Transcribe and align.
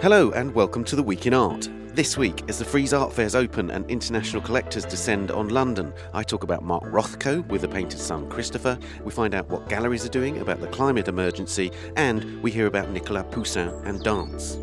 Hello 0.00 0.30
and 0.30 0.54
welcome 0.54 0.84
to 0.84 0.94
the 0.94 1.02
Week 1.02 1.26
in 1.26 1.34
Art. 1.34 1.68
This 1.88 2.16
week, 2.16 2.44
as 2.48 2.60
the 2.60 2.64
Frieze 2.64 2.92
Art 2.92 3.12
Fairs 3.12 3.34
open 3.34 3.72
and 3.72 3.84
international 3.90 4.40
collectors 4.40 4.84
descend 4.84 5.32
on 5.32 5.48
London, 5.48 5.92
I 6.14 6.22
talk 6.22 6.44
about 6.44 6.62
Mark 6.62 6.84
Rothko 6.84 7.44
with 7.48 7.62
the 7.62 7.68
painter's 7.68 8.00
son 8.00 8.30
Christopher. 8.30 8.78
We 9.02 9.10
find 9.10 9.34
out 9.34 9.48
what 9.48 9.68
galleries 9.68 10.06
are 10.06 10.10
doing 10.10 10.38
about 10.38 10.60
the 10.60 10.68
climate 10.68 11.08
emergency, 11.08 11.72
and 11.96 12.40
we 12.44 12.52
hear 12.52 12.66
about 12.66 12.90
Nicolas 12.90 13.26
Poussin 13.32 13.70
and 13.86 14.00
dance. 14.04 14.56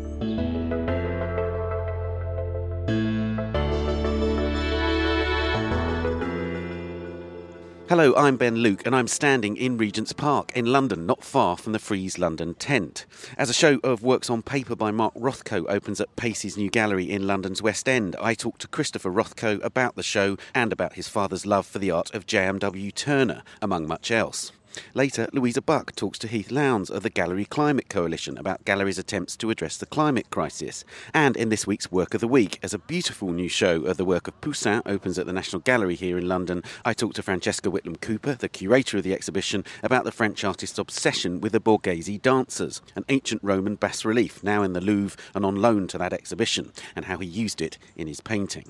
Hello, 7.88 8.16
I'm 8.16 8.36
Ben 8.36 8.56
Luke, 8.56 8.84
and 8.84 8.96
I'm 8.96 9.06
standing 9.06 9.56
in 9.56 9.78
Regent's 9.78 10.12
Park 10.12 10.50
in 10.56 10.66
London, 10.66 11.06
not 11.06 11.22
far 11.22 11.56
from 11.56 11.72
the 11.72 11.78
Frieze 11.78 12.18
London 12.18 12.54
tent. 12.54 13.06
As 13.38 13.48
a 13.48 13.54
show 13.54 13.78
of 13.84 14.02
works 14.02 14.28
on 14.28 14.42
paper 14.42 14.74
by 14.74 14.90
Mark 14.90 15.14
Rothko 15.14 15.64
opens 15.68 16.00
at 16.00 16.16
Pace's 16.16 16.56
new 16.56 16.68
gallery 16.68 17.08
in 17.08 17.28
London's 17.28 17.62
West 17.62 17.88
End, 17.88 18.16
I 18.20 18.34
talk 18.34 18.58
to 18.58 18.66
Christopher 18.66 19.12
Rothko 19.12 19.62
about 19.62 19.94
the 19.94 20.02
show 20.02 20.36
and 20.52 20.72
about 20.72 20.94
his 20.94 21.06
father's 21.06 21.46
love 21.46 21.64
for 21.64 21.78
the 21.78 21.92
art 21.92 22.12
of 22.12 22.26
J.M.W. 22.26 22.90
Turner, 22.90 23.44
among 23.62 23.86
much 23.86 24.10
else. 24.10 24.50
Later, 24.94 25.28
Louisa 25.32 25.62
Buck 25.62 25.94
talks 25.94 26.18
to 26.20 26.28
Heath 26.28 26.50
Lowndes 26.50 26.90
of 26.90 27.02
the 27.02 27.10
Gallery 27.10 27.44
Climate 27.44 27.88
Coalition 27.88 28.38
about 28.38 28.64
galleries' 28.64 28.98
attempts 28.98 29.36
to 29.36 29.50
address 29.50 29.76
the 29.76 29.86
climate 29.86 30.30
crisis. 30.30 30.84
And 31.14 31.36
in 31.36 31.48
this 31.48 31.66
week's 31.66 31.92
Work 31.92 32.14
of 32.14 32.20
the 32.20 32.28
Week, 32.28 32.58
as 32.62 32.74
a 32.74 32.78
beautiful 32.78 33.32
new 33.32 33.48
show 33.48 33.82
of 33.84 33.96
the 33.96 34.04
work 34.04 34.28
of 34.28 34.40
Poussin 34.40 34.82
opens 34.86 35.18
at 35.18 35.26
the 35.26 35.32
National 35.32 35.60
Gallery 35.60 35.94
here 35.94 36.18
in 36.18 36.28
London, 36.28 36.62
I 36.84 36.94
talk 36.94 37.14
to 37.14 37.22
Francesca 37.22 37.70
Whitlum-Cooper, 37.70 38.34
the 38.34 38.48
curator 38.48 38.98
of 38.98 39.04
the 39.04 39.14
exhibition, 39.14 39.64
about 39.82 40.04
the 40.04 40.12
French 40.12 40.44
artist's 40.44 40.78
obsession 40.78 41.40
with 41.40 41.52
the 41.52 41.60
Borghese 41.60 42.20
dancers, 42.20 42.82
an 42.94 43.04
ancient 43.08 43.42
Roman 43.42 43.76
bas 43.76 44.04
relief 44.04 44.42
now 44.42 44.62
in 44.62 44.72
the 44.72 44.80
Louvre 44.80 45.18
and 45.34 45.44
on 45.44 45.56
loan 45.56 45.86
to 45.88 45.98
that 45.98 46.12
exhibition, 46.12 46.72
and 46.94 47.06
how 47.06 47.18
he 47.18 47.26
used 47.26 47.60
it 47.60 47.78
in 47.96 48.06
his 48.06 48.20
painting. 48.20 48.66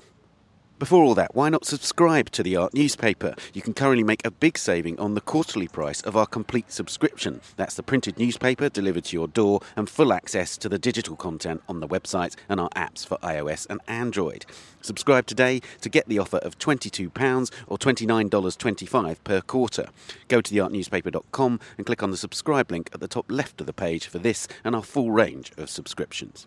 Before 0.79 1.03
all 1.03 1.15
that, 1.15 1.33
why 1.33 1.49
not 1.49 1.65
subscribe 1.65 2.29
to 2.29 2.43
the 2.43 2.55
Art 2.55 2.71
newspaper? 2.71 3.33
You 3.51 3.63
can 3.63 3.73
currently 3.73 4.03
make 4.03 4.23
a 4.23 4.29
big 4.29 4.59
saving 4.59 4.99
on 4.99 5.15
the 5.15 5.21
quarterly 5.21 5.67
price 5.67 6.01
of 6.01 6.15
our 6.15 6.27
complete 6.27 6.71
subscription. 6.71 7.41
That's 7.55 7.73
the 7.73 7.81
printed 7.81 8.19
newspaper 8.19 8.69
delivered 8.69 9.05
to 9.05 9.17
your 9.17 9.27
door 9.27 9.61
and 9.75 9.89
full 9.89 10.13
access 10.13 10.55
to 10.59 10.69
the 10.69 10.77
digital 10.77 11.15
content 11.15 11.63
on 11.67 11.79
the 11.79 11.87
website 11.87 12.35
and 12.47 12.59
our 12.59 12.69
apps 12.75 13.03
for 13.03 13.17
iOS 13.23 13.65
and 13.71 13.81
Android. 13.87 14.45
Subscribe 14.79 15.25
today 15.25 15.61
to 15.81 15.89
get 15.89 16.07
the 16.07 16.19
offer 16.19 16.37
of 16.37 16.59
£22 16.59 17.51
or 17.65 17.79
$29.25 17.79 19.17
per 19.23 19.41
quarter. 19.41 19.87
Go 20.27 20.41
to 20.41 20.53
theartnewspaper.com 20.53 21.59
and 21.77 21.87
click 21.87 22.03
on 22.03 22.11
the 22.11 22.17
subscribe 22.17 22.69
link 22.69 22.91
at 22.93 22.99
the 22.99 23.07
top 23.07 23.31
left 23.31 23.59
of 23.59 23.65
the 23.65 23.73
page 23.73 24.05
for 24.05 24.19
this 24.19 24.47
and 24.63 24.75
our 24.75 24.83
full 24.83 25.09
range 25.09 25.51
of 25.57 25.71
subscriptions. 25.71 26.45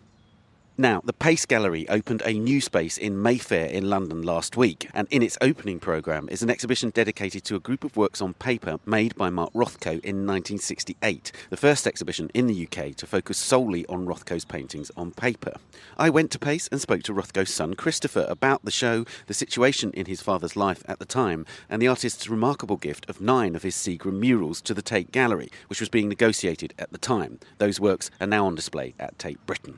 Now, 0.77 1.01
the 1.03 1.11
Pace 1.11 1.45
Gallery 1.45 1.87
opened 1.89 2.21
a 2.25 2.31
new 2.31 2.61
space 2.61 2.97
in 2.97 3.21
Mayfair 3.21 3.65
in 3.65 3.89
London 3.89 4.21
last 4.21 4.55
week, 4.55 4.89
and 4.93 5.05
in 5.11 5.21
its 5.21 5.37
opening 5.41 5.79
programme 5.79 6.29
is 6.29 6.41
an 6.41 6.49
exhibition 6.49 6.91
dedicated 6.91 7.43
to 7.43 7.57
a 7.57 7.59
group 7.59 7.83
of 7.83 7.97
works 7.97 8.21
on 8.21 8.35
paper 8.35 8.79
made 8.85 9.13
by 9.15 9.29
Mark 9.29 9.51
Rothko 9.51 9.99
in 9.99 10.25
1968, 10.25 11.33
the 11.49 11.57
first 11.57 11.85
exhibition 11.85 12.31
in 12.33 12.47
the 12.47 12.65
UK 12.65 12.95
to 12.95 13.05
focus 13.05 13.37
solely 13.37 13.85
on 13.87 14.07
Rothko's 14.07 14.45
paintings 14.45 14.89
on 14.95 15.11
paper. 15.11 15.55
I 15.97 16.09
went 16.09 16.31
to 16.31 16.39
Pace 16.39 16.69
and 16.71 16.79
spoke 16.79 17.03
to 17.03 17.13
Rothko's 17.13 17.53
son 17.53 17.73
Christopher 17.73 18.25
about 18.29 18.63
the 18.63 18.71
show, 18.71 19.03
the 19.27 19.33
situation 19.33 19.91
in 19.91 20.05
his 20.05 20.21
father's 20.21 20.55
life 20.55 20.83
at 20.87 20.99
the 20.99 21.05
time, 21.05 21.45
and 21.69 21.81
the 21.81 21.89
artist's 21.89 22.29
remarkable 22.29 22.77
gift 22.77 23.09
of 23.09 23.19
nine 23.19 23.57
of 23.57 23.63
his 23.63 23.75
Seagram 23.75 24.19
murals 24.19 24.61
to 24.61 24.73
the 24.73 24.81
Tate 24.81 25.11
Gallery, 25.11 25.51
which 25.67 25.81
was 25.81 25.89
being 25.89 26.07
negotiated 26.07 26.73
at 26.79 26.93
the 26.93 26.97
time. 26.97 27.39
Those 27.57 27.81
works 27.81 28.09
are 28.21 28.25
now 28.25 28.45
on 28.45 28.55
display 28.55 28.95
at 28.97 29.19
Tate 29.19 29.45
Britain. 29.45 29.77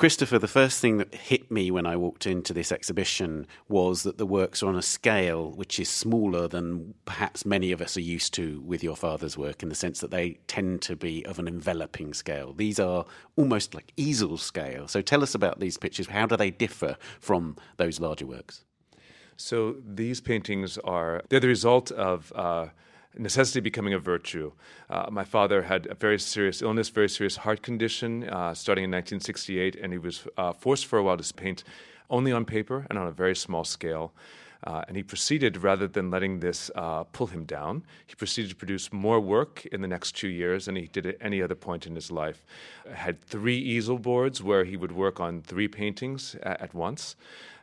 Christopher, 0.00 0.38
the 0.38 0.48
first 0.48 0.80
thing 0.80 0.96
that 0.96 1.14
hit 1.14 1.50
me 1.50 1.70
when 1.70 1.84
I 1.84 1.94
walked 1.94 2.26
into 2.26 2.54
this 2.54 2.72
exhibition 2.72 3.46
was 3.68 4.02
that 4.04 4.16
the 4.16 4.24
works 4.24 4.62
are 4.62 4.68
on 4.68 4.76
a 4.76 4.80
scale 4.80 5.50
which 5.50 5.78
is 5.78 5.90
smaller 5.90 6.48
than 6.48 6.94
perhaps 7.04 7.44
many 7.44 7.70
of 7.70 7.82
us 7.82 7.98
are 7.98 8.00
used 8.00 8.32
to 8.32 8.62
with 8.62 8.82
your 8.82 8.96
father's 8.96 9.36
work, 9.36 9.62
in 9.62 9.68
the 9.68 9.74
sense 9.74 10.00
that 10.00 10.10
they 10.10 10.38
tend 10.46 10.80
to 10.80 10.96
be 10.96 11.22
of 11.26 11.38
an 11.38 11.46
enveloping 11.46 12.14
scale. 12.14 12.54
These 12.54 12.80
are 12.80 13.04
almost 13.36 13.74
like 13.74 13.92
easel 13.98 14.38
scale. 14.38 14.88
So 14.88 15.02
tell 15.02 15.22
us 15.22 15.34
about 15.34 15.60
these 15.60 15.76
pictures. 15.76 16.06
How 16.06 16.24
do 16.24 16.34
they 16.34 16.50
differ 16.50 16.96
from 17.20 17.56
those 17.76 18.00
larger 18.00 18.24
works? 18.24 18.64
So 19.36 19.76
these 19.86 20.22
paintings 20.22 20.78
are 20.78 21.20
they're 21.28 21.40
the 21.40 21.48
result 21.48 21.90
of. 21.90 22.32
Uh, 22.34 22.68
necessity 23.18 23.60
becoming 23.60 23.94
a 23.94 23.98
virtue. 23.98 24.52
Uh, 24.88 25.06
my 25.10 25.24
father 25.24 25.62
had 25.62 25.86
a 25.86 25.94
very 25.94 26.18
serious 26.18 26.62
illness, 26.62 26.88
very 26.88 27.08
serious 27.08 27.36
heart 27.36 27.62
condition, 27.62 28.28
uh, 28.28 28.54
starting 28.54 28.84
in 28.84 28.90
1968, 28.90 29.76
and 29.76 29.92
he 29.92 29.98
was 29.98 30.26
uh, 30.36 30.52
forced 30.52 30.86
for 30.86 30.98
a 30.98 31.02
while 31.02 31.16
to 31.16 31.34
paint 31.34 31.64
only 32.08 32.32
on 32.32 32.44
paper 32.44 32.86
and 32.88 32.98
on 32.98 33.06
a 33.06 33.12
very 33.12 33.36
small 33.36 33.64
scale. 33.64 34.12
Uh, 34.64 34.82
and 34.88 34.96
he 34.96 35.02
proceeded, 35.02 35.56
rather 35.62 35.86
than 35.86 36.10
letting 36.10 36.40
this 36.40 36.70
uh, 36.74 37.02
pull 37.04 37.28
him 37.28 37.44
down, 37.44 37.82
he 38.06 38.14
proceeded 38.14 38.50
to 38.50 38.56
produce 38.56 38.92
more 38.92 39.18
work 39.18 39.64
in 39.72 39.80
the 39.80 39.88
next 39.88 40.12
two 40.12 40.28
years 40.28 40.66
than 40.66 40.76
he 40.76 40.86
did 40.86 41.06
at 41.06 41.16
any 41.20 41.40
other 41.40 41.54
point 41.54 41.86
in 41.86 41.94
his 41.94 42.10
life. 42.10 42.44
Had 42.92 43.22
three 43.22 43.56
easel 43.56 43.98
boards 43.98 44.42
where 44.42 44.64
he 44.64 44.76
would 44.76 44.92
work 44.92 45.18
on 45.18 45.40
three 45.40 45.68
paintings 45.68 46.36
at, 46.42 46.60
at 46.60 46.74
once. 46.74 47.16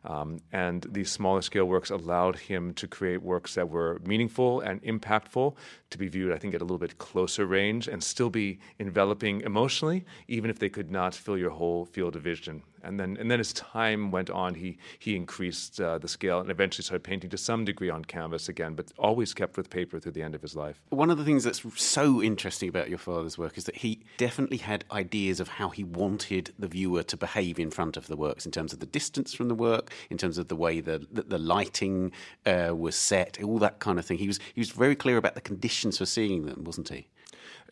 Um, 0.05 0.39
and 0.51 0.85
these 0.89 1.11
smaller 1.11 1.41
scale 1.41 1.65
works 1.65 1.89
allowed 1.89 2.37
him 2.37 2.73
to 2.75 2.87
create 2.87 3.21
works 3.21 3.55
that 3.55 3.69
were 3.69 3.99
meaningful 4.05 4.61
and 4.61 4.81
impactful, 4.83 5.55
to 5.89 5.97
be 5.97 6.07
viewed, 6.07 6.33
I 6.33 6.37
think, 6.37 6.53
at 6.53 6.61
a 6.61 6.63
little 6.63 6.77
bit 6.77 6.97
closer 6.97 7.45
range 7.45 7.87
and 7.87 8.03
still 8.03 8.29
be 8.29 8.59
enveloping 8.79 9.41
emotionally, 9.41 10.05
even 10.27 10.49
if 10.49 10.59
they 10.59 10.69
could 10.69 10.91
not 10.91 11.15
fill 11.15 11.37
your 11.37 11.51
whole 11.51 11.85
field 11.85 12.15
of 12.15 12.21
vision. 12.21 12.63
And 12.83 12.99
then, 12.99 13.17
and 13.19 13.29
then 13.29 13.39
as 13.39 13.51
time 13.53 14.11
went 14.11 14.29
on, 14.29 14.53
he, 14.53 14.77
he 14.99 15.15
increased 15.15 15.81
uh, 15.81 15.97
the 15.97 16.07
scale 16.07 16.39
and 16.39 16.49
eventually 16.49 16.83
started 16.83 17.03
painting 17.03 17.29
to 17.31 17.37
some 17.37 17.65
degree 17.65 17.89
on 17.89 18.05
canvas 18.05 18.47
again, 18.47 18.75
but 18.75 18.91
always 18.97 19.33
kept 19.33 19.57
with 19.57 19.69
paper 19.69 19.99
through 19.99 20.13
the 20.13 20.21
end 20.21 20.35
of 20.35 20.41
his 20.41 20.55
life. 20.55 20.81
One 20.89 21.09
of 21.09 21.17
the 21.17 21.25
things 21.25 21.43
that's 21.43 21.63
so 21.75 22.21
interesting 22.21 22.69
about 22.69 22.89
your 22.89 22.97
father's 22.97 23.37
work 23.37 23.57
is 23.57 23.65
that 23.65 23.77
he 23.77 24.03
definitely 24.17 24.57
had 24.57 24.85
ideas 24.91 25.39
of 25.39 25.47
how 25.47 25.69
he 25.69 25.83
wanted 25.83 26.53
the 26.57 26.67
viewer 26.67 27.03
to 27.03 27.17
behave 27.17 27.59
in 27.59 27.71
front 27.71 27.97
of 27.97 28.07
the 28.07 28.15
works 28.15 28.45
in 28.45 28.51
terms 28.51 28.73
of 28.73 28.79
the 28.79 28.85
distance 28.85 29.33
from 29.33 29.47
the 29.47 29.55
work, 29.55 29.91
in 30.09 30.17
terms 30.17 30.37
of 30.37 30.47
the 30.47 30.55
way 30.55 30.79
the, 30.79 31.05
the, 31.11 31.23
the 31.23 31.37
lighting 31.37 32.11
uh, 32.45 32.73
was 32.75 32.95
set, 32.95 33.41
all 33.43 33.59
that 33.59 33.79
kind 33.79 33.99
of 33.99 34.05
thing. 34.05 34.17
He 34.17 34.27
was, 34.27 34.39
he 34.53 34.61
was 34.61 34.71
very 34.71 34.95
clear 34.95 35.17
about 35.17 35.35
the 35.35 35.41
conditions 35.41 35.97
for 35.97 36.05
seeing 36.05 36.45
them, 36.45 36.63
wasn't 36.63 36.89
he? 36.89 37.07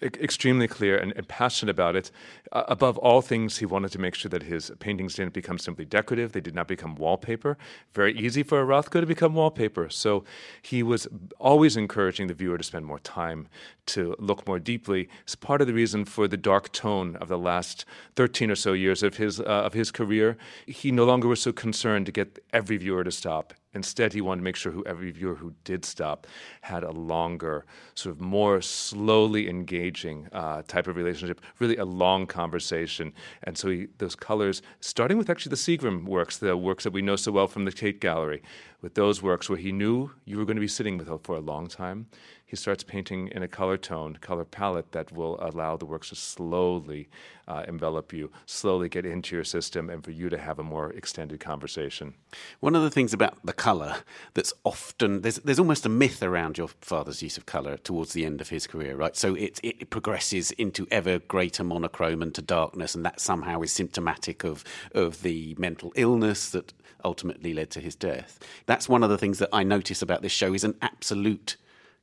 extremely 0.01 0.67
clear 0.67 0.97
and, 0.97 1.13
and 1.15 1.27
passionate 1.27 1.71
about 1.71 1.95
it. 1.95 2.11
Uh, 2.51 2.63
above 2.67 2.97
all 2.99 3.21
things, 3.21 3.57
he 3.57 3.65
wanted 3.65 3.91
to 3.91 3.99
make 3.99 4.15
sure 4.15 4.29
that 4.29 4.43
his 4.43 4.71
paintings 4.79 5.15
didn't 5.15 5.33
become 5.33 5.57
simply 5.57 5.85
decorative, 5.85 6.31
they 6.31 6.41
did 6.41 6.55
not 6.55 6.67
become 6.67 6.95
wallpaper. 6.95 7.57
Very 7.93 8.17
easy 8.17 8.43
for 8.43 8.61
a 8.61 8.65
Rothko 8.65 9.01
to 9.01 9.05
become 9.05 9.33
wallpaper. 9.33 9.89
So 9.89 10.23
he 10.61 10.83
was 10.83 11.07
always 11.39 11.75
encouraging 11.77 12.27
the 12.27 12.33
viewer 12.33 12.57
to 12.57 12.63
spend 12.63 12.85
more 12.85 12.99
time, 12.99 13.47
to 13.87 14.15
look 14.19 14.47
more 14.47 14.59
deeply. 14.59 15.09
It's 15.23 15.35
part 15.35 15.61
of 15.61 15.67
the 15.67 15.73
reason 15.73 16.05
for 16.05 16.27
the 16.27 16.37
dark 16.37 16.71
tone 16.71 17.15
of 17.17 17.27
the 17.27 17.37
last 17.37 17.85
13 18.15 18.51
or 18.51 18.55
so 18.55 18.73
years 18.73 19.03
of 19.03 19.17
his, 19.17 19.39
uh, 19.39 19.43
of 19.43 19.73
his 19.73 19.91
career. 19.91 20.37
He 20.65 20.91
no 20.91 21.05
longer 21.05 21.27
was 21.27 21.41
so 21.41 21.51
concerned 21.51 22.05
to 22.05 22.11
get 22.11 22.39
every 22.53 22.77
viewer 22.77 23.03
to 23.03 23.11
stop 23.11 23.53
Instead, 23.75 24.13
he 24.13 24.21
wanted 24.21 24.39
to 24.39 24.43
make 24.45 24.55
sure 24.55 24.71
who 24.71 24.85
every 24.85 25.11
viewer 25.11 25.35
who 25.35 25.53
did 25.65 25.83
stop 25.83 26.25
had 26.61 26.83
a 26.83 26.91
longer, 26.91 27.65
sort 27.93 28.15
of 28.15 28.21
more 28.21 28.61
slowly 28.61 29.49
engaging 29.49 30.29
uh, 30.31 30.61
type 30.65 30.87
of 30.87 30.95
relationship, 30.95 31.41
really 31.59 31.75
a 31.75 31.83
long 31.83 32.25
conversation. 32.35 33.13
And 33.43 33.57
so 33.57 33.69
he, 33.69 33.87
those 33.97 34.15
colors, 34.15 34.61
starting 34.79 35.17
with 35.17 35.29
actually 35.29 35.51
the 35.51 35.63
Seagram 35.65 36.05
works, 36.05 36.37
the 36.37 36.57
works 36.57 36.83
that 36.83 36.93
we 36.93 37.01
know 37.01 37.15
so 37.15 37.31
well 37.31 37.47
from 37.47 37.65
the 37.65 37.71
Tate 37.71 37.99
Gallery, 38.01 38.41
with 38.81 38.93
those 38.95 39.23
works 39.23 39.49
where 39.49 39.57
he 39.57 39.71
knew 39.71 40.11
you 40.25 40.37
were 40.37 40.45
going 40.45 40.57
to 40.57 40.67
be 40.69 40.75
sitting 40.79 40.97
with 40.97 41.07
her 41.07 41.17
for 41.17 41.35
a 41.35 41.39
long 41.51 41.67
time, 41.67 42.07
he 42.45 42.55
starts 42.55 42.83
painting 42.83 43.27
in 43.29 43.41
a 43.41 43.47
color 43.47 43.75
tone, 43.75 44.17
color 44.21 44.45
palette 44.45 44.91
that 44.91 45.11
will 45.11 45.37
allow 45.41 45.75
the 45.75 45.85
works 45.85 46.09
to 46.09 46.15
slowly 46.15 47.09
uh, 47.47 47.63
envelop 47.67 48.13
you, 48.13 48.31
slowly 48.45 48.87
get 48.87 49.05
into 49.05 49.35
your 49.35 49.43
system, 49.43 49.89
and 49.89 50.03
for 50.03 50.11
you 50.11 50.29
to 50.29 50.37
have 50.37 50.59
a 50.59 50.63
more 50.63 50.91
extended 50.91 51.39
conversation. 51.39 52.13
One 52.59 52.75
of 52.75 52.83
the 52.83 52.91
things 52.91 53.13
about 53.13 53.43
the 53.43 53.53
color 53.53 53.97
that's 54.35 54.53
often 54.63 55.21
there's 55.21 55.37
there's 55.37 55.59
almost 55.59 55.85
a 55.85 55.89
myth 55.89 56.21
around 56.21 56.57
your 56.57 56.67
father's 56.81 57.23
use 57.23 57.37
of 57.37 57.45
color 57.45 57.77
towards 57.77 58.13
the 58.13 58.25
end 58.25 58.41
of 58.41 58.49
his 58.49 58.67
career, 58.67 58.95
right? 58.95 59.15
So 59.15 59.33
it 59.33 59.59
it 59.63 59.89
progresses 59.89 60.51
into 60.51 60.87
ever 60.91 61.19
greater 61.19 61.63
monochrome 61.63 62.21
and 62.21 62.33
to 62.35 62.41
darkness, 62.41 62.93
and 62.93 63.03
that 63.05 63.19
somehow 63.19 63.61
is 63.61 63.71
symptomatic 63.71 64.43
of 64.43 64.63
of 64.93 65.23
the 65.23 65.55
mental 65.57 65.91
illness 65.95 66.51
that 66.51 66.73
ultimately 67.03 67.53
led 67.53 67.71
to 67.71 67.79
his 67.79 67.95
death. 67.95 68.39
That's 68.65 68.89
one 68.89 69.03
of 69.03 69.09
the 69.09 69.17
things 69.17 69.39
that 69.39 69.49
I 69.51 69.63
notice 69.63 70.01
about 70.01 70.21
this 70.21 70.31
show 70.31 70.53
is 70.53 70.63
an 70.63 70.75
absolute 70.81 71.57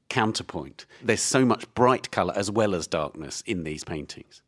counterpoint. 0.08 0.86
There's 1.02 1.22
so 1.22 1.44
much 1.44 1.72
bright 1.74 2.10
colour 2.10 2.34
as 2.36 2.50
well 2.50 2.74
as 2.74 2.86
darkness 2.86 3.42
in 3.46 3.64
these 3.64 3.84
paintings. 3.84 4.42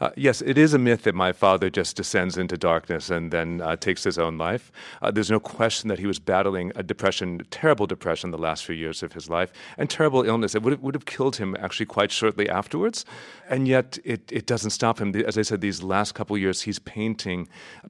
Uh, 0.00 0.10
yes, 0.16 0.40
it 0.40 0.56
is 0.56 0.72
a 0.72 0.78
myth 0.78 1.02
that 1.02 1.14
my 1.14 1.30
father 1.30 1.68
just 1.68 1.94
descends 1.94 2.38
into 2.38 2.56
darkness 2.56 3.10
and 3.10 3.30
then 3.30 3.60
uh, 3.60 3.76
takes 3.76 4.02
his 4.04 4.18
own 4.18 4.38
life. 4.38 4.72
Uh, 5.02 5.10
there's 5.10 5.30
no 5.30 5.38
question 5.38 5.88
that 5.88 5.98
he 5.98 6.06
was 6.06 6.18
battling 6.18 6.72
a 6.74 6.82
depression, 6.82 7.42
terrible 7.50 7.86
depression, 7.86 8.30
the 8.30 8.38
last 8.38 8.64
few 8.64 8.74
years 8.74 9.02
of 9.02 9.12
his 9.12 9.28
life, 9.28 9.52
and 9.76 9.90
terrible 9.90 10.22
illness. 10.22 10.54
It 10.54 10.62
would 10.62 10.72
have, 10.72 10.80
would 10.80 10.94
have 10.94 11.04
killed 11.04 11.36
him 11.36 11.54
actually 11.60 11.84
quite 11.86 12.10
shortly 12.10 12.48
afterwards. 12.48 13.04
And 13.50 13.68
yet, 13.68 13.98
it, 14.04 14.22
it 14.32 14.46
doesn't 14.46 14.70
stop 14.70 15.00
him. 15.00 15.14
As 15.14 15.36
I 15.36 15.42
said, 15.42 15.60
these 15.60 15.82
last 15.82 16.14
couple 16.14 16.38
years, 16.38 16.62
he's 16.62 16.78
painting 16.78 17.48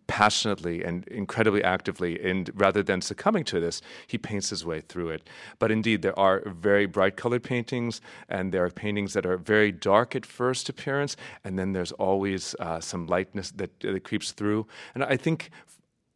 passionately 0.08 0.82
and 0.82 1.06
incredibly 1.08 1.62
actively. 1.62 2.18
And 2.20 2.50
rather 2.54 2.82
than 2.82 3.02
succumbing 3.02 3.44
to 3.44 3.60
this, 3.60 3.82
he 4.08 4.18
paints 4.18 4.50
his 4.50 4.64
way 4.64 4.80
through 4.80 5.10
it. 5.10 5.28
But 5.60 5.70
indeed, 5.70 6.02
there 6.02 6.18
are 6.18 6.42
very 6.46 6.86
bright 6.86 7.16
colored 7.16 7.44
paintings, 7.44 8.00
and 8.28 8.52
there 8.52 8.64
are 8.64 8.70
paintings 8.70 9.12
that 9.12 9.26
are 9.26 9.36
very 9.36 9.70
dark 9.70 10.16
at 10.16 10.26
first 10.26 10.68
appearance, 10.68 11.16
and 11.44 11.59
then 11.60 11.72
there's 11.72 11.92
always 11.92 12.56
uh, 12.58 12.80
some 12.80 13.06
lightness 13.06 13.50
that, 13.52 13.78
that 13.80 14.04
creeps 14.04 14.32
through. 14.32 14.66
And 14.94 15.04
I 15.04 15.16
think 15.16 15.50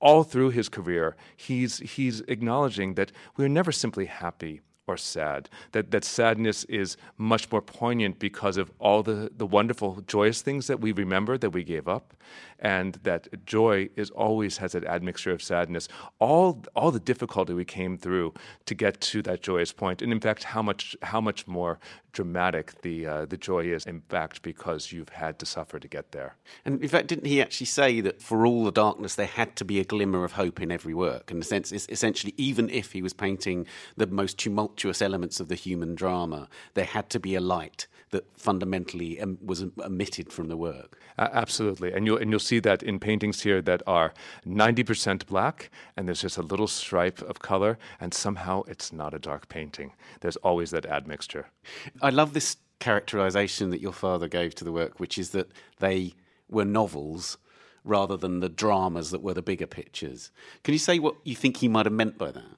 all 0.01 0.25
through 0.25 0.51
his 0.51 0.69
career, 0.69 1.17
he's, 1.37 1.79
he's 1.79 2.21
acknowledging 2.23 2.95
that 2.95 3.13
we're 3.37 3.49
never 3.49 3.73
simply 3.73 4.07
happy 4.07 4.63
or 4.87 4.97
sad. 4.97 5.49
That 5.73 5.91
that 5.91 6.05
sadness 6.05 6.65
is 6.65 6.97
much 7.17 7.51
more 7.51 7.63
poignant 7.63 8.19
because 8.19 8.57
of 8.57 8.71
all 8.79 9.03
the, 9.03 9.31
the 9.35 9.47
wonderful, 9.47 10.03
joyous 10.07 10.43
things 10.43 10.67
that 10.67 10.81
we 10.81 10.93
remember 10.93 11.39
that 11.39 11.51
we 11.51 11.65
gave 11.65 11.89
up, 11.89 12.15
and 12.59 12.95
that 13.03 13.47
joy 13.47 13.89
is 13.97 14.11
always 14.11 14.59
has 14.59 14.75
an 14.75 14.87
admixture 14.87 15.33
of 15.33 15.43
sadness. 15.43 15.89
All 16.19 16.63
all 16.77 16.91
the 16.91 17.01
difficulty 17.01 17.55
we 17.55 17.65
came 17.65 17.97
through 17.97 18.35
to 18.67 18.75
get 18.75 19.01
to 19.01 19.23
that 19.23 19.43
joyous 19.43 19.73
point, 19.73 20.03
and 20.03 20.13
in 20.13 20.21
fact, 20.21 20.45
how 20.45 20.63
much 20.63 20.97
how 21.03 21.21
much 21.21 21.47
more 21.47 21.79
dramatic 22.15 22.81
the 22.81 23.07
uh, 23.07 23.27
the 23.27 23.37
joy 23.37 23.65
is. 23.65 23.85
In 23.85 24.01
fact, 24.01 24.43
because 24.43 24.93
you've 24.93 25.11
had 25.11 25.39
to 25.41 25.47
suffer 25.47 25.79
to 25.79 25.89
get 25.89 26.13
there. 26.13 26.37
And 26.65 26.83
in 26.83 26.89
fact, 26.89 27.09
didn't 27.09 27.27
he 27.27 27.43
actually 27.43 27.67
say 27.67 28.01
that 28.01 28.23
for 28.23 28.47
all 28.47 28.65
the 28.65 28.73
darkness, 28.73 29.15
there 29.15 29.27
had 29.27 29.57
to 29.57 29.65
be 29.65 29.81
a 29.81 29.85
glimmer 29.85 30.25
of 30.25 30.33
hope 30.33 30.63
in 30.63 30.71
every 30.71 30.95
work? 30.95 31.31
In 31.31 31.39
the 31.39 31.45
sense, 31.45 31.73
essentially, 31.73 32.33
even 32.37 32.71
if 32.71 32.93
he 32.93 33.03
was 33.03 33.13
painting 33.13 33.67
the 33.97 34.07
most 34.07 34.39
tumultuous 34.39 35.03
elements 35.03 35.41
of 35.41 35.49
the 35.49 35.55
human 35.55 35.95
drama, 35.95 36.49
there 36.75 36.87
had 36.87 37.11
to 37.11 37.21
be 37.21 37.35
a 37.35 37.41
light 37.41 37.87
that 38.15 38.25
fundamentally 38.39 39.11
was 39.45 39.65
omitted 39.85 40.33
from 40.33 40.47
the 40.49 40.57
work. 40.57 40.91
Uh, 41.19 41.29
absolutely, 41.33 41.93
and 41.93 42.07
you'll 42.07 42.21
and 42.23 42.31
you'll 42.31 42.49
see 42.53 42.61
that 42.61 42.83
in 42.83 42.99
paintings 42.99 43.43
here 43.43 43.61
that 43.63 43.83
are 43.87 44.15
ninety 44.45 44.85
percent 44.85 45.27
black, 45.27 45.71
and 45.97 46.07
there's 46.07 46.23
just 46.23 46.39
a 46.39 46.43
little 46.53 46.69
stripe 46.69 47.21
of 47.31 47.41
color, 47.41 47.77
and 48.01 48.15
somehow 48.15 48.63
it's 48.73 48.93
not 48.93 49.15
a 49.15 49.19
dark 49.19 49.49
painting. 49.49 49.93
There's 50.21 50.37
always 50.49 50.71
that 50.71 50.87
admixture. 50.87 51.47
I 52.01 52.11
love 52.11 52.33
this 52.33 52.57
characterization 52.79 53.71
that 53.71 53.81
your 53.81 53.93
father 53.93 54.29
gave 54.29 54.55
to 54.55 54.65
the 54.65 54.73
work, 54.73 55.01
which 55.01 55.19
is 55.19 55.31
that 55.31 55.49
they 55.79 56.15
were 56.49 56.65
novels 56.65 57.39
rather 57.85 58.17
than 58.17 58.41
the 58.41 58.49
dramas 58.49 59.11
that 59.11 59.23
were 59.23 59.35
the 59.35 59.43
bigger 59.43 59.67
pictures. 59.67 60.31
Can 60.63 60.73
you 60.73 60.79
say 60.79 60.99
what 60.99 61.17
you 61.25 61.35
think 61.35 61.59
he 61.59 61.69
might 61.69 61.87
have 61.87 61.93
meant 61.93 62.17
by 62.17 62.31
that? 62.31 62.57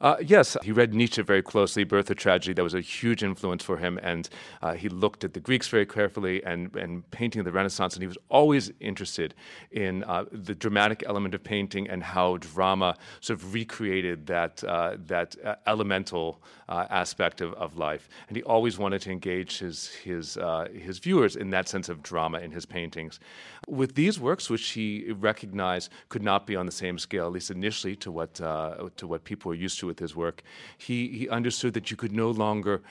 Uh, 0.00 0.16
yes, 0.20 0.56
he 0.62 0.72
read 0.72 0.92
Nietzsche 0.92 1.22
very 1.22 1.42
closely, 1.42 1.84
Birth 1.84 2.10
of 2.10 2.16
Tragedy. 2.18 2.52
That 2.52 2.62
was 2.62 2.74
a 2.74 2.80
huge 2.80 3.22
influence 3.22 3.64
for 3.64 3.78
him. 3.78 3.98
And 4.02 4.28
uh, 4.62 4.74
he 4.74 4.88
looked 4.88 5.24
at 5.24 5.32
the 5.32 5.40
Greeks 5.40 5.68
very 5.68 5.86
carefully 5.86 6.44
and, 6.44 6.74
and 6.76 7.10
painting 7.10 7.44
the 7.44 7.52
Renaissance. 7.52 7.94
And 7.94 8.02
he 8.02 8.06
was 8.06 8.18
always 8.28 8.70
interested 8.80 9.34
in 9.70 10.04
uh, 10.04 10.24
the 10.30 10.54
dramatic 10.54 11.02
element 11.06 11.34
of 11.34 11.42
painting 11.42 11.88
and 11.88 12.02
how 12.02 12.36
drama 12.38 12.96
sort 13.20 13.38
of 13.38 13.54
recreated 13.54 14.26
that, 14.26 14.62
uh, 14.64 14.96
that 15.06 15.34
uh, 15.42 15.54
elemental 15.66 16.42
uh, 16.68 16.86
aspect 16.90 17.40
of, 17.40 17.54
of 17.54 17.78
life. 17.78 18.08
And 18.28 18.36
he 18.36 18.42
always 18.42 18.78
wanted 18.78 19.00
to 19.02 19.10
engage 19.10 19.58
his, 19.58 19.88
his, 19.88 20.36
his 20.74 20.98
viewers 20.98 21.36
in 21.36 21.50
that 21.50 21.68
sense 21.68 21.88
of 21.88 22.02
drama 22.02 22.38
in 22.40 22.50
his 22.50 22.66
paintings. 22.66 23.18
With 23.68 23.94
these 23.94 24.20
works, 24.20 24.50
which 24.50 24.70
he 24.70 25.12
recognized 25.12 25.90
could 26.08 26.22
not 26.22 26.46
be 26.46 26.56
on 26.56 26.66
the 26.66 26.72
same 26.72 26.98
scale, 26.98 27.26
at 27.26 27.32
least 27.32 27.50
initially, 27.50 27.96
to 27.96 28.10
what, 28.10 28.34
to 28.34 29.06
what 29.06 29.24
people 29.24 29.48
were 29.48 29.54
used 29.54 29.78
to 29.80 29.85
with 29.86 29.98
his 29.98 30.14
work, 30.14 30.42
he, 30.76 31.08
he 31.08 31.28
understood 31.28 31.74
that 31.74 31.90
you 31.90 31.96
could 31.96 32.12
no 32.12 32.30
longer 32.30 32.82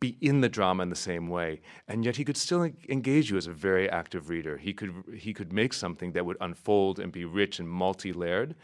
be 0.00 0.16
in 0.20 0.40
the 0.42 0.48
drama 0.48 0.82
in 0.82 0.90
the 0.90 0.96
same 0.96 1.28
way, 1.28 1.60
and 1.88 2.04
yet 2.04 2.16
he 2.16 2.24
could 2.24 2.36
still 2.36 2.62
engage 2.88 3.30
you 3.30 3.38
as 3.38 3.46
a 3.46 3.52
very 3.52 3.88
active 3.88 4.28
reader. 4.28 4.58
He 4.58 4.72
could 4.74 4.92
he 5.16 5.32
could 5.32 5.50
make 5.52 5.72
something 5.72 6.12
that 6.12 6.26
would 6.26 6.36
unfold 6.40 6.98
and 6.98 7.10
be 7.10 7.24
rich 7.24 7.58
and 7.58 7.66
multi-layered, 7.68 8.54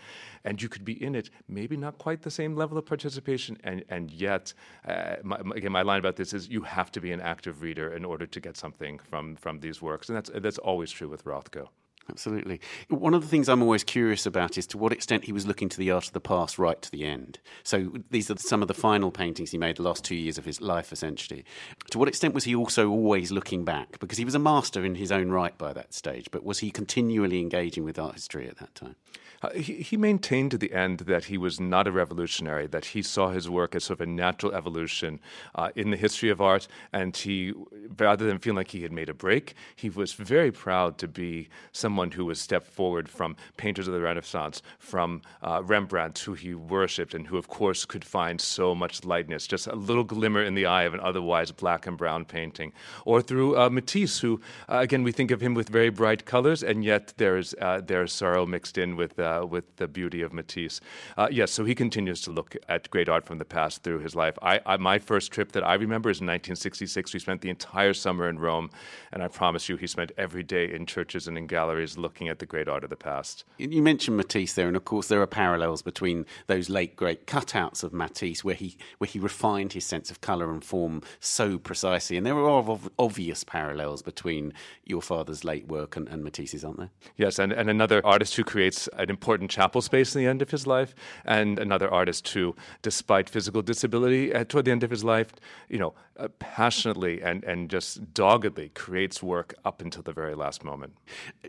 and 0.44 0.60
you 0.60 0.68
could 0.68 0.84
be 0.84 1.02
in 1.02 1.14
it. 1.14 1.30
Maybe 1.48 1.76
not 1.76 1.96
quite 1.96 2.20
the 2.20 2.30
same 2.30 2.54
level 2.56 2.76
of 2.76 2.84
participation, 2.84 3.56
and 3.64 3.84
and 3.88 4.10
yet, 4.10 4.52
uh, 4.86 5.16
my, 5.22 5.36
again, 5.56 5.72
my 5.72 5.82
line 5.82 6.00
about 6.00 6.16
this 6.16 6.34
is 6.34 6.48
you 6.48 6.62
have 6.62 6.90
to 6.92 7.00
be 7.00 7.10
an 7.12 7.22
active 7.22 7.62
reader 7.62 7.94
in 7.94 8.04
order 8.04 8.26
to 8.26 8.40
get 8.40 8.56
something 8.56 8.98
from 8.98 9.36
from 9.36 9.60
these 9.60 9.80
works, 9.80 10.08
and 10.08 10.16
that's 10.16 10.30
that's 10.34 10.58
always 10.58 10.90
true 10.90 11.08
with 11.08 11.24
Rothko. 11.24 11.68
Absolutely. 12.10 12.60
One 12.88 13.14
of 13.14 13.22
the 13.22 13.28
things 13.28 13.48
I'm 13.48 13.62
always 13.62 13.84
curious 13.84 14.26
about 14.26 14.58
is 14.58 14.66
to 14.68 14.78
what 14.78 14.92
extent 14.92 15.24
he 15.24 15.32
was 15.32 15.46
looking 15.46 15.68
to 15.68 15.78
the 15.78 15.92
art 15.92 16.08
of 16.08 16.12
the 16.12 16.20
past 16.20 16.58
right 16.58 16.80
to 16.82 16.90
the 16.90 17.04
end. 17.04 17.38
So 17.62 17.92
these 18.10 18.30
are 18.30 18.36
some 18.36 18.62
of 18.62 18.68
the 18.68 18.74
final 18.74 19.12
paintings 19.12 19.52
he 19.52 19.58
made 19.58 19.76
the 19.76 19.84
last 19.84 20.04
two 20.04 20.16
years 20.16 20.36
of 20.36 20.44
his 20.44 20.60
life, 20.60 20.92
essentially. 20.92 21.44
To 21.92 21.98
what 21.98 22.08
extent 22.08 22.34
was 22.34 22.44
he 22.44 22.54
also 22.54 22.90
always 22.90 23.30
looking 23.30 23.64
back? 23.64 24.00
Because 24.00 24.18
he 24.18 24.24
was 24.24 24.34
a 24.34 24.40
master 24.40 24.84
in 24.84 24.96
his 24.96 25.12
own 25.12 25.30
right 25.30 25.56
by 25.56 25.72
that 25.72 25.94
stage, 25.94 26.28
but 26.32 26.44
was 26.44 26.58
he 26.58 26.72
continually 26.72 27.40
engaging 27.40 27.84
with 27.84 27.98
art 27.98 28.14
history 28.14 28.48
at 28.48 28.58
that 28.58 28.74
time? 28.74 28.96
Uh, 29.42 29.50
he, 29.52 29.76
he, 29.76 29.96
maintained 29.96 30.50
to 30.50 30.58
the 30.58 30.72
end 30.72 31.00
that 31.00 31.24
he 31.24 31.38
was 31.38 31.58
not 31.58 31.86
a 31.86 31.92
revolutionary, 31.92 32.66
that 32.66 32.86
he 32.86 33.00
saw 33.00 33.30
his 33.30 33.48
work 33.48 33.74
as 33.74 33.84
sort 33.84 33.98
of 33.98 34.06
a 34.06 34.10
natural 34.10 34.52
evolution 34.52 35.18
uh, 35.54 35.70
in 35.74 35.90
the 35.90 35.96
history 35.96 36.28
of 36.28 36.42
art. 36.42 36.68
And 36.92 37.16
he, 37.16 37.54
rather 37.96 38.26
than 38.26 38.38
feeling 38.38 38.58
like 38.58 38.72
he 38.72 38.82
had 38.82 38.92
made 38.92 39.08
a 39.08 39.14
break, 39.14 39.54
he 39.76 39.88
was 39.88 40.12
very 40.12 40.52
proud 40.52 40.98
to 40.98 41.08
be 41.08 41.48
someone 41.72 41.99
who 42.08 42.24
was 42.24 42.40
stepped 42.40 42.66
forward 42.66 43.08
from 43.08 43.36
painters 43.58 43.86
of 43.86 43.92
the 43.94 44.00
Renaissance, 44.00 44.62
from 44.78 45.20
uh, 45.42 45.62
Rembrandt, 45.62 46.18
who 46.20 46.32
he 46.32 46.54
worshipped, 46.54 47.12
and 47.12 47.26
who, 47.26 47.36
of 47.36 47.48
course, 47.48 47.84
could 47.84 48.04
find 48.04 48.40
so 48.40 48.74
much 48.74 49.04
lightness, 49.04 49.46
just 49.46 49.66
a 49.66 49.76
little 49.76 50.04
glimmer 50.04 50.42
in 50.42 50.54
the 50.54 50.66
eye 50.66 50.84
of 50.84 50.94
an 50.94 51.00
otherwise 51.00 51.52
black 51.52 51.86
and 51.86 51.98
brown 51.98 52.24
painting. 52.24 52.72
Or 53.04 53.20
through 53.20 53.58
uh, 53.58 53.68
Matisse, 53.68 54.20
who, 54.20 54.40
uh, 54.68 54.78
again, 54.78 55.02
we 55.02 55.12
think 55.12 55.30
of 55.30 55.42
him 55.42 55.52
with 55.52 55.68
very 55.68 55.90
bright 55.90 56.24
colors, 56.24 56.62
and 56.62 56.82
yet 56.82 57.12
there's, 57.18 57.54
uh, 57.60 57.80
there's 57.84 58.12
sorrow 58.12 58.46
mixed 58.46 58.78
in 58.78 58.96
with 58.96 59.18
uh, 59.18 59.46
with 59.48 59.76
the 59.76 59.88
beauty 59.88 60.22
of 60.22 60.32
Matisse. 60.32 60.80
Uh, 61.16 61.28
yes, 61.30 61.50
so 61.50 61.64
he 61.64 61.74
continues 61.74 62.20
to 62.22 62.30
look 62.30 62.56
at 62.68 62.90
great 62.90 63.08
art 63.08 63.26
from 63.26 63.38
the 63.38 63.44
past 63.44 63.82
through 63.82 63.98
his 63.98 64.14
life. 64.14 64.38
I, 64.42 64.60
I, 64.64 64.76
my 64.76 64.98
first 64.98 65.32
trip 65.32 65.52
that 65.52 65.66
I 65.66 65.74
remember 65.74 66.10
is 66.10 66.20
in 66.20 66.26
1966. 66.26 67.12
We 67.12 67.20
spent 67.20 67.40
the 67.40 67.50
entire 67.50 67.94
summer 67.94 68.28
in 68.28 68.38
Rome, 68.38 68.70
and 69.12 69.22
I 69.22 69.28
promise 69.28 69.68
you, 69.68 69.76
he 69.76 69.86
spent 69.86 70.12
every 70.16 70.42
day 70.42 70.72
in 70.72 70.86
churches 70.86 71.28
and 71.28 71.36
in 71.36 71.46
galleries 71.46 71.89
looking 71.98 72.28
at 72.28 72.38
the 72.38 72.46
great 72.46 72.68
art 72.68 72.84
of 72.84 72.90
the 72.90 72.96
past. 72.96 73.44
You 73.58 73.82
mentioned 73.82 74.16
Matisse 74.16 74.54
there, 74.54 74.68
and 74.68 74.76
of 74.76 74.84
course 74.84 75.08
there 75.08 75.20
are 75.22 75.26
parallels 75.26 75.82
between 75.82 76.26
those 76.46 76.68
late 76.68 76.96
great 76.96 77.26
cutouts 77.26 77.82
of 77.82 77.92
Matisse, 77.92 78.44
where 78.44 78.54
he 78.54 78.76
where 78.98 79.08
he 79.08 79.18
refined 79.18 79.72
his 79.72 79.84
sense 79.84 80.10
of 80.10 80.20
colour 80.20 80.50
and 80.50 80.64
form 80.64 81.02
so 81.18 81.58
precisely, 81.58 82.16
and 82.16 82.26
there 82.26 82.38
are 82.38 82.78
obvious 82.98 83.44
parallels 83.44 84.02
between 84.02 84.52
your 84.84 85.02
father's 85.02 85.44
late 85.44 85.68
work 85.68 85.96
and, 85.96 86.08
and 86.08 86.24
Matisse's, 86.24 86.64
aren't 86.64 86.78
there? 86.78 86.90
Yes, 87.16 87.38
and, 87.38 87.52
and 87.52 87.70
another 87.70 88.04
artist 88.04 88.36
who 88.36 88.44
creates 88.44 88.88
an 88.96 89.10
important 89.10 89.50
chapel 89.50 89.80
space 89.80 90.14
in 90.14 90.20
the 90.22 90.28
end 90.28 90.42
of 90.42 90.50
his 90.50 90.66
life, 90.66 90.94
and 91.24 91.58
another 91.58 91.90
artist 91.90 92.28
who, 92.28 92.54
despite 92.82 93.28
physical 93.28 93.62
disability, 93.62 94.32
at, 94.32 94.48
toward 94.48 94.64
the 94.64 94.70
end 94.70 94.82
of 94.82 94.90
his 94.90 95.04
life, 95.04 95.32
you 95.68 95.78
know, 95.78 95.94
uh, 96.16 96.28
passionately 96.38 97.22
and, 97.22 97.42
and 97.44 97.70
just 97.70 98.12
doggedly 98.12 98.68
creates 98.70 99.22
work 99.22 99.54
up 99.64 99.80
until 99.80 100.02
the 100.02 100.12
very 100.12 100.34
last 100.34 100.62
moment. 100.62 100.94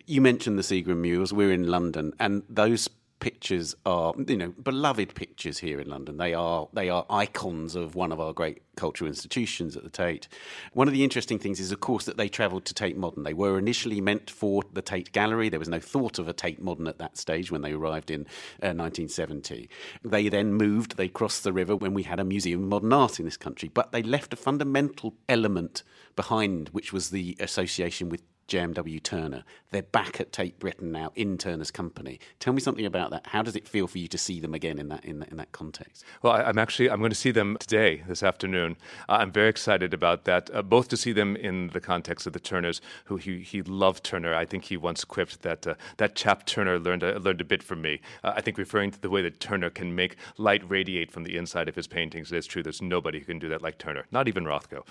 You 0.06 0.21
mentioned 0.22 0.58
the 0.58 0.64
Seagram 0.64 0.98
Murals. 0.98 1.34
We're 1.34 1.52
in 1.52 1.68
London, 1.68 2.14
and 2.20 2.44
those 2.50 2.90
pictures 3.22 3.76
are, 3.86 4.14
you 4.28 4.36
know, 4.36 4.50
beloved 4.50 5.16
pictures 5.16 5.60
here 5.60 5.80
in 5.80 5.88
London. 5.88 6.18
They 6.18 6.34
are 6.34 6.68
they 6.74 6.90
are 6.90 7.06
icons 7.10 7.76
of 7.76 7.96
one 7.96 8.12
of 8.12 8.20
our 8.20 8.34
great 8.34 8.64
cultural 8.76 9.08
institutions 9.08 9.78
at 9.78 9.84
the 9.84 9.90
Tate. 9.90 10.28
One 10.74 10.88
of 10.88 10.94
the 10.94 11.04
interesting 11.04 11.40
things 11.40 11.60
is, 11.60 11.72
of 11.72 11.80
course, 11.80 12.06
that 12.06 12.18
they 12.18 12.28
travelled 12.28 12.66
to 12.66 12.74
Tate 12.74 12.98
Modern. 12.98 13.24
They 13.24 13.34
were 13.34 13.58
initially 13.58 14.02
meant 14.02 14.30
for 14.30 14.64
the 14.74 14.82
Tate 14.82 15.12
Gallery. 15.14 15.48
There 15.50 15.60
was 15.60 15.70
no 15.70 15.80
thought 15.80 16.20
of 16.20 16.28
a 16.28 16.34
Tate 16.34 16.62
Modern 16.62 16.88
at 16.88 16.98
that 16.98 17.18
stage 17.18 17.52
when 17.52 17.62
they 17.62 17.74
arrived 17.74 18.12
in 18.12 18.22
uh, 18.62 18.74
1970. 18.74 19.70
They 20.04 20.28
then 20.28 20.54
moved. 20.54 20.98
They 20.98 21.08
crossed 21.08 21.44
the 21.44 21.54
river 21.54 21.76
when 21.76 21.94
we 21.94 22.04
had 22.04 22.20
a 22.20 22.26
Museum 22.26 22.64
of 22.64 22.70
Modern 22.70 22.94
Art 22.94 23.20
in 23.20 23.26
this 23.26 23.38
country. 23.38 23.70
But 23.70 23.92
they 23.92 24.04
left 24.04 24.34
a 24.34 24.38
fundamental 24.38 25.14
element 25.30 25.84
behind, 26.16 26.70
which 26.70 26.92
was 26.92 27.12
the 27.12 27.38
association 27.40 28.10
with 28.10 28.24
JMW 28.52 29.02
Turner. 29.02 29.44
They're 29.72 29.82
back 29.82 30.20
at 30.20 30.34
Tate 30.34 30.60
Britain 30.60 30.92
now 30.92 31.14
in 31.16 31.38
Turner's 31.38 31.72
company. 31.72 32.20
Tell 32.42 32.52
me 32.52 32.60
something 32.60 32.86
about 32.86 33.12
that. 33.12 33.28
How 33.28 33.42
does 33.42 33.56
it 33.56 33.66
feel 33.66 33.88
for 33.88 33.98
you 33.98 34.10
to 34.10 34.18
see 34.18 34.42
them 34.42 34.54
again 34.54 34.78
in 34.78 34.90
that 34.90 35.06
in 35.06 35.20
that, 35.20 35.30
in 35.30 35.38
that 35.38 35.54
context? 35.54 36.04
Well, 36.22 36.34
I, 36.34 36.50
am 36.50 36.58
actually 36.58 36.90
I'm 36.90 37.00
going 37.00 37.12
to 37.12 37.16
see 37.16 37.32
them 37.32 37.56
today, 37.62 38.04
this 38.06 38.22
afternoon. 38.22 38.76
Uh, 39.08 39.20
I'm 39.22 39.32
very 39.32 39.48
excited 39.48 39.94
about 39.94 40.26
that. 40.26 40.50
Uh, 40.54 40.62
both 40.62 40.90
to 40.90 40.98
see 40.98 41.14
them 41.14 41.38
in 41.38 41.70
the 41.70 41.80
context 41.80 42.28
of 42.28 42.34
the 42.34 42.42
Turners, 42.42 42.82
who 43.06 43.16
he, 43.16 43.40
he 43.40 43.62
loved 43.62 44.04
Turner. 44.04 44.36
I 44.36 44.44
think 44.44 44.66
he 44.66 44.76
once 44.76 45.06
quipped 45.06 45.44
that 45.44 45.66
uh, 45.66 45.76
that 45.96 46.16
chap 46.16 46.46
Turner 46.46 46.78
learned 46.78 47.04
a, 47.04 47.18
learned 47.18 47.40
a 47.40 47.46
bit 47.46 47.64
from 47.64 47.82
me. 47.82 48.02
Uh, 48.26 48.34
I 48.36 48.42
think 48.42 48.58
referring 48.58 48.92
to 48.92 49.00
the 49.00 49.10
way 49.10 49.22
that 49.22 49.40
Turner 49.40 49.70
can 49.70 49.96
make 49.96 50.18
light 50.38 50.70
radiate 50.70 51.10
from 51.10 51.24
the 51.24 51.38
inside 51.38 51.70
of 51.70 51.76
his 51.76 51.88
paintings. 51.88 52.34
It 52.34 52.38
is 52.38 52.46
true. 52.46 52.62
There's 52.62 52.82
nobody 52.82 53.20
who 53.20 53.26
can 53.26 53.40
do 53.40 53.48
that 53.48 53.62
like 53.62 53.78
Turner. 53.78 54.06
Not 54.12 54.28
even 54.28 54.44
Rothko. 54.44 54.86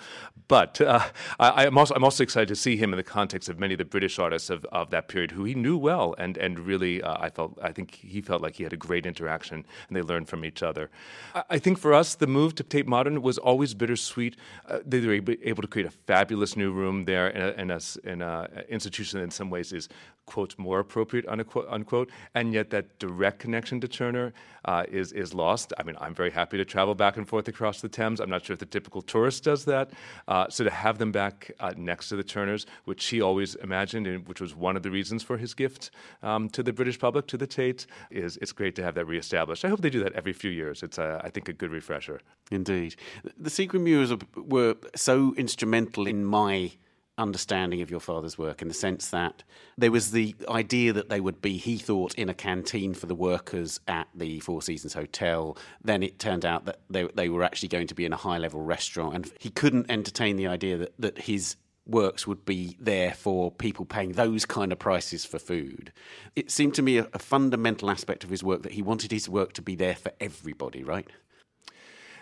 But 0.47 0.81
uh, 0.81 1.01
I, 1.39 1.67
am 1.67 1.77
also 1.77 1.93
I'm 1.93 2.03
also 2.03 2.23
excited 2.23 2.47
to 2.47 2.55
see 2.55 2.77
him 2.77 2.91
in 2.91 2.97
the 2.97 3.03
context 3.03 3.50
of 3.51 3.59
many 3.59 3.73
of 3.73 3.77
the 3.77 3.85
British 3.85 4.17
artists 4.17 4.49
of, 4.49 4.65
of 4.71 4.89
that 4.89 5.07
period 5.07 5.31
who 5.31 5.43
he 5.43 5.53
knew 5.53 5.77
well 5.77 6.15
and 6.17 6.37
and 6.37 6.59
really 6.59 7.01
uh, 7.03 7.15
I 7.19 7.29
felt 7.29 7.57
I 7.61 7.71
think 7.71 7.95
he 7.95 8.21
felt 8.21 8.41
like 8.41 8.55
he 8.55 8.63
had 8.63 8.73
a 8.73 8.77
great 8.77 9.05
interaction 9.05 9.65
and 9.87 9.95
they 9.95 10.01
learned 10.01 10.27
from 10.27 10.43
each 10.43 10.63
other. 10.63 10.89
I, 11.35 11.43
I 11.51 11.59
think 11.59 11.77
for 11.77 11.93
us 11.93 12.15
the 12.15 12.27
move 12.27 12.55
to 12.55 12.63
Tate 12.63 12.87
Modern 12.87 13.21
was 13.21 13.37
always 13.37 13.73
bittersweet. 13.73 14.35
Uh, 14.67 14.79
they 14.85 14.99
were 14.99 15.13
able 15.43 15.61
to 15.61 15.67
create 15.67 15.87
a 15.87 15.91
fabulous 15.91 16.55
new 16.55 16.71
room 16.71 17.05
there 17.05 17.27
in 17.27 17.41
a, 17.41 17.61
in 17.61 17.71
a, 17.71 17.79
in 18.03 18.21
a 18.21 18.63
institution 18.69 19.19
that 19.19 19.23
in 19.23 19.31
some 19.31 19.49
ways 19.49 19.73
is 19.73 19.89
quote 20.25 20.57
more 20.57 20.79
appropriate 20.79 21.25
unquote, 21.27 21.67
unquote 21.69 22.09
and 22.35 22.53
yet 22.53 22.69
that 22.69 22.99
direct 22.99 23.39
connection 23.39 23.81
to 23.81 23.87
Turner 23.87 24.33
uh, 24.65 24.83
is 24.89 25.11
is 25.11 25.33
lost. 25.33 25.73
I 25.77 25.83
mean 25.83 25.95
I'm 25.99 26.13
very 26.13 26.31
happy 26.31 26.57
to 26.57 26.65
travel 26.65 26.95
back 26.95 27.17
and 27.17 27.27
forth 27.27 27.47
across 27.47 27.81
the 27.81 27.89
Thames. 27.89 28.19
I'm 28.19 28.29
not 28.29 28.45
sure 28.45 28.53
if 28.53 28.59
the 28.59 28.65
typical 28.65 29.01
tourist 29.01 29.43
does 29.43 29.65
that. 29.65 29.91
Uh, 30.27 30.47
so 30.49 30.63
to 30.63 30.69
have 30.69 30.97
them 30.97 31.11
back 31.11 31.51
uh, 31.59 31.73
next 31.77 32.09
to 32.09 32.15
the 32.15 32.23
Turners, 32.23 32.65
which 32.85 33.05
he 33.05 33.21
always 33.21 33.55
imagined, 33.55 34.07
and 34.07 34.27
which 34.27 34.41
was 34.41 34.55
one 34.55 34.75
of 34.77 34.83
the 34.83 34.91
reasons 34.91 35.23
for 35.23 35.37
his 35.37 35.53
gift 35.53 35.91
um, 36.23 36.49
to 36.49 36.63
the 36.63 36.73
British 36.73 36.99
public, 36.99 37.27
to 37.27 37.37
the 37.37 37.47
Tate, 37.47 37.85
is 38.09 38.37
it's 38.37 38.51
great 38.51 38.75
to 38.75 38.83
have 38.83 38.95
that 38.95 39.05
reestablished. 39.05 39.65
I 39.65 39.69
hope 39.69 39.81
they 39.81 39.89
do 39.89 40.03
that 40.03 40.13
every 40.13 40.33
few 40.33 40.51
years. 40.51 40.83
It's, 40.83 40.99
I 40.99 41.29
think, 41.29 41.49
a 41.49 41.53
good 41.53 41.71
refresher. 41.71 42.21
Indeed. 42.51 42.95
The 43.37 43.49
Seagram 43.49 43.81
Murals 43.81 44.13
were 44.35 44.75
so 44.95 45.33
instrumental 45.35 46.07
in 46.07 46.25
my 46.25 46.71
understanding 47.17 47.81
of 47.81 47.91
your 47.91 47.99
father's 47.99 48.37
work 48.37 48.61
in 48.61 48.67
the 48.67 48.73
sense 48.73 49.09
that 49.09 49.43
there 49.77 49.91
was 49.91 50.11
the 50.11 50.35
idea 50.49 50.93
that 50.93 51.09
they 51.09 51.19
would 51.19 51.41
be, 51.41 51.57
he 51.57 51.77
thought, 51.77 52.13
in 52.15 52.29
a 52.29 52.33
canteen 52.33 52.93
for 52.93 53.05
the 53.05 53.15
workers 53.15 53.79
at 53.87 54.07
the 54.15 54.39
Four 54.39 54.61
Seasons 54.61 54.93
Hotel. 54.93 55.57
Then 55.83 56.03
it 56.03 56.19
turned 56.19 56.45
out 56.45 56.65
that 56.65 56.79
they, 56.89 57.07
they 57.13 57.29
were 57.29 57.43
actually 57.43 57.69
going 57.69 57.87
to 57.87 57.95
be 57.95 58.05
in 58.05 58.13
a 58.13 58.17
high 58.17 58.37
level 58.37 58.61
restaurant. 58.61 59.15
And 59.15 59.31
he 59.39 59.49
couldn't 59.49 59.89
entertain 59.89 60.35
the 60.35 60.47
idea 60.47 60.77
that, 60.77 60.93
that 60.99 61.17
his 61.19 61.55
works 61.85 62.27
would 62.27 62.45
be 62.45 62.77
there 62.79 63.13
for 63.13 63.51
people 63.51 63.85
paying 63.85 64.13
those 64.13 64.45
kind 64.45 64.71
of 64.71 64.79
prices 64.79 65.25
for 65.25 65.39
food. 65.39 65.91
It 66.35 66.51
seemed 66.51 66.75
to 66.75 66.81
me 66.81 66.97
a, 66.97 67.07
a, 67.13 67.19
fundamental 67.19 67.89
aspect 67.89 68.23
of 68.23 68.29
his 68.29 68.43
work 68.43 68.61
that 68.63 68.73
he 68.73 68.81
wanted 68.81 69.11
his 69.11 69.27
work 69.27 69.53
to 69.53 69.61
be 69.61 69.75
there 69.75 69.95
for 69.95 70.11
everybody, 70.19 70.83
right? 70.83 71.07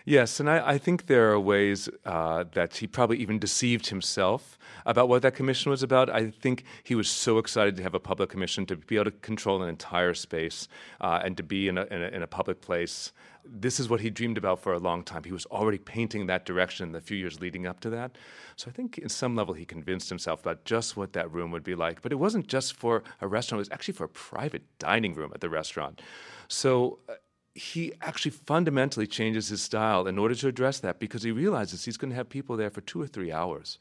Yes, 0.06 0.40
and 0.40 0.50
I, 0.50 0.72
I 0.72 0.78
think 0.78 1.08
there 1.08 1.32
are 1.32 1.40
ways 1.40 1.90
uh, 2.06 2.46
that 2.54 2.78
he 2.78 2.88
probably 2.88 3.18
even 3.18 3.40
deceived 3.40 3.88
himself 3.88 4.58
about 4.86 5.10
what 5.10 5.22
that 5.22 5.36
commission 5.36 5.70
was 5.70 5.84
about. 5.84 6.10
I 6.10 6.32
think 6.32 6.64
he 6.84 6.96
was 6.96 7.10
so 7.10 7.38
excited 7.38 7.76
to 7.78 7.84
have 7.84 7.94
a 7.94 8.00
public 8.00 8.30
commission 8.30 8.66
to 8.68 8.76
be 8.76 8.96
able 8.96 9.06
to 9.06 9.12
control 9.12 9.62
an 9.62 9.70
entire 9.70 10.14
space 10.14 10.68
uh, 11.02 11.22
and 11.24 11.36
to 11.38 11.44
be 11.44 11.68
in 11.68 11.78
a, 11.78 11.84
in 11.86 12.02
a, 12.02 12.08
in 12.08 12.24
a 12.24 12.28
public 12.28 12.62
place 12.62 13.12
this 13.52 13.80
is 13.80 13.90
what 13.90 14.02
he 14.02 14.10
dreamed 14.10 14.38
about 14.38 14.60
for 14.60 14.74
a 14.74 14.80
long 14.80 15.04
time. 15.04 15.24
He 15.24 15.32
was 15.32 15.46
already 15.48 15.78
painting 15.78 16.28
that 16.28 16.46
direction 16.46 16.86
in 16.86 16.92
the 16.92 17.02
few 17.02 17.18
years 17.18 17.40
leading 17.40 17.66
up 17.66 17.80
to 17.82 17.90
that. 17.92 18.18
So 18.56 18.70
I 18.70 18.74
think, 18.74 18.98
in 18.98 19.10
some 19.10 19.36
level, 19.36 19.54
he 19.54 19.66
convinced 19.66 20.10
himself 20.10 20.42
about 20.42 20.66
just 20.66 20.98
what 20.98 21.14
that 21.14 21.32
room 21.32 21.52
would 21.52 21.64
be 21.64 21.76
like. 21.76 22.02
But 22.02 22.12
it 22.12 22.16
wasn't 22.16 22.48
just 22.48 22.74
for 22.74 23.04
a 23.22 23.28
restaurant, 23.28 23.60
it 23.60 23.62
was 23.62 23.72
actually 23.72 23.96
for 23.96 24.06
a 24.06 24.10
private 24.10 24.64
dining 24.78 25.16
room 25.16 25.32
at 25.34 25.42
the 25.42 25.50
restaurant. 25.50 26.02
So 26.48 27.00
uh, 27.08 27.14
he 27.60 27.92
actually 28.02 28.32
fundamentally 28.32 29.06
changes 29.06 29.50
his 29.50 29.62
style 29.62 30.08
in 30.08 30.18
order 30.18 30.34
to 30.34 30.48
address 30.48 30.80
that 30.80 30.98
because 30.98 31.24
he 31.24 31.32
realizes 31.32 31.84
he's 31.84 31.98
going 31.98 32.10
to 32.10 32.16
have 32.16 32.30
people 32.30 32.56
there 32.56 32.70
for 32.70 32.80
two 32.80 33.02
or 33.02 33.08
three 33.08 33.34
hours. 33.34 33.78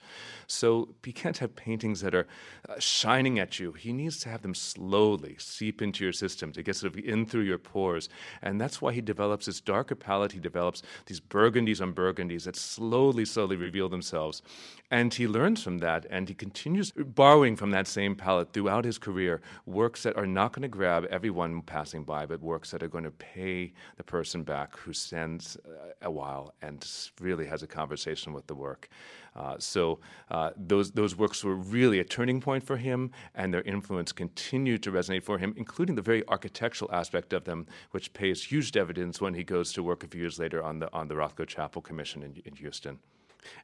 So 0.48 0.88
he 1.04 1.12
can't 1.12 1.38
have 1.38 1.54
paintings 1.54 2.00
that 2.00 2.12
are 2.12 2.26
uh, 2.68 2.80
shining 2.80 3.38
at 3.38 3.60
you. 3.60 3.72
He 3.72 3.92
needs 3.92 4.18
to 4.20 4.30
have 4.30 4.42
them 4.42 4.54
slowly 4.54 5.36
seep 5.38 5.80
into 5.80 6.02
your 6.02 6.12
system 6.12 6.50
to 6.52 6.62
get 6.62 6.74
sort 6.74 6.92
of 6.92 7.04
in 7.04 7.24
through 7.24 7.42
your 7.42 7.58
pores. 7.58 8.08
And 8.42 8.60
that's 8.60 8.82
why 8.82 8.92
he 8.92 9.00
develops 9.00 9.46
this 9.46 9.60
darker 9.60 9.94
palette. 9.94 10.32
He 10.32 10.40
develops 10.40 10.82
these 11.06 11.20
burgundies 11.20 11.80
on 11.80 11.92
burgundies 11.92 12.44
that 12.44 12.56
slowly, 12.56 13.24
slowly 13.24 13.54
reveal 13.54 13.88
themselves. 13.88 14.42
And 14.90 15.14
he 15.14 15.28
learns 15.28 15.62
from 15.62 15.78
that 15.78 16.04
and 16.10 16.28
he 16.28 16.34
continues 16.34 16.90
borrowing 16.90 17.54
from 17.54 17.70
that 17.70 17.86
same 17.86 18.16
palette 18.16 18.52
throughout 18.52 18.84
his 18.84 18.98
career 18.98 19.40
works 19.66 20.02
that 20.02 20.16
are 20.16 20.26
not 20.26 20.52
going 20.52 20.62
to 20.62 20.68
grab 20.68 21.06
everyone 21.10 21.62
passing 21.62 22.02
by, 22.02 22.26
but 22.26 22.40
works 22.40 22.72
that 22.72 22.82
are 22.82 22.88
going 22.88 23.04
to 23.04 23.12
pay 23.12 23.67
the 23.96 24.04
person 24.04 24.42
back 24.42 24.76
who 24.76 24.92
stands 24.92 25.56
uh, 25.56 25.92
a 26.02 26.10
while 26.10 26.54
and 26.62 26.86
really 27.20 27.46
has 27.46 27.62
a 27.62 27.66
conversation 27.66 28.32
with 28.32 28.46
the 28.46 28.54
work. 28.54 28.88
Uh, 29.36 29.56
so 29.58 30.00
uh, 30.30 30.50
those 30.56 30.90
those 30.92 31.14
works 31.16 31.44
were 31.44 31.54
really 31.54 32.00
a 32.00 32.04
turning 32.04 32.40
point 32.40 32.64
for 32.64 32.76
him, 32.76 33.10
and 33.34 33.54
their 33.54 33.62
influence 33.62 34.10
continued 34.10 34.82
to 34.82 34.90
resonate 34.90 35.22
for 35.22 35.38
him, 35.38 35.54
including 35.56 35.94
the 35.94 36.02
very 36.02 36.26
architectural 36.28 36.90
aspect 36.92 37.32
of 37.32 37.44
them, 37.44 37.66
which 37.92 38.12
pays 38.12 38.42
huge 38.42 38.72
dividends 38.72 39.20
when 39.20 39.34
he 39.34 39.44
goes 39.44 39.72
to 39.72 39.82
work 39.82 40.02
a 40.02 40.08
few 40.08 40.20
years 40.20 40.38
later 40.38 40.62
on 40.62 40.80
the 40.80 40.92
on 40.92 41.08
the 41.08 41.14
Rothko 41.14 41.46
Chapel 41.46 41.82
Commission 41.82 42.22
in, 42.22 42.42
in 42.44 42.54
Houston. 42.56 42.98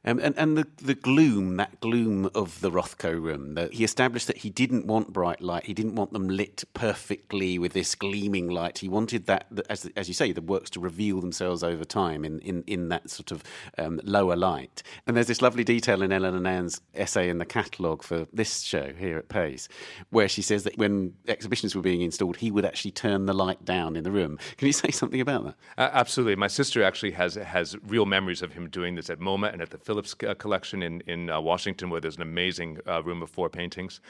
Um, 0.03 0.19
and 0.19 0.37
and 0.37 0.57
the, 0.57 0.67
the 0.77 0.95
gloom, 0.95 1.57
that 1.57 1.79
gloom 1.79 2.29
of 2.35 2.61
the 2.61 2.71
Rothko 2.71 3.21
room, 3.21 3.55
that 3.55 3.73
he 3.73 3.83
established 3.83 4.27
that 4.27 4.37
he 4.37 4.49
didn't 4.49 4.85
want 4.85 5.11
bright 5.11 5.41
light. 5.41 5.65
He 5.65 5.73
didn't 5.73 5.95
want 5.95 6.13
them 6.13 6.27
lit 6.27 6.63
perfectly 6.73 7.57
with 7.57 7.73
this 7.73 7.95
gleaming 7.95 8.49
light. 8.49 8.79
He 8.79 8.89
wanted 8.89 9.25
that, 9.25 9.47
as, 9.69 9.89
as 9.95 10.07
you 10.07 10.13
say, 10.13 10.31
the 10.31 10.41
works 10.41 10.69
to 10.71 10.79
reveal 10.79 11.21
themselves 11.21 11.63
over 11.63 11.83
time 11.83 12.23
in, 12.23 12.39
in, 12.39 12.63
in 12.67 12.89
that 12.89 13.09
sort 13.09 13.31
of 13.31 13.43
um, 13.77 13.99
lower 14.03 14.35
light. 14.35 14.83
And 15.07 15.15
there's 15.15 15.27
this 15.27 15.41
lovely 15.41 15.63
detail 15.63 16.01
in 16.01 16.11
Eleanor 16.11 16.39
Nairne's 16.39 16.81
essay 16.93 17.29
in 17.29 17.37
the 17.37 17.45
catalogue 17.45 18.03
for 18.03 18.27
this 18.31 18.61
show 18.61 18.93
here 18.97 19.17
at 19.17 19.29
Pace, 19.29 19.67
where 20.09 20.27
she 20.27 20.41
says 20.41 20.63
that 20.63 20.77
when 20.77 21.13
exhibitions 21.27 21.75
were 21.75 21.81
being 21.81 22.01
installed, 22.01 22.37
he 22.37 22.51
would 22.51 22.65
actually 22.65 22.91
turn 22.91 23.25
the 23.25 23.33
light 23.33 23.65
down 23.65 23.95
in 23.95 24.03
the 24.03 24.11
room. 24.11 24.37
Can 24.57 24.67
you 24.67 24.73
say 24.73 24.91
something 24.91 25.21
about 25.21 25.45
that? 25.45 25.55
Uh, 25.77 25.89
absolutely. 25.93 26.35
My 26.35 26.47
sister 26.47 26.83
actually 26.83 27.11
has 27.11 27.35
has 27.35 27.75
real 27.87 28.05
memories 28.05 28.41
of 28.41 28.53
him 28.53 28.69
doing 28.69 28.95
this 28.95 29.09
at 29.09 29.19
MoMA 29.19 29.51
and 29.51 29.61
at 29.61 29.69
the 29.69 29.74
Phillips 29.83 30.15
uh, 30.27 30.33
collection 30.35 30.83
in, 30.83 31.01
in 31.07 31.29
uh, 31.29 31.39
Washington, 31.39 31.89
where 31.89 32.01
there's 32.01 32.15
an 32.15 32.21
amazing 32.21 32.79
uh, 32.87 33.03
room 33.03 33.21
of 33.21 33.29
four 33.29 33.49
paintings. 33.49 34.01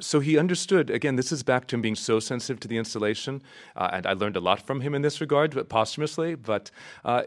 So 0.00 0.20
he 0.20 0.38
understood, 0.38 0.90
again, 0.90 1.16
this 1.16 1.32
is 1.32 1.42
back 1.42 1.66
to 1.68 1.76
him 1.76 1.82
being 1.82 1.96
so 1.96 2.20
sensitive 2.20 2.60
to 2.60 2.68
the 2.68 2.78
installation, 2.78 3.42
and 3.76 4.06
I 4.06 4.12
learned 4.12 4.36
a 4.36 4.40
lot 4.40 4.60
from 4.60 4.80
him 4.80 4.94
in 4.94 5.02
this 5.02 5.20
regard, 5.20 5.54
but 5.54 5.68
posthumously. 5.68 6.34
But 6.34 6.70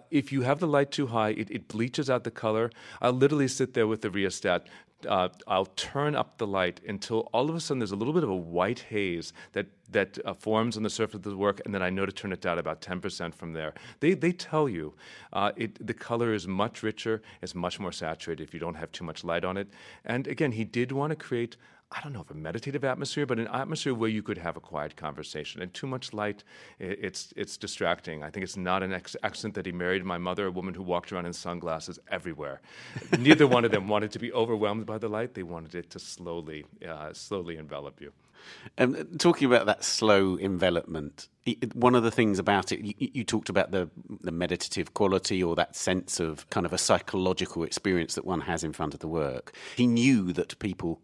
if 0.09 0.31
you 0.31 0.41
have 0.41 0.59
the 0.59 0.67
light 0.67 0.91
too 0.91 1.07
high, 1.07 1.29
it, 1.29 1.49
it 1.51 1.67
bleaches 1.67 2.09
out 2.09 2.23
the 2.23 2.31
color. 2.31 2.71
I'll 3.01 3.13
literally 3.13 3.47
sit 3.47 3.73
there 3.73 3.87
with 3.87 4.01
the 4.01 4.09
rheostat 4.09 4.67
uh, 5.05 5.29
I'll 5.48 5.65
turn 5.65 6.15
up 6.15 6.38
the 6.38 6.48
light 6.48 6.79
until 6.88 7.29
all 7.34 7.50
of 7.50 7.55
a 7.55 7.60
sudden 7.60 7.79
there's 7.79 7.91
a 7.91 7.96
little 7.96 8.13
bit 8.13 8.24
of 8.24 8.29
a 8.29 8.36
white 8.36 8.79
haze 8.89 9.34
that 9.53 9.67
that 9.91 10.17
uh, 10.25 10.34
forms 10.34 10.77
on 10.77 10.84
the 10.84 10.89
surface 10.89 11.15
of 11.15 11.24
the 11.24 11.36
work, 11.36 11.62
and 11.65 11.74
then 11.74 11.81
I 11.81 11.89
know 11.89 12.05
to 12.05 12.12
turn 12.12 12.31
it 12.31 12.39
down 12.39 12.58
about 12.58 12.81
10% 12.81 13.34
from 13.36 13.51
there. 13.51 13.74
They, 14.00 14.13
they 14.13 14.31
tell 14.31 14.70
you 14.70 14.93
uh, 15.34 15.51
it, 15.58 15.86
the 15.86 15.93
color 15.93 16.34
is 16.34 16.48
much 16.48 16.81
richer, 16.81 17.22
it's 17.41 17.53
much 17.53 17.77
more 17.77 17.91
saturated 17.91 18.41
if 18.41 18.53
you 18.53 18.60
don't 18.62 18.75
have 18.75 18.93
too 18.93 19.03
much 19.03 19.25
light 19.25 19.43
on 19.43 19.58
it. 19.58 19.67
And 20.05 20.27
again, 20.27 20.53
he 20.53 20.63
did 20.63 20.93
want 20.93 21.12
to 21.12 21.17
create 21.17 21.58
I 21.93 22.00
don't 22.01 22.13
know 22.13 22.21
if 22.21 22.31
a 22.31 22.33
meditative 22.33 22.86
atmosphere, 22.86 23.25
but 23.25 23.38
an 23.38 23.48
atmosphere 23.48 23.93
where 23.93 24.10
you 24.10 24.24
could 24.24 24.38
have 24.38 24.55
a 24.55 24.62
quiet 24.62 24.95
conversation. 24.95 25.62
And 25.62 25.74
too 25.74 25.88
much 25.88 26.13
light, 26.13 26.43
it's 26.79 27.33
it's 27.36 27.57
distracting. 27.57 28.24
I 28.24 28.29
think 28.29 28.43
it's 28.45 28.55
not 28.55 28.81
an 28.81 28.93
accident 28.93 29.55
that 29.55 29.65
he 29.65 29.74
married 29.74 30.05
my 30.05 30.17
mother, 30.17 30.45
a 30.45 30.51
woman 30.51 30.74
who 30.74 30.83
walked 30.83 31.12
around 31.12 31.25
in 31.25 31.33
sunglasses 31.33 32.00
everywhere. 32.10 32.62
Neither 33.19 33.45
one 33.45 33.65
of 33.65 33.71
them 33.71 33.89
wanted 33.89 34.12
to 34.12 34.19
be 34.19 34.31
overwhelmed 34.31 34.86
by 34.86 34.98
the 34.98 35.10
light. 35.10 35.33
They 35.33 35.43
wanted 35.43 35.75
it 35.75 35.89
to 35.89 36.00
slowly, 36.00 36.65
uh, 36.88 37.12
slowly 37.13 37.57
envelop 37.57 38.00
you. 38.00 38.13
And 38.77 38.95
um, 38.95 39.17
talking 39.17 39.48
about 39.48 39.65
that 39.65 39.83
slow 39.83 40.38
envelopment, 40.38 41.27
one 41.74 41.95
of 41.95 42.03
the 42.03 42.12
things 42.12 42.38
about 42.38 42.71
it, 42.71 42.81
you, 42.81 42.93
you, 42.98 43.24
talked 43.24 43.50
about 43.50 43.71
the 43.71 43.89
the 44.21 44.31
meditative 44.31 44.93
quality 44.93 45.41
or 45.41 45.55
that 45.55 45.75
sense 45.75 46.19
of 46.19 46.48
kind 46.51 46.65
of 46.65 46.74
a 46.74 46.77
psychological 46.77 47.63
experience 47.63 48.13
that 48.15 48.25
one 48.25 48.41
has 48.41 48.63
in 48.63 48.74
front 48.74 48.93
of 48.93 49.00
the 49.00 49.07
work. 49.07 49.55
He 49.75 49.88
knew 49.88 50.33
that 50.33 50.57
people 50.60 51.01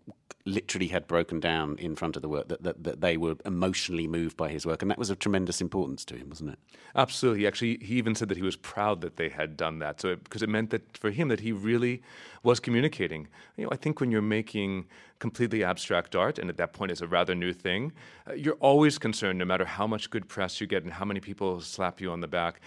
literally 0.48 0.88
had 0.88 1.08
broken 1.08 1.40
down 1.40 1.78
in 1.78 1.96
front 1.96 2.16
of 2.16 2.22
the 2.22 2.30
work, 2.30 2.48
that, 2.48 2.64
that, 2.64 2.84
that 2.84 3.02
they 3.02 3.18
were 3.18 3.36
emotionally 3.46 4.08
moved 4.08 4.38
by 4.38 4.50
his 4.50 4.66
work. 4.66 4.82
And 4.82 4.90
that 4.90 4.98
was 4.98 5.10
of 5.10 5.20
tremendous 5.20 5.62
importance 5.62 6.06
to 6.06 6.16
him, 6.16 6.30
wasn't 6.30 6.52
it? 6.52 6.60
Absolutely. 6.96 7.46
Actually, 7.46 7.78
he 7.82 7.96
even 7.96 8.16
said 8.16 8.30
that 8.30 8.38
he 8.38 8.44
was 8.44 8.56
proud 8.56 9.02
that 9.02 9.18
they 9.18 9.30
had 9.30 9.58
done 9.58 9.80
that. 9.80 10.02
So, 10.02 10.16
because 10.16 10.42
it 10.42 10.50
meant 10.50 10.70
that 10.72 10.98
for 10.98 11.12
him, 11.12 11.28
that 11.28 11.42
he 11.42 11.52
really 11.52 12.02
was 12.44 12.60
communicating. 12.60 13.28
You 13.58 13.66
know, 13.66 13.70
I 13.72 13.76
think 13.76 14.00
when 14.00 14.10
you're 14.10 14.22
making 14.22 14.86
completely 15.20 15.64
abstract 15.64 16.16
art, 16.16 16.40
and 16.40 16.50
at 16.50 16.58
that 16.58 16.74
point 16.74 16.92
it's 16.92 17.02
a 17.02 17.08
rather 17.08 17.36
new 17.36 17.54
thing, 17.54 17.92
uh, 18.30 18.34
you're 18.34 18.56
always 18.56 18.98
concerned, 18.98 19.38
no 19.38 19.46
matter 19.46 19.66
how 19.66 19.86
much 19.86 20.10
good 20.10 20.27
press 20.28 20.62
you 20.62 20.68
get 20.68 20.84
and 20.84 20.94
how 20.94 21.06
many 21.06 21.20
people 21.20 21.62
slap 21.62 22.02
you 22.02 22.12
on 22.12 22.22
the 22.22 22.28
back, 22.28 22.62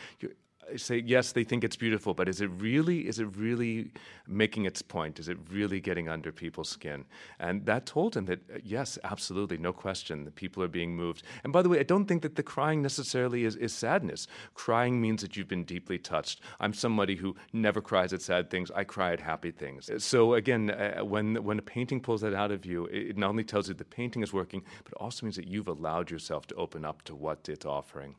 say 0.76 1.02
yes, 1.04 1.32
they 1.32 1.44
think 1.44 1.64
it's 1.64 1.76
beautiful, 1.76 2.14
but 2.14 2.28
is 2.28 2.40
it 2.40 2.50
really? 2.58 3.08
Is 3.08 3.18
it 3.18 3.36
really 3.36 3.92
making 4.26 4.66
its 4.66 4.82
point? 4.82 5.18
Is 5.18 5.28
it 5.28 5.38
really 5.50 5.80
getting 5.80 6.08
under 6.08 6.32
people's 6.32 6.68
skin? 6.68 7.04
And 7.38 7.66
that 7.66 7.86
told 7.86 8.16
him 8.16 8.26
that 8.26 8.40
uh, 8.52 8.58
yes, 8.62 8.98
absolutely, 9.04 9.58
no 9.58 9.72
question, 9.72 10.24
the 10.24 10.30
people 10.30 10.62
are 10.62 10.68
being 10.68 10.94
moved. 10.94 11.22
And 11.44 11.52
by 11.52 11.62
the 11.62 11.68
way, 11.68 11.80
I 11.80 11.84
don't 11.84 12.06
think 12.06 12.22
that 12.22 12.36
the 12.36 12.42
crying 12.42 12.82
necessarily 12.82 13.44
is, 13.44 13.56
is 13.56 13.72
sadness. 13.72 14.26
Crying 14.54 15.00
means 15.00 15.22
that 15.22 15.36
you've 15.36 15.48
been 15.48 15.64
deeply 15.64 15.98
touched. 15.98 16.40
I'm 16.60 16.72
somebody 16.72 17.16
who 17.16 17.36
never 17.52 17.80
cries 17.80 18.12
at 18.12 18.22
sad 18.22 18.50
things. 18.50 18.70
I 18.70 18.84
cry 18.84 19.12
at 19.12 19.20
happy 19.20 19.50
things. 19.50 19.90
So 19.98 20.34
again, 20.34 20.70
uh, 20.70 21.04
when 21.04 21.42
when 21.44 21.58
a 21.58 21.62
painting 21.62 22.00
pulls 22.00 22.20
that 22.22 22.34
out 22.34 22.50
of 22.50 22.64
you, 22.64 22.86
it 22.86 23.16
not 23.16 23.30
only 23.30 23.44
tells 23.44 23.68
you 23.68 23.74
the 23.74 23.84
painting 23.84 24.22
is 24.22 24.32
working, 24.32 24.62
but 24.84 24.92
it 24.92 24.98
also 25.00 25.26
means 25.26 25.36
that 25.36 25.46
you've 25.46 25.68
allowed 25.68 26.10
yourself 26.10 26.46
to 26.48 26.54
open 26.54 26.84
up 26.84 27.02
to 27.02 27.14
what 27.14 27.48
it's 27.48 27.66
offering. 27.66 28.14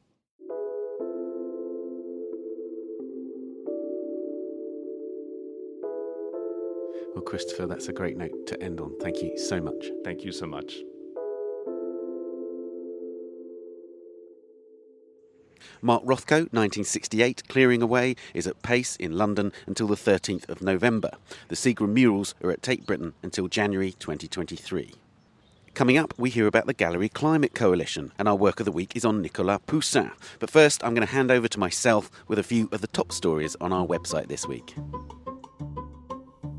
Well, 7.14 7.24
Christopher, 7.24 7.68
that's 7.68 7.88
a 7.90 7.94
great 7.94 8.18
note 8.18 8.48
to 8.48 8.64
end 8.64 8.80
on. 8.80 8.98
Thank 9.00 9.22
you 9.22 9.38
so 9.38 9.60
much. 9.60 9.92
Thank 10.04 10.24
you 10.24 10.32
so 10.32 10.46
much. 10.46 10.76
Mark 15.84 16.04
Rothko, 16.04 16.48
1968, 16.54 17.48
Clearing 17.48 17.82
Away, 17.82 18.16
is 18.34 18.46
at 18.46 18.62
Pace 18.62 18.96
in 18.98 19.18
London 19.18 19.52
until 19.66 19.88
the 19.88 19.96
13th 19.96 20.48
of 20.48 20.62
November. 20.62 21.12
The 21.48 21.56
Seagram 21.56 21.90
murals 21.90 22.36
are 22.44 22.52
at 22.52 22.62
Tate 22.62 22.86
Britain 22.86 23.14
until 23.24 23.48
January 23.48 23.94
2023. 23.94 24.94
Coming 25.74 25.98
up, 25.98 26.14
we 26.18 26.30
hear 26.30 26.48
about 26.48 26.68
the 26.68 26.74
Gallery 26.74 27.10
Climate 27.10 27.56
Coalition, 27.56 28.12
and 28.20 28.28
our 28.28 28.36
work 28.36 28.60
of 28.60 28.66
the 28.66 28.72
week 28.72 28.96
is 28.96 29.06
on 29.06 29.22
Nicolas 29.22 29.60
Poussin. 29.66 30.12
But 30.40 30.52
first, 30.52 30.84
I'm 30.84 30.94
going 30.94 31.08
to 31.08 31.14
hand 31.14 31.32
over 31.32 31.48
to 31.48 31.60
myself 31.60 32.12
with 32.28 32.38
a 32.38 32.44
few 32.44 32.70
of 32.72 32.82
the 32.82 32.88
top 32.88 33.12
stories 33.12 33.56
on 33.60 33.74
our 33.74 33.88
website 33.88 34.28
this 34.28 34.48
week. 34.48 34.76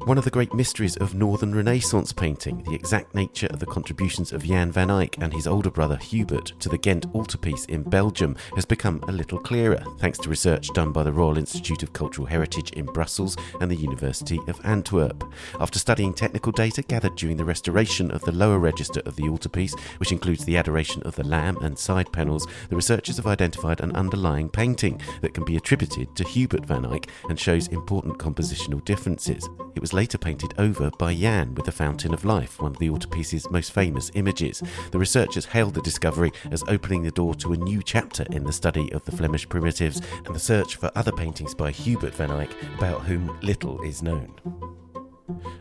One 0.05 0.19
of 0.19 0.25
the 0.25 0.31
great 0.31 0.53
mysteries 0.53 0.97
of 0.97 1.15
Northern 1.15 1.55
Renaissance 1.55 2.13
painting, 2.13 2.65
the 2.65 2.75
exact 2.75 3.15
nature 3.15 3.47
of 3.47 3.61
the 3.61 3.67
contributions 3.67 4.33
of 4.33 4.43
Jan 4.43 4.73
van 4.73 4.91
Eyck 4.91 5.17
and 5.21 5.33
his 5.33 5.47
older 5.47 5.71
brother 5.71 5.97
Hubert 5.97 6.47
to 6.59 6.69
the 6.69 6.77
Ghent 6.77 7.07
altarpiece 7.15 7.67
in 7.67 7.85
Belgium, 7.85 8.35
has 8.57 8.65
become 8.65 9.01
a 9.07 9.13
little 9.13 9.39
clearer 9.39 9.81
thanks 10.01 10.19
to 10.19 10.29
research 10.29 10.73
done 10.75 10.91
by 10.91 11.05
the 11.05 11.13
Royal 11.13 11.39
Institute 11.39 11.85
of 11.85 11.93
Cultural 11.93 12.27
Heritage 12.27 12.73
in 12.73 12.85
Brussels 12.87 13.37
and 13.61 13.71
the 13.71 13.77
University 13.77 14.41
of 14.49 14.61
Antwerp. 14.65 15.23
After 15.61 15.79
studying 15.79 16.15
technical 16.15 16.51
data 16.51 16.83
gathered 16.83 17.15
during 17.15 17.37
the 17.37 17.45
restoration 17.45 18.11
of 18.11 18.23
the 18.23 18.33
lower 18.33 18.59
register 18.59 19.03
of 19.07 19.15
the 19.15 19.29
altarpiece, 19.29 19.75
which 19.99 20.11
includes 20.11 20.45
the 20.45 20.57
adoration 20.57 21.01
of 21.05 21.15
the 21.15 21.27
Lamb 21.27 21.59
and 21.63 21.79
side 21.79 22.13
panels, 22.13 22.45
the 22.71 22.77
researchers 22.77 23.19
have 23.19 23.29
identified 23.29 23.81
an 23.81 23.95
underlying 23.95 24.49
painting 24.49 25.01
that 25.21 25.33
can 25.33 25.45
be 25.45 25.57
attributed 25.57 26.17
to 26.17 26.25
Hubert 26.25 26.67
van 26.67 26.87
Eyck 26.87 27.09
and 27.29 27.39
shows 27.39 27.69
important 27.69 28.19
compositional 28.19 28.85
differences. 28.85 29.49
It 29.77 29.81
was 29.81 29.92
later 29.93 30.19
painted 30.19 30.55
over 30.59 30.91
by 30.99 31.15
Jan 31.15 31.55
with 31.55 31.67
the 31.67 31.73
Fountain 31.73 32.15
of 32.15 32.25
Life, 32.25 32.61
one 32.61 32.73
of 32.73 32.79
the 32.79 32.91
altarpiece's 32.91 33.51
most 33.51 33.73
famous 33.73 34.11
images. 34.15 34.63
The 34.91 34.99
researchers 34.99 35.47
hailed 35.47 35.75
the 35.75 35.83
discovery 35.83 36.33
as 36.51 36.65
opening 36.69 37.03
the 37.03 37.11
door 37.11 37.35
to 37.37 37.53
a 37.53 37.57
new 37.57 37.83
chapter 37.83 38.25
in 38.31 38.45
the 38.45 38.53
study 38.53 38.93
of 38.93 39.05
the 39.05 39.13
Flemish 39.13 39.49
primitives 39.49 40.01
and 40.25 40.35
the 40.35 40.41
search 40.41 40.77
for 40.77 40.91
other 40.95 41.13
paintings 41.13 41.55
by 41.55 41.71
Hubert 41.71 42.15
van 42.15 42.31
Eyck, 42.31 42.51
about 42.77 43.03
whom 43.03 43.39
little 43.43 43.81
is 43.83 44.03
known. 44.03 44.82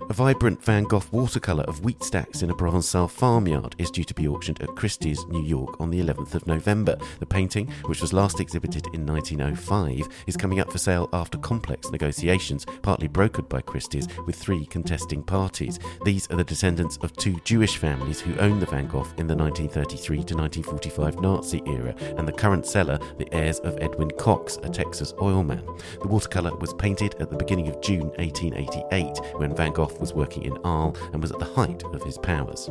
A 0.10 0.14
vibrant 0.14 0.64
Van 0.64 0.84
Gogh 0.84 1.04
watercolour 1.12 1.64
of 1.64 1.84
wheat 1.84 2.04
stacks 2.04 2.42
in 2.42 2.50
a 2.50 2.56
Provençal 2.56 3.10
farmyard 3.10 3.76
is 3.78 3.90
due 3.90 4.04
to 4.04 4.14
be 4.14 4.28
auctioned 4.28 4.62
at 4.62 4.76
Christie's, 4.76 5.26
New 5.28 5.42
York 5.44 5.80
on 5.80 5.90
the 5.90 6.02
11th 6.02 6.36
of 6.36 6.48
November. 6.48 6.98
The 7.20 7.26
painting, 7.26 7.72
which 7.86 8.02
was 8.02 8.12
last 8.12 8.40
exhibited 8.40 8.88
in 8.94 9.06
1905, 9.06 10.08
is 10.28 10.36
coming 10.36 10.60
up 10.60 10.72
for 10.72 10.78
sale 10.78 11.08
after 11.14 11.38
complex 11.38 11.92
negotiations, 11.92 12.66
partly 12.82 13.08
brokered 13.08 13.48
by 13.48 13.62
Christie's, 13.62 14.08
with 14.26 14.36
three 14.36 14.66
contesting 14.66 15.24
parties. 15.24 15.80
These 16.04 16.30
are 16.30 16.36
the 16.36 16.44
descendants 16.44 16.98
of 16.98 17.16
two 17.16 17.40
Jewish 17.46 17.78
families 17.78 18.20
who 18.20 18.38
owned 18.40 18.62
the 18.62 18.66
Van 18.66 18.88
Gogh 18.88 19.08
in 19.18 19.28
the 19.28 19.36
1933 19.36 20.18
to 20.24 20.36
1945 20.36 21.22
Nazi 21.22 21.62
era, 21.66 21.96
and 22.18 22.28
the 22.28 22.34
current 22.34 22.66
seller, 22.66 23.00
the 23.18 23.34
heirs 23.34 23.60
of 23.60 23.78
Edwin 23.82 24.12
Cox, 24.12 24.58
a 24.64 24.70
Texas 24.70 25.14
oilman. 25.22 25.66
The 26.02 26.08
watercolour 26.08 26.56
was 26.58 26.74
painted 26.74 27.16
at 27.20 27.30
the 27.30 27.38
beginning 27.38 27.68
of 27.68 27.82
June 27.82 28.10
1888 28.18 29.40
when 29.40 29.54
Van 29.62 29.72
Gogh 29.72 29.96
was 30.00 30.16
working 30.16 30.42
in 30.42 30.58
Arles 30.64 30.98
and 31.14 31.22
was 31.22 31.32
at 31.32 31.38
the 31.38 31.46
height 31.46 31.84
of 31.94 32.02
his 32.02 32.18
powers. 32.18 32.68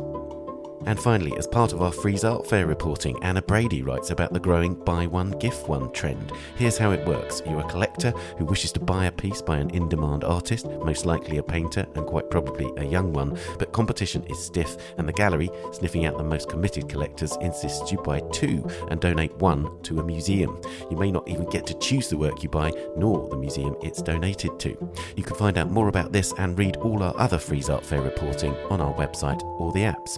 And 0.85 0.99
finally, 0.99 1.35
as 1.37 1.47
part 1.47 1.73
of 1.73 1.81
our 1.81 1.91
Frieze 1.91 2.23
Art 2.23 2.47
Fair 2.47 2.65
reporting, 2.65 3.21
Anna 3.23 3.41
Brady 3.41 3.83
writes 3.83 4.09
about 4.09 4.33
the 4.33 4.39
growing 4.39 4.73
buy 4.73 5.05
one, 5.05 5.31
gift 5.31 5.69
one 5.69 5.91
trend. 5.91 6.31
Here's 6.55 6.77
how 6.77 6.91
it 6.91 7.07
works 7.07 7.41
you're 7.45 7.59
a 7.59 7.69
collector 7.69 8.11
who 8.37 8.45
wishes 8.45 8.71
to 8.73 8.79
buy 8.79 9.05
a 9.05 9.11
piece 9.11 9.41
by 9.41 9.57
an 9.57 9.69
in 9.71 9.87
demand 9.87 10.23
artist, 10.23 10.65
most 10.83 11.05
likely 11.05 11.37
a 11.37 11.43
painter 11.43 11.85
and 11.95 12.05
quite 12.05 12.29
probably 12.31 12.71
a 12.77 12.85
young 12.85 13.13
one, 13.13 13.37
but 13.59 13.73
competition 13.73 14.23
is 14.25 14.43
stiff, 14.43 14.75
and 14.97 15.07
the 15.07 15.13
gallery, 15.13 15.49
sniffing 15.71 16.05
out 16.05 16.17
the 16.17 16.23
most 16.23 16.49
committed 16.49 16.89
collectors, 16.89 17.37
insists 17.41 17.91
you 17.91 17.99
buy 17.99 18.19
two 18.31 18.67
and 18.89 18.99
donate 18.99 19.35
one 19.37 19.81
to 19.83 19.99
a 19.99 20.03
museum. 20.03 20.59
You 20.89 20.97
may 20.97 21.11
not 21.11 21.27
even 21.27 21.45
get 21.49 21.67
to 21.67 21.77
choose 21.79 22.09
the 22.09 22.17
work 22.17 22.41
you 22.41 22.49
buy, 22.49 22.71
nor 22.97 23.29
the 23.29 23.37
museum 23.37 23.75
it's 23.83 24.01
donated 24.01 24.59
to. 24.59 24.91
You 25.15 25.23
can 25.23 25.35
find 25.35 25.57
out 25.57 25.69
more 25.69 25.89
about 25.89 26.11
this 26.11 26.33
and 26.37 26.57
read 26.57 26.77
all 26.77 27.03
our 27.03 27.17
other 27.17 27.37
Frieze 27.37 27.69
Art 27.69 27.85
Fair 27.85 28.01
reporting 28.01 28.55
on 28.69 28.81
our 28.81 28.93
website 28.95 29.41
or 29.59 29.71
the 29.71 29.81
apps. 29.81 30.17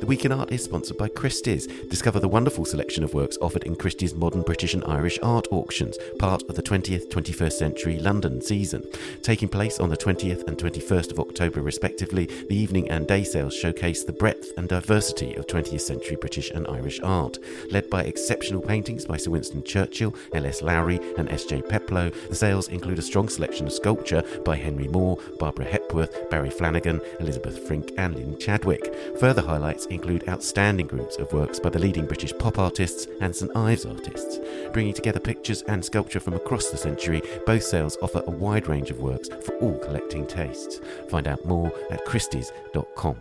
The 0.00 0.06
Week 0.06 0.24
in 0.24 0.32
Art 0.32 0.52
is 0.52 0.64
sponsored 0.64 0.98
by 0.98 1.08
Christie's. 1.08 1.66
Discover 1.66 2.20
the 2.20 2.28
wonderful 2.28 2.64
selection 2.64 3.04
of 3.04 3.14
works 3.14 3.38
offered 3.40 3.62
in 3.62 3.76
Christie's 3.76 4.12
Modern 4.12 4.42
British 4.42 4.74
and 4.74 4.84
Irish 4.84 5.18
Art 5.22 5.46
Auctions, 5.50 5.96
part 6.18 6.42
of 6.48 6.56
the 6.56 6.62
20th 6.62 7.08
21st 7.08 7.52
Century 7.52 7.98
London 7.98 8.42
season. 8.42 8.84
Taking 9.22 9.48
place 9.48 9.78
on 9.78 9.88
the 9.88 9.96
20th 9.96 10.46
and 10.46 10.58
21st 10.58 11.12
of 11.12 11.20
October, 11.20 11.62
respectively, 11.62 12.26
the 12.26 12.56
evening 12.56 12.90
and 12.90 13.06
day 13.06 13.24
sales 13.24 13.54
showcase 13.54 14.04
the 14.04 14.12
breadth 14.12 14.52
and 14.58 14.68
diversity 14.68 15.34
of 15.36 15.46
20th 15.46 15.80
century 15.80 16.16
British 16.16 16.50
and 16.50 16.66
Irish 16.66 17.00
art. 17.00 17.38
Led 17.70 17.88
by 17.88 18.02
exceptional 18.02 18.60
paintings 18.60 19.06
by 19.06 19.16
Sir 19.16 19.30
Winston 19.30 19.62
Churchill, 19.62 20.14
L.S. 20.34 20.60
Lowry, 20.60 21.00
and 21.16 21.30
S.J. 21.30 21.62
Peploe, 21.62 22.10
the 22.28 22.34
sales 22.34 22.68
include 22.68 22.98
a 22.98 23.02
strong 23.02 23.28
selection 23.28 23.66
of 23.66 23.72
sculpture 23.72 24.22
by 24.44 24.56
Henry 24.56 24.88
Moore, 24.88 25.18
Barbara 25.38 25.64
Hepworth, 25.64 26.28
Barry 26.30 26.50
Flanagan, 26.50 27.00
Elizabeth 27.20 27.66
Frink, 27.66 27.92
and 27.96 28.16
Lynn 28.16 28.38
Chadwick. 28.38 28.94
Further 29.18 29.42
highlights 29.42 29.83
include 29.86 30.28
outstanding 30.28 30.86
groups 30.86 31.16
of 31.16 31.32
works 31.32 31.60
by 31.60 31.70
the 31.70 31.78
leading 31.78 32.06
British 32.06 32.32
pop 32.38 32.58
artists 32.58 33.06
and 33.20 33.34
St 33.34 33.54
Ives 33.56 33.86
artists. 33.86 34.40
Bringing 34.72 34.94
together 34.94 35.20
pictures 35.20 35.62
and 35.62 35.84
sculpture 35.84 36.20
from 36.20 36.34
across 36.34 36.70
the 36.70 36.76
century, 36.76 37.22
both 37.46 37.62
sales 37.62 37.98
offer 38.02 38.22
a 38.26 38.30
wide 38.30 38.66
range 38.66 38.90
of 38.90 39.00
works 39.00 39.28
for 39.44 39.54
all 39.58 39.78
collecting 39.78 40.26
tastes. 40.26 40.80
Find 41.08 41.28
out 41.28 41.44
more 41.44 41.72
at 41.90 42.04
christies.com. 42.04 43.16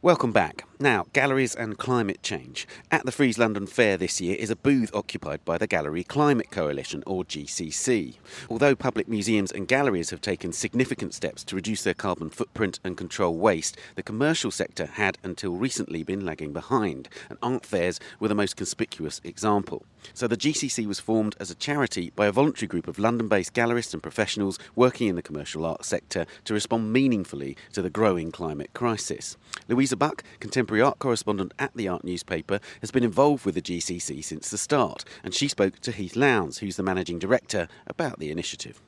Welcome 0.00 0.32
back. 0.32 0.67
Now, 0.80 1.06
galleries 1.12 1.56
and 1.56 1.76
climate 1.76 2.22
change. 2.22 2.68
At 2.92 3.04
the 3.04 3.10
Frieze 3.10 3.36
London 3.36 3.66
Fair 3.66 3.96
this 3.96 4.20
year 4.20 4.36
is 4.36 4.48
a 4.48 4.54
booth 4.54 4.94
occupied 4.94 5.44
by 5.44 5.58
the 5.58 5.66
Gallery 5.66 6.04
Climate 6.04 6.52
Coalition, 6.52 7.02
or 7.04 7.24
GCC. 7.24 8.14
Although 8.48 8.76
public 8.76 9.08
museums 9.08 9.50
and 9.50 9.66
galleries 9.66 10.10
have 10.10 10.20
taken 10.20 10.52
significant 10.52 11.14
steps 11.14 11.42
to 11.44 11.56
reduce 11.56 11.82
their 11.82 11.94
carbon 11.94 12.30
footprint 12.30 12.78
and 12.84 12.96
control 12.96 13.36
waste, 13.38 13.76
the 13.96 14.04
commercial 14.04 14.52
sector 14.52 14.86
had 14.86 15.18
until 15.24 15.56
recently 15.56 16.04
been 16.04 16.24
lagging 16.24 16.52
behind, 16.52 17.08
and 17.28 17.40
art 17.42 17.66
fairs 17.66 17.98
were 18.20 18.28
the 18.28 18.36
most 18.36 18.54
conspicuous 18.54 19.20
example. 19.24 19.84
So 20.14 20.28
the 20.28 20.36
GCC 20.36 20.86
was 20.86 21.00
formed 21.00 21.34
as 21.40 21.50
a 21.50 21.56
charity 21.56 22.12
by 22.14 22.26
a 22.26 22.32
voluntary 22.32 22.68
group 22.68 22.86
of 22.86 23.00
London 23.00 23.26
based 23.26 23.52
gallerists 23.52 23.92
and 23.92 24.02
professionals 24.02 24.60
working 24.76 25.08
in 25.08 25.16
the 25.16 25.22
commercial 25.22 25.66
art 25.66 25.84
sector 25.84 26.24
to 26.44 26.54
respond 26.54 26.92
meaningfully 26.92 27.56
to 27.72 27.82
the 27.82 27.90
growing 27.90 28.30
climate 28.30 28.70
crisis. 28.74 29.36
Louisa 29.66 29.96
Buck, 29.96 30.22
contemporary 30.38 30.67
contemporary 30.68 30.86
art 30.86 30.98
correspondent 30.98 31.54
at 31.58 31.74
the 31.74 31.88
Art 31.88 32.04
newspaper, 32.04 32.60
has 32.82 32.90
been 32.90 33.02
involved 33.02 33.46
with 33.46 33.54
the 33.54 33.62
GCC 33.62 34.22
since 34.22 34.50
the 34.50 34.58
start, 34.58 35.02
and 35.24 35.32
she 35.32 35.48
spoke 35.48 35.78
to 35.80 35.90
Heath 35.90 36.14
Lowndes, 36.14 36.58
who's 36.58 36.76
the 36.76 36.82
managing 36.82 37.18
director, 37.18 37.68
about 37.86 38.18
the 38.18 38.30
initiative. 38.30 38.82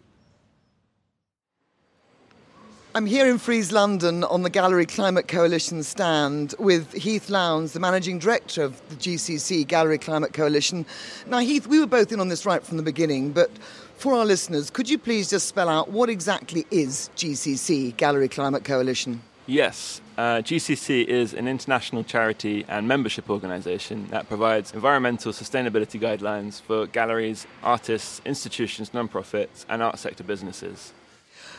I'm 2.94 3.06
here 3.06 3.26
in 3.26 3.38
Frieze 3.38 3.72
London 3.72 4.24
on 4.24 4.42
the 4.42 4.50
Gallery 4.50 4.84
Climate 4.84 5.26
Coalition 5.26 5.82
stand 5.82 6.54
with 6.58 6.92
Heath 6.92 7.30
Lowndes, 7.30 7.72
the 7.72 7.80
managing 7.80 8.18
director 8.18 8.62
of 8.62 8.76
the 8.90 8.96
GCC 8.96 9.66
Gallery 9.66 9.96
Climate 9.96 10.34
Coalition. 10.34 10.84
Now, 11.28 11.38
Heath, 11.38 11.66
we 11.66 11.78
were 11.78 11.86
both 11.86 12.12
in 12.12 12.20
on 12.20 12.28
this 12.28 12.44
right 12.44 12.62
from 12.62 12.76
the 12.76 12.82
beginning, 12.82 13.32
but 13.32 13.50
for 13.96 14.12
our 14.12 14.26
listeners, 14.26 14.68
could 14.68 14.90
you 14.90 14.98
please 14.98 15.30
just 15.30 15.48
spell 15.48 15.70
out 15.70 15.88
what 15.88 16.10
exactly 16.10 16.66
is 16.70 17.08
GCC 17.16 17.96
Gallery 17.96 18.28
Climate 18.28 18.64
Coalition? 18.64 19.22
Yes, 19.46 19.99
uh, 20.20 20.42
GCC 20.42 21.06
is 21.06 21.32
an 21.32 21.48
international 21.48 22.04
charity 22.04 22.62
and 22.68 22.86
membership 22.86 23.30
organisation 23.30 24.06
that 24.08 24.28
provides 24.28 24.74
environmental 24.74 25.32
sustainability 25.32 25.98
guidelines 25.98 26.60
for 26.60 26.86
galleries, 26.86 27.46
artists, 27.62 28.20
institutions, 28.26 28.92
non-profits, 28.92 29.64
and 29.70 29.82
art 29.82 29.98
sector 29.98 30.22
businesses. 30.22 30.92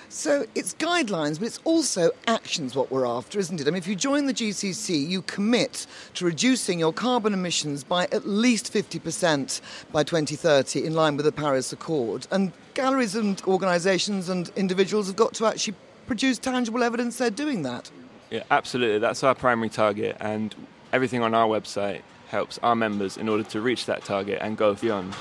So 0.10 0.46
it's 0.54 0.76
guidelines, 0.76 1.40
but 1.40 1.48
it's 1.48 1.60
also 1.64 2.12
actions 2.28 2.76
what 2.76 2.92
we're 2.92 3.08
after, 3.08 3.40
isn't 3.40 3.60
it? 3.60 3.68
I 3.68 3.72
mean, 3.72 3.80
if 3.80 3.88
you 3.88 3.96
join 3.96 4.28
the 4.28 4.34
GCC, 4.34 5.10
you 5.10 5.24
commit 5.24 5.88
to 6.14 6.26
reducing 6.26 6.78
your 6.78 6.94
carbon 6.94 7.34
emissions 7.34 7.84
by 7.84 8.04
at 8.12 8.28
least 8.28 8.72
50% 8.72 9.62
by 9.92 10.04
2030 10.04 10.86
in 10.86 10.94
line 10.94 11.18
with 11.18 11.26
the 11.26 11.32
Paris 11.32 11.74
Accord. 11.74 12.28
And 12.30 12.52
galleries 12.76 13.16
and 13.16 13.42
organisations 13.48 14.30
and 14.30 14.52
individuals 14.56 15.08
have 15.08 15.16
got 15.16 15.34
to 15.36 15.48
actually 15.48 15.74
produce 16.06 16.38
tangible 16.38 16.84
evidence 16.84 17.18
they're 17.18 17.32
doing 17.32 17.64
that. 17.64 17.90
Yeah, 18.32 18.44
absolutely. 18.50 19.00
That's 19.00 19.24
our 19.26 19.36
primary 19.36 19.68
target, 19.68 20.16
and 20.22 20.56
everything 20.94 21.22
on 21.22 21.34
our 21.34 21.48
website 21.48 22.02
helps 22.30 22.58
our 22.64 22.78
members 22.78 23.18
in 23.18 23.28
order 23.28 23.44
to 23.44 23.60
reach 23.60 23.86
that 23.88 24.06
target 24.06 24.40
and 24.42 24.58
go 24.58 24.74
beyond. 24.74 25.14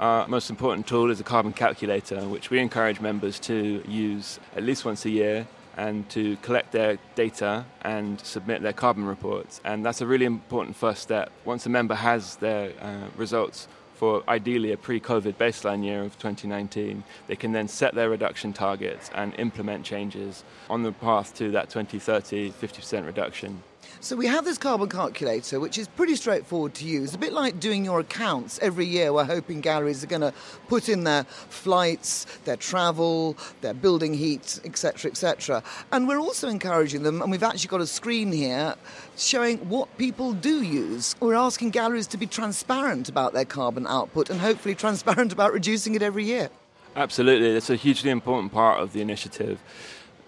Our 0.00 0.26
most 0.26 0.50
important 0.50 0.88
tool 0.88 1.12
is 1.12 1.20
a 1.20 1.22
carbon 1.22 1.52
calculator, 1.52 2.26
which 2.26 2.50
we 2.50 2.58
encourage 2.58 3.00
members 3.00 3.38
to 3.40 3.84
use 3.86 4.40
at 4.56 4.64
least 4.64 4.84
once 4.84 5.04
a 5.04 5.10
year 5.10 5.46
and 5.76 6.08
to 6.10 6.36
collect 6.38 6.72
their 6.72 6.98
data 7.14 7.64
and 7.82 8.20
submit 8.20 8.62
their 8.62 8.72
carbon 8.72 9.04
reports. 9.04 9.60
And 9.64 9.86
that's 9.86 10.00
a 10.00 10.06
really 10.06 10.24
important 10.24 10.74
first 10.74 11.02
step. 11.02 11.30
Once 11.44 11.66
a 11.66 11.68
member 11.68 11.94
has 11.94 12.34
their 12.36 12.72
uh, 12.80 13.06
results 13.16 13.68
for 14.00 14.22
ideally 14.28 14.72
a 14.72 14.78
pre 14.78 14.98
COVID 14.98 15.34
baseline 15.34 15.84
year 15.84 16.02
of 16.02 16.18
2019, 16.18 17.04
they 17.26 17.36
can 17.36 17.52
then 17.52 17.68
set 17.68 17.94
their 17.94 18.08
reduction 18.08 18.50
targets 18.54 19.10
and 19.14 19.34
implement 19.38 19.84
changes 19.84 20.42
on 20.70 20.84
the 20.84 20.90
path 20.90 21.34
to 21.34 21.50
that 21.50 21.68
2030 21.68 22.50
50% 22.50 23.04
reduction. 23.04 23.62
So 24.02 24.16
we 24.16 24.26
have 24.28 24.46
this 24.46 24.56
carbon 24.56 24.88
calculator, 24.88 25.60
which 25.60 25.76
is 25.76 25.86
pretty 25.86 26.16
straightforward 26.16 26.72
to 26.76 26.86
use. 26.86 27.14
A 27.14 27.18
bit 27.18 27.34
like 27.34 27.60
doing 27.60 27.84
your 27.84 28.00
accounts 28.00 28.58
every 28.60 28.86
year. 28.86 29.12
We're 29.12 29.26
hoping 29.26 29.60
galleries 29.60 30.02
are 30.02 30.06
going 30.06 30.22
to 30.22 30.32
put 30.68 30.88
in 30.88 31.04
their 31.04 31.24
flights, 31.24 32.24
their 32.46 32.56
travel, 32.56 33.36
their 33.60 33.74
building 33.74 34.14
heat, 34.14 34.58
etc., 34.64 35.10
etc. 35.10 35.62
And 35.92 36.08
we're 36.08 36.18
also 36.18 36.48
encouraging 36.48 37.02
them, 37.02 37.20
and 37.20 37.30
we've 37.30 37.42
actually 37.42 37.68
got 37.68 37.82
a 37.82 37.86
screen 37.86 38.32
here 38.32 38.74
showing 39.18 39.58
what 39.68 39.94
people 39.98 40.32
do 40.32 40.62
use. 40.62 41.14
We're 41.20 41.34
asking 41.34 41.68
galleries 41.68 42.06
to 42.06 42.16
be 42.16 42.26
transparent 42.26 43.10
about 43.10 43.34
their 43.34 43.44
carbon 43.44 43.86
output 43.86 44.30
and 44.30 44.40
hopefully 44.40 44.74
transparent 44.74 45.30
about 45.30 45.52
reducing 45.52 45.94
it 45.94 46.00
every 46.00 46.24
year. 46.24 46.48
Absolutely, 46.96 47.52
that's 47.52 47.68
a 47.68 47.76
hugely 47.76 48.10
important 48.10 48.50
part 48.50 48.80
of 48.80 48.94
the 48.94 49.02
initiative 49.02 49.60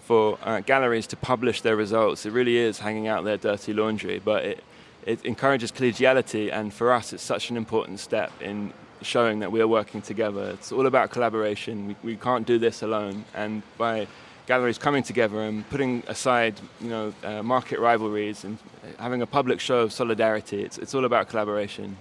for 0.03 0.39
uh, 0.43 0.61
galleries 0.61 1.07
to 1.09 1.17
publish 1.17 1.61
their 1.63 1.77
results. 1.77 2.27
It 2.27 2.33
really 2.33 2.57
is 2.57 2.79
hanging 2.81 3.09
out 3.09 3.25
their 3.25 3.37
dirty 3.37 3.73
laundry, 3.73 4.21
but 4.25 4.45
it, 4.45 4.65
it 5.07 5.25
encourages 5.25 5.73
collegiality, 5.73 6.53
and 6.53 6.73
for 6.73 6.93
us, 6.93 7.13
it's 7.13 7.23
such 7.23 7.51
an 7.51 7.57
important 7.57 8.01
step 8.01 8.31
in 8.41 8.73
showing 9.01 9.41
that 9.41 9.51
we 9.51 9.61
are 9.61 9.69
working 9.69 10.03
together. 10.03 10.51
It's 10.51 10.73
all 10.73 10.87
about 10.87 11.11
collaboration. 11.11 11.89
We, 11.89 11.97
we 12.03 12.17
can't 12.17 12.47
do 12.47 12.59
this 12.59 12.83
alone, 12.83 13.25
and 13.35 13.63
by 13.79 14.07
galleries 14.47 14.79
coming 14.79 15.03
together 15.03 15.41
and 15.41 15.69
putting 15.71 16.03
aside, 16.09 16.55
you 16.81 16.91
know, 16.91 17.15
uh, 17.23 17.43
market 17.43 17.79
rivalries 17.79 18.45
and 18.45 18.59
having 18.99 19.23
a 19.23 19.27
public 19.27 19.61
show 19.61 19.81
of 19.81 19.93
solidarity, 19.93 20.63
it's, 20.63 20.79
it's 20.79 20.95
all 20.95 21.05
about 21.05 21.29
collaboration 21.29 21.97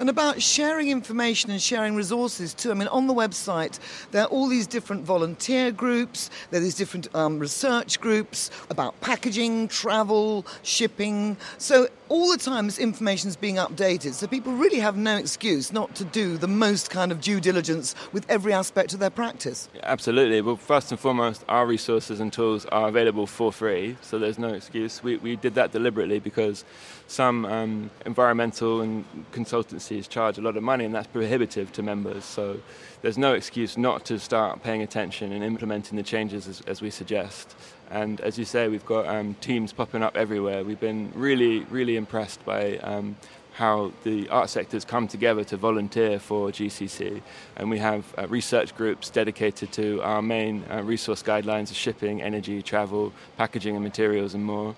and 0.00 0.08
about 0.08 0.40
sharing 0.40 0.88
information 0.88 1.50
and 1.50 1.60
sharing 1.60 1.94
resources 1.94 2.54
too. 2.54 2.70
I 2.70 2.74
mean, 2.74 2.88
on 2.88 3.06
the 3.06 3.14
website, 3.14 3.78
there 4.10 4.22
are 4.22 4.28
all 4.28 4.48
these 4.48 4.66
different 4.66 5.04
volunteer 5.04 5.70
groups, 5.70 6.30
there 6.50 6.58
are 6.58 6.64
these 6.64 6.74
different 6.74 7.14
um, 7.14 7.38
research 7.38 8.00
groups 8.00 8.50
about 8.70 8.98
packaging, 9.02 9.68
travel, 9.68 10.46
shipping. 10.62 11.36
So 11.58 11.88
all 12.08 12.30
the 12.32 12.38
time 12.38 12.66
this 12.66 12.78
information 12.78 13.28
is 13.28 13.36
being 13.36 13.56
updated. 13.56 14.14
So 14.14 14.26
people 14.26 14.54
really 14.54 14.80
have 14.80 14.96
no 14.96 15.16
excuse 15.16 15.70
not 15.72 15.94
to 15.96 16.04
do 16.04 16.38
the 16.38 16.48
most 16.48 16.90
kind 16.90 17.12
of 17.12 17.20
due 17.20 17.38
diligence 17.38 17.94
with 18.12 18.24
every 18.28 18.54
aspect 18.54 18.94
of 18.94 19.00
their 19.00 19.10
practice. 19.10 19.68
Absolutely. 19.82 20.40
Well, 20.40 20.56
first 20.56 20.90
and 20.90 20.98
foremost, 20.98 21.44
our 21.48 21.66
resources 21.66 22.20
and 22.20 22.32
tools 22.32 22.64
are 22.66 22.88
available 22.88 23.26
for 23.26 23.52
free, 23.52 23.96
so 24.00 24.18
there's 24.18 24.38
no 24.38 24.48
excuse. 24.48 25.02
We, 25.02 25.18
we 25.18 25.36
did 25.36 25.54
that 25.54 25.72
deliberately 25.72 26.18
because 26.18 26.64
some 27.10 27.44
um, 27.44 27.90
environmental 28.06 28.82
and 28.82 29.04
consultancies 29.32 30.08
charge 30.08 30.38
a 30.38 30.40
lot 30.40 30.56
of 30.56 30.62
money, 30.62 30.84
and 30.84 30.94
that's 30.94 31.08
prohibitive 31.08 31.72
to 31.72 31.82
members. 31.82 32.24
So 32.24 32.60
there's 33.02 33.18
no 33.18 33.34
excuse 33.34 33.76
not 33.76 34.04
to 34.04 34.18
start 34.20 34.62
paying 34.62 34.82
attention 34.82 35.32
and 35.32 35.42
implementing 35.42 35.96
the 35.96 36.04
changes 36.04 36.46
as, 36.46 36.60
as 36.68 36.80
we 36.80 36.88
suggest. 36.88 37.56
And 37.90 38.20
as 38.20 38.38
you 38.38 38.44
say, 38.44 38.68
we've 38.68 38.86
got 38.86 39.08
um, 39.08 39.34
teams 39.40 39.72
popping 39.72 40.04
up 40.04 40.16
everywhere. 40.16 40.62
We've 40.62 40.78
been 40.78 41.10
really, 41.16 41.60
really 41.64 41.96
impressed 41.96 42.44
by 42.44 42.76
um, 42.78 43.16
how 43.54 43.92
the 44.04 44.28
art 44.28 44.48
sectors 44.48 44.84
come 44.84 45.08
together 45.08 45.42
to 45.42 45.56
volunteer 45.56 46.20
for 46.20 46.50
GCC. 46.50 47.20
And 47.56 47.68
we 47.70 47.78
have 47.78 48.04
uh, 48.16 48.28
research 48.28 48.76
groups 48.76 49.10
dedicated 49.10 49.72
to 49.72 50.00
our 50.02 50.22
main 50.22 50.64
uh, 50.70 50.84
resource 50.84 51.24
guidelines 51.24 51.72
of 51.72 51.76
shipping, 51.76 52.22
energy, 52.22 52.62
travel, 52.62 53.12
packaging, 53.36 53.74
and 53.74 53.82
materials, 53.82 54.34
and 54.34 54.44
more. 54.44 54.76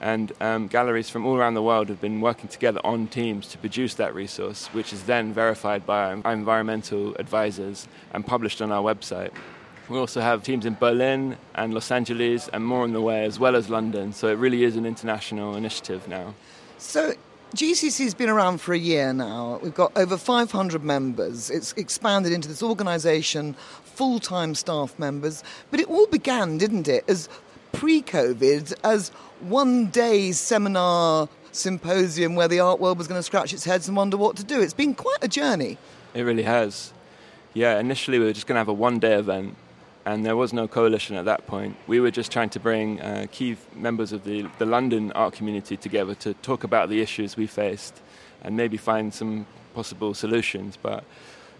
And 0.00 0.32
um, 0.40 0.66
galleries 0.66 1.10
from 1.10 1.26
all 1.26 1.36
around 1.36 1.54
the 1.54 1.62
world 1.62 1.88
have 1.90 2.00
been 2.00 2.20
working 2.20 2.48
together 2.48 2.80
on 2.84 3.06
teams 3.08 3.46
to 3.48 3.58
produce 3.58 3.94
that 3.94 4.14
resource, 4.14 4.68
which 4.68 4.92
is 4.92 5.02
then 5.02 5.32
verified 5.32 5.84
by 5.84 6.14
our 6.14 6.32
environmental 6.32 7.14
advisors 7.16 7.86
and 8.14 8.26
published 8.26 8.62
on 8.62 8.72
our 8.72 8.82
website. 8.82 9.30
We 9.90 9.98
also 9.98 10.20
have 10.20 10.42
teams 10.42 10.66
in 10.66 10.74
Berlin 10.74 11.36
and 11.54 11.74
Los 11.74 11.90
Angeles 11.90 12.48
and 12.48 12.64
more 12.64 12.84
on 12.84 12.92
the 12.92 13.00
way, 13.00 13.24
as 13.24 13.38
well 13.38 13.56
as 13.56 13.68
London. 13.68 14.12
So 14.12 14.28
it 14.28 14.34
really 14.34 14.64
is 14.64 14.76
an 14.76 14.86
international 14.86 15.56
initiative 15.56 16.06
now. 16.08 16.34
So 16.78 17.12
GCC 17.54 18.04
has 18.04 18.14
been 18.14 18.28
around 18.28 18.60
for 18.60 18.72
a 18.72 18.78
year 18.78 19.12
now. 19.12 19.58
We've 19.60 19.74
got 19.74 19.90
over 19.96 20.16
500 20.16 20.84
members. 20.84 21.50
It's 21.50 21.72
expanded 21.72 22.32
into 22.32 22.48
this 22.48 22.62
organisation, 22.62 23.54
full 23.82 24.20
time 24.20 24.54
staff 24.54 24.96
members. 24.96 25.42
But 25.72 25.80
it 25.80 25.88
all 25.88 26.06
began, 26.06 26.56
didn't 26.56 26.86
it, 26.86 27.02
as 27.08 27.28
pre 27.72 28.02
COVID, 28.02 28.74
as 28.84 29.10
one 29.40 29.86
day 29.86 30.32
seminar 30.32 31.28
symposium 31.52 32.34
where 32.34 32.48
the 32.48 32.60
art 32.60 32.80
world 32.80 32.98
was 32.98 33.08
going 33.08 33.18
to 33.18 33.22
scratch 33.22 33.52
its 33.52 33.64
heads 33.64 33.88
and 33.88 33.96
wonder 33.96 34.16
what 34.16 34.36
to 34.36 34.44
do. 34.44 34.60
It's 34.60 34.74
been 34.74 34.94
quite 34.94 35.18
a 35.22 35.28
journey. 35.28 35.78
It 36.14 36.22
really 36.22 36.42
has. 36.44 36.92
Yeah, 37.54 37.78
initially 37.78 38.18
we 38.18 38.26
were 38.26 38.32
just 38.32 38.46
going 38.46 38.54
to 38.54 38.60
have 38.60 38.68
a 38.68 38.72
one 38.72 38.98
day 38.98 39.14
event, 39.14 39.56
and 40.04 40.24
there 40.24 40.36
was 40.36 40.52
no 40.52 40.68
coalition 40.68 41.16
at 41.16 41.24
that 41.24 41.46
point. 41.46 41.76
We 41.86 42.00
were 42.00 42.10
just 42.10 42.30
trying 42.30 42.50
to 42.50 42.60
bring 42.60 43.00
uh, 43.00 43.26
key 43.32 43.56
members 43.74 44.12
of 44.12 44.24
the, 44.24 44.48
the 44.58 44.66
London 44.66 45.12
art 45.12 45.34
community 45.34 45.76
together 45.76 46.14
to 46.16 46.34
talk 46.34 46.64
about 46.64 46.88
the 46.88 47.00
issues 47.00 47.36
we 47.36 47.46
faced 47.46 48.00
and 48.42 48.56
maybe 48.56 48.76
find 48.76 49.12
some 49.12 49.46
possible 49.74 50.14
solutions. 50.14 50.78
But 50.80 51.04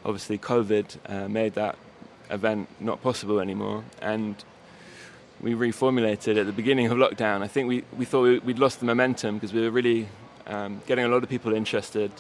obviously, 0.05 0.39
COVID 0.39 0.97
uh, 1.07 1.29
made 1.29 1.55
that 1.55 1.77
event 2.31 2.69
not 2.79 3.03
possible 3.03 3.41
anymore. 3.41 3.85
And 4.01 4.37
we 5.43 5.55
reformulated 5.55 6.39
at 6.39 6.47
the 6.47 6.53
beginning 6.53 6.87
of 6.87 6.99
lockdown. 6.99 7.43
I 7.43 7.49
think 7.49 7.69
we, 7.69 7.85
we 7.97 8.05
thought 8.05 8.45
we'd 8.45 8.59
lost 8.59 8.81
the 8.81 8.87
momentum 8.87 9.37
because 9.37 9.53
we 9.53 9.63
were 9.63 9.71
really 9.71 10.09
um, 10.47 10.83
getting 10.87 11.05
a 11.05 11.09
lot 11.09 11.23
of 11.23 11.29
people 11.29 11.53
interested. 11.53 12.13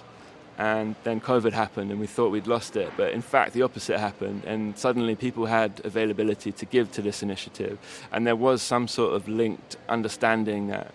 And 0.59 0.95
then 1.05 1.21
COVID 1.21 1.53
happened 1.53 1.91
and 1.91 1.99
we 1.99 2.07
thought 2.07 2.31
we'd 2.31 2.47
lost 2.47 2.77
it. 2.77 2.91
But 2.97 3.13
in 3.13 3.23
fact, 3.23 3.53
the 3.53 3.63
opposite 3.63 3.99
happened. 3.99 4.45
And 4.45 4.77
suddenly 4.79 5.15
people 5.17 5.47
had 5.47 5.81
availability 5.85 6.53
to 6.53 6.67
give 6.67 6.93
to 6.93 7.03
this 7.03 7.23
initiative. 7.23 7.79
And 8.13 8.27
there 8.27 8.37
was 8.37 8.63
some 8.63 8.89
sort 8.89 9.15
of 9.15 9.29
linked 9.29 9.77
understanding 9.89 10.69
that 10.69 10.93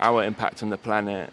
our 0.00 0.24
impact 0.24 0.62
on 0.62 0.70
the 0.70 0.78
planet 0.78 1.32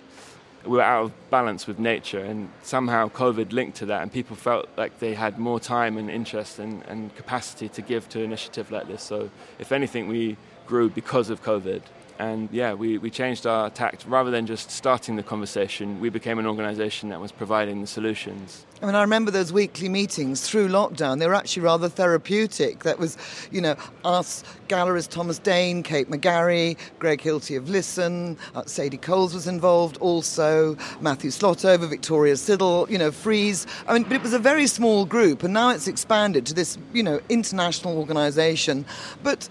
were 0.68 0.82
out 0.82 1.06
of 1.06 1.30
balance 1.30 1.68
with 1.68 1.80
nature, 1.80 2.20
and 2.20 2.50
somehow 2.64 3.10
COVID 3.10 3.52
linked 3.52 3.78
to 3.78 3.86
that, 3.88 4.02
and 4.02 4.12
people 4.12 4.36
felt 4.36 4.68
like 4.78 5.00
they 5.00 5.14
had 5.14 5.38
more 5.38 5.60
time 5.60 5.98
and 5.98 6.10
interest 6.10 6.60
and, 6.60 6.84
and 6.84 7.16
capacity 7.16 7.70
to 7.70 7.82
give 7.82 8.10
to 8.10 8.20
an 8.20 8.26
initiative 8.26 8.72
like 8.72 8.88
this. 8.88 9.04
So, 9.04 9.30
if 9.60 9.72
anything, 9.72 10.08
we 10.08 10.38
grew 10.66 10.90
because 10.90 11.30
of 11.30 11.44
COVID. 11.44 11.82
And 12.20 12.50
yeah, 12.52 12.74
we, 12.74 12.98
we 12.98 13.10
changed 13.10 13.46
our 13.46 13.70
tact. 13.70 14.06
Rather 14.08 14.32
than 14.32 14.48
just 14.48 14.72
starting 14.72 15.16
the 15.16 15.24
conversation, 15.24 16.00
we 16.00 16.10
became 16.10 16.40
an 16.40 16.48
organization 16.48 17.10
that 17.10 17.20
was 17.20 17.32
providing 17.32 17.82
the 17.82 17.88
solutions. 17.88 18.66
I 18.82 18.86
mean, 18.86 18.94
I 18.94 19.02
remember 19.02 19.32
those 19.32 19.52
weekly 19.52 19.90
meetings 19.90 20.48
through 20.48 20.68
lockdown. 20.68 21.18
They 21.18 21.26
were 21.28 21.34
actually 21.34 21.64
rather 21.64 21.90
therapeutic. 21.90 22.84
That 22.84 23.00
was, 23.00 23.18
you 23.52 23.60
know, 23.60 23.76
us, 24.04 24.44
gallerist 24.68 25.10
Thomas 25.10 25.40
Dane, 25.40 25.82
Kate 25.82 26.10
McGarry, 26.10 26.78
Greg 27.00 27.20
Hilty 27.22 27.58
of 27.58 27.70
Lisson, 27.70 28.38
uh, 28.54 28.64
Sadie 28.66 28.98
Coles 28.98 29.34
was 29.34 29.48
involved 29.48 29.98
also, 29.98 30.78
Matthew 31.02 31.32
Slotover, 31.32 31.90
Victoria 31.90 32.36
Siddle, 32.36 32.88
you 32.90 33.00
know, 33.00 33.12
Frieze. 33.12 33.66
I 33.88 33.94
mean, 33.94 34.04
but 34.04 34.14
it 34.14 34.22
was 34.22 34.34
a 34.34 34.40
very 34.40 34.68
small 34.68 35.06
group, 35.06 35.42
and 35.42 35.54
now 35.54 35.70
it's 35.70 35.88
expanded 35.88 36.46
to 36.46 36.54
this, 36.54 36.78
you 36.94 37.02
know, 37.02 37.20
international 37.30 37.98
organization. 37.98 38.86
But 39.24 39.50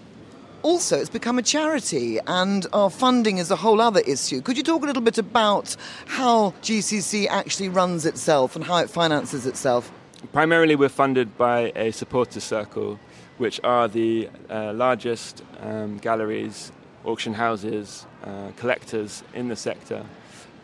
also 0.63 0.97
it's 0.97 1.09
become 1.09 1.37
a 1.37 1.41
charity 1.41 2.19
and 2.27 2.65
our 2.73 2.89
funding 2.89 3.37
is 3.37 3.51
a 3.51 3.55
whole 3.55 3.81
other 3.81 4.01
issue. 4.01 4.41
Could 4.41 4.57
you 4.57 4.63
talk 4.63 4.83
a 4.83 4.85
little 4.85 5.01
bit 5.01 5.17
about 5.17 5.75
how 6.05 6.51
GCC 6.61 7.27
actually 7.27 7.69
runs 7.69 8.05
itself 8.05 8.55
and 8.55 8.65
how 8.65 8.77
it 8.77 8.89
finances 8.89 9.45
itself? 9.45 9.91
Primarily, 10.33 10.75
we're 10.75 10.89
funded 10.89 11.37
by 11.37 11.71
a 11.75 11.91
supporter 11.91 12.39
circle, 12.39 12.99
which 13.37 13.59
are 13.63 13.87
the 13.87 14.29
uh, 14.49 14.73
largest 14.73 15.43
um, 15.61 15.97
galleries, 15.97 16.71
auction 17.05 17.33
houses, 17.33 18.05
uh, 18.23 18.51
collectors 18.57 19.23
in 19.35 19.47
the 19.47 19.55
sector. 19.55 20.05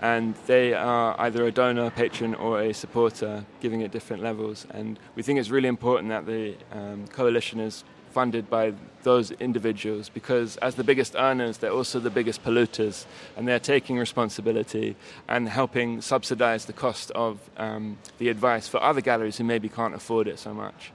And 0.02 0.36
they 0.48 0.74
are 0.74 1.16
either 1.20 1.46
a 1.46 1.52
donor, 1.52 1.92
patron, 1.92 2.36
or 2.36 2.62
a 2.62 2.74
supporter, 2.74 3.46
giving 3.62 3.84
at 3.84 3.92
different 3.92 4.24
levels. 4.24 4.66
And 4.72 5.00
we 5.16 5.24
think 5.24 5.40
it's 5.40 5.50
really 5.50 5.70
important 5.70 6.10
that 6.10 6.26
the 6.26 6.56
um, 6.72 7.08
coalition 7.08 7.60
is 7.60 7.84
funded 8.12 8.50
by 8.50 8.74
those 9.04 9.32
individuals 9.32 10.10
because, 10.10 10.58
as 10.58 10.76
the 10.76 10.84
biggest 10.84 11.16
earners, 11.16 11.58
they're 11.58 11.72
also 11.72 12.00
the 12.00 12.10
biggest 12.10 12.44
polluters, 12.44 13.06
and 13.38 13.48
they're 13.48 13.60
taking 13.60 13.98
responsibility 13.98 14.96
and 15.28 15.50
helping 15.50 16.02
subsidize 16.02 16.66
the 16.66 16.74
cost 16.74 17.12
of 17.12 17.40
um, 17.58 17.98
the 18.18 18.30
advice 18.30 18.68
for 18.68 18.82
other 18.82 19.02
galleries 19.02 19.38
who 19.38 19.44
maybe 19.44 19.70
can't 19.70 19.94
afford 19.94 20.28
it 20.28 20.40
so 20.40 20.54
much. 20.54 20.92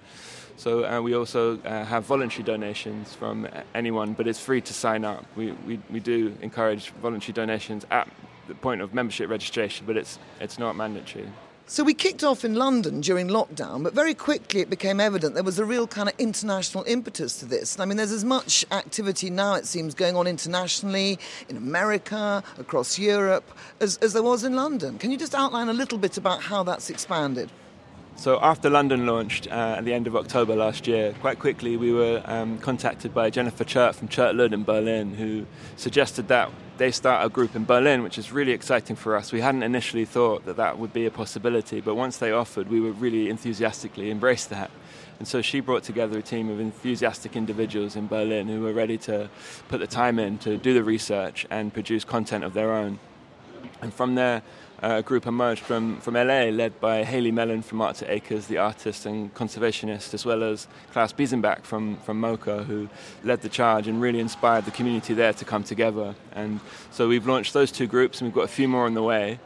So 0.56 0.84
uh, 0.84 1.00
we 1.00 1.14
also 1.14 1.58
uh, 1.58 1.84
have 1.84 2.04
voluntary 2.04 2.42
donations 2.42 3.14
from 3.14 3.46
anyone, 3.76 4.14
but 4.14 4.26
it's 4.26 4.40
free 4.40 4.60
to 4.60 4.74
sign 4.74 5.04
up. 5.04 5.24
We, 5.36 5.52
we, 5.52 5.78
we 5.88 6.00
do 6.00 6.36
encourage 6.42 6.90
voluntary 6.90 7.32
donations 7.32 7.86
at 7.92 8.08
the 8.48 8.56
point 8.56 8.80
of 8.80 8.92
membership 8.92 9.30
registration, 9.30 9.86
but 9.86 9.96
it's, 9.96 10.18
it's 10.40 10.58
not 10.58 10.74
mandatory. 10.74 11.28
So 11.70 11.84
we 11.84 11.92
kicked 11.92 12.24
off 12.24 12.46
in 12.46 12.54
London 12.54 13.02
during 13.02 13.28
lockdown, 13.28 13.82
but 13.82 13.92
very 13.92 14.14
quickly 14.14 14.62
it 14.62 14.70
became 14.70 15.00
evident 15.00 15.34
there 15.34 15.44
was 15.44 15.58
a 15.58 15.66
real 15.66 15.86
kind 15.86 16.08
of 16.08 16.14
international 16.18 16.82
impetus 16.86 17.38
to 17.40 17.44
this. 17.44 17.78
I 17.78 17.84
mean, 17.84 17.98
there's 17.98 18.10
as 18.10 18.24
much 18.24 18.64
activity 18.72 19.28
now, 19.28 19.52
it 19.52 19.66
seems, 19.66 19.92
going 19.92 20.16
on 20.16 20.26
internationally, 20.26 21.18
in 21.46 21.58
America, 21.58 22.42
across 22.58 22.98
Europe, 22.98 23.44
as, 23.80 23.98
as 23.98 24.14
there 24.14 24.22
was 24.22 24.44
in 24.44 24.56
London. 24.56 24.96
Can 24.96 25.10
you 25.10 25.18
just 25.18 25.34
outline 25.34 25.68
a 25.68 25.74
little 25.74 25.98
bit 25.98 26.16
about 26.16 26.40
how 26.40 26.62
that's 26.62 26.88
expanded? 26.88 27.50
So 28.16 28.38
after 28.40 28.70
London 28.70 29.06
launched 29.06 29.46
uh, 29.48 29.76
at 29.76 29.84
the 29.84 29.92
end 29.92 30.06
of 30.06 30.16
October 30.16 30.56
last 30.56 30.86
year, 30.86 31.14
quite 31.20 31.38
quickly 31.38 31.76
we 31.76 31.92
were 31.92 32.22
um, 32.24 32.56
contacted 32.60 33.12
by 33.12 33.28
Jennifer 33.28 33.64
Chert 33.64 33.94
from 33.94 34.08
Chert 34.08 34.34
Lüdde 34.34 34.54
in 34.54 34.64
Berlin, 34.64 35.14
who 35.14 35.44
suggested 35.76 36.28
that 36.28 36.50
they 36.78 36.90
start 36.92 37.26
a 37.26 37.28
group 37.28 37.54
in 37.54 37.64
Berlin, 37.64 38.02
which 38.02 38.18
is 38.18 38.32
really 38.32 38.52
exciting 38.52 38.96
for 38.96 39.16
us. 39.16 39.32
We 39.32 39.40
hadn't 39.40 39.64
initially 39.64 40.04
thought 40.04 40.46
that 40.46 40.56
that 40.56 40.78
would 40.78 40.92
be 40.92 41.06
a 41.06 41.10
possibility, 41.10 41.80
but 41.80 41.96
once 41.96 42.16
they 42.16 42.32
offered, 42.32 42.70
we 42.70 42.80
would 42.80 43.00
really 43.00 43.28
enthusiastically 43.28 44.10
embrace 44.10 44.46
that. 44.46 44.70
And 45.18 45.26
so 45.26 45.42
she 45.42 45.58
brought 45.60 45.82
together 45.82 46.18
a 46.18 46.22
team 46.22 46.48
of 46.48 46.60
enthusiastic 46.60 47.34
individuals 47.34 47.96
in 47.96 48.06
Berlin 48.06 48.46
who 48.46 48.60
were 48.60 48.72
ready 48.72 48.96
to 48.98 49.28
put 49.68 49.80
the 49.80 49.86
time 49.86 50.18
in 50.20 50.38
to 50.38 50.56
do 50.56 50.72
the 50.72 50.84
research 50.84 51.44
and 51.50 51.74
produce 51.74 52.04
content 52.04 52.44
of 52.44 52.54
their 52.54 52.72
own. 52.72 53.00
And 53.82 53.92
from 53.92 54.14
there, 54.14 54.42
Uh, 54.80 54.98
a 54.98 55.02
group 55.02 55.26
emerged 55.26 55.62
from, 55.62 56.00
from 56.00 56.14
LA, 56.14 56.50
led 56.50 56.78
by 56.80 57.02
Haley 57.02 57.32
Mellin 57.32 57.62
from 57.62 57.80
Art 57.80 57.96
to 57.96 58.10
Acres, 58.10 58.46
the 58.46 58.58
artist 58.58 59.06
and 59.06 59.34
conservationist, 59.34 60.14
as 60.14 60.24
well 60.24 60.44
as 60.44 60.68
Klaus 60.92 61.12
Biesenbach 61.12 61.64
from, 61.64 61.96
from 61.96 62.20
MoCA, 62.20 62.64
who 62.64 62.88
led 63.24 63.42
the 63.42 63.48
charge 63.48 63.88
and 63.88 64.00
really 64.00 64.20
inspired 64.20 64.66
the 64.66 64.70
community 64.70 65.14
there 65.14 65.32
to 65.32 65.44
come 65.44 65.64
together. 65.64 66.14
And 66.32 66.60
so 66.92 67.08
we've 67.08 67.26
launched 67.26 67.54
those 67.54 67.72
two 67.72 67.88
groups, 67.88 68.20
and 68.20 68.28
we've 68.28 68.34
got 68.34 68.44
a 68.44 68.48
few 68.48 68.68
more 68.68 68.86
on 68.86 68.94
the 68.94 69.02
way 69.02 69.40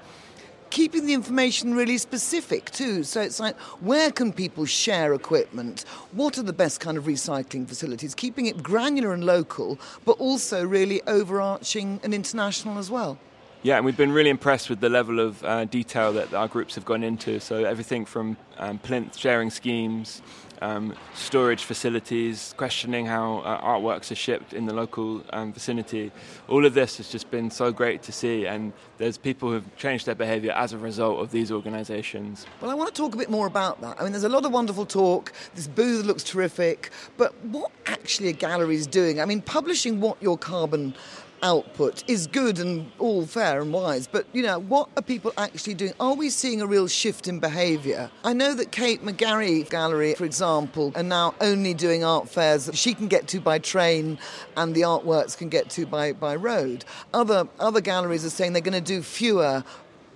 keeping 0.73 1.05
the 1.05 1.13
information 1.13 1.75
really 1.75 1.99
specific 1.99 2.71
too. 2.71 3.05
So 3.05 3.21
it's 3.21 3.39
like, 3.39 3.59
where 3.81 4.11
can 4.11 4.33
people 4.33 4.65
share 4.65 5.13
equipment? 5.13 5.85
What 6.13 6.39
are 6.39 6.43
the 6.43 6.55
best 6.55 6.81
kind 6.81 6.97
of 6.97 7.05
recycling 7.05 7.69
facilities? 7.69 8.15
Keeping 8.15 8.47
it 8.47 8.63
granular 8.63 9.13
and 9.13 9.23
local, 9.23 9.79
but 10.07 10.13
also 10.13 10.65
really 10.65 11.03
overarching 11.07 12.01
and 12.03 12.15
international 12.15 12.79
as 12.79 12.91
well. 12.91 13.19
Yeah, 13.65 13.77
and 13.77 13.85
we've 13.85 13.97
been 13.97 14.11
really 14.11 14.31
impressed 14.31 14.69
with 14.69 14.81
the 14.81 14.89
level 14.89 15.21
of 15.21 15.45
uh, 15.45 15.67
detail 15.67 16.13
that 16.15 16.35
our 16.35 16.49
groups 16.49 16.75
have 16.75 16.85
gone 16.85 17.05
into. 17.05 17.39
So 17.39 17.65
everything 17.65 18.05
from 18.05 18.37
um, 18.59 18.79
plinth 18.79 19.17
sharing 19.17 19.51
schemes, 19.51 20.21
um, 20.61 20.97
storage 21.15 21.63
facilities, 21.63 22.55
questioning 22.57 23.07
how 23.07 23.39
uh, 23.39 23.61
artworks 23.63 24.11
are 24.11 24.17
shipped 24.17 24.53
in 24.53 24.67
the 24.67 24.75
local 24.75 25.23
um, 25.33 25.53
vicinity. 25.53 26.11
All 26.49 26.67
of 26.67 26.75
this 26.75 26.97
has 26.97 27.09
just 27.09 27.31
been 27.31 27.53
so 27.53 27.71
great 27.71 28.03
to 28.03 28.11
see, 28.11 28.47
and 28.47 28.73
there's 28.99 29.17
people 29.17 29.53
who've 29.53 29.77
changed 29.77 30.07
their 30.07 30.17
behaviour 30.17 30.51
as 30.51 30.73
a 30.73 30.79
result 30.79 31.21
of 31.21 31.31
these 31.31 31.53
organisations. 31.53 32.47
Well, 32.61 32.71
I 32.73 32.75
want 32.75 32.93
to 32.93 33.01
talk 33.01 33.15
a 33.15 33.19
bit 33.19 33.31
more 33.31 33.47
about 33.47 33.81
that. 33.83 33.97
I 34.01 34.03
mean, 34.03 34.11
there's 34.11 34.25
a 34.25 34.29
lot 34.29 34.45
of 34.45 34.51
wonderful 34.51 34.87
talk. 34.87 35.33
This 35.55 35.69
booth 35.69 36.05
looks 36.05 36.25
terrific, 36.25 36.91
but 37.17 37.33
what 37.45 37.71
actually 37.87 38.29
a 38.29 38.33
gallery 38.33 38.75
is 38.75 38.89
doing? 38.89 39.21
I 39.21 39.25
mean, 39.25 39.41
publishing 39.41 40.01
what 40.01 40.21
your 40.21 40.37
carbon 40.37 40.95
output 41.43 42.05
is 42.09 42.27
good 42.27 42.59
and 42.59 42.91
all 42.99 43.27
fair 43.27 43.61
and 43.61 43.73
wise, 43.73 44.07
but 44.07 44.27
you 44.33 44.43
know, 44.43 44.61
what 44.61 44.89
are 44.97 45.03
people 45.03 45.33
actually 45.37 45.75
doing? 45.75 45.93
Are 46.01 46.15
we 46.15 46.31
seeing 46.31 46.61
a 46.61 46.67
real 46.67 46.89
shift 46.89 47.29
in 47.29 47.41
behaviour? 47.41 48.11
I 48.25 48.33
know 48.33 48.55
that 48.55 48.73
Kate 48.73 49.05
McGarry 49.05 49.69
Gallery, 49.69 50.15
for 50.15 50.25
example, 50.25 50.93
are 50.95 51.03
now 51.03 51.35
only 51.41 51.75
doing 51.75 52.05
art 52.05 52.29
fairs 52.29 52.67
that 52.67 52.77
she 52.77 52.95
can 52.95 53.09
get 53.09 53.29
to 53.29 53.41
by 53.41 53.59
train 53.59 54.19
and 54.57 54.75
the 54.75 54.83
artworks 54.83 55.37
can 55.37 55.49
get 55.49 55.69
to 55.71 55.87
by, 55.87 56.13
by 56.13 56.37
road. 56.37 56.85
Other 57.13 57.49
other 57.59 57.81
galleries 57.81 58.25
are 58.25 58.31
saying 58.31 58.53
they're 58.53 58.63
going 58.63 58.73
to 58.73 58.81
do 58.81 59.03
fewer 59.03 59.65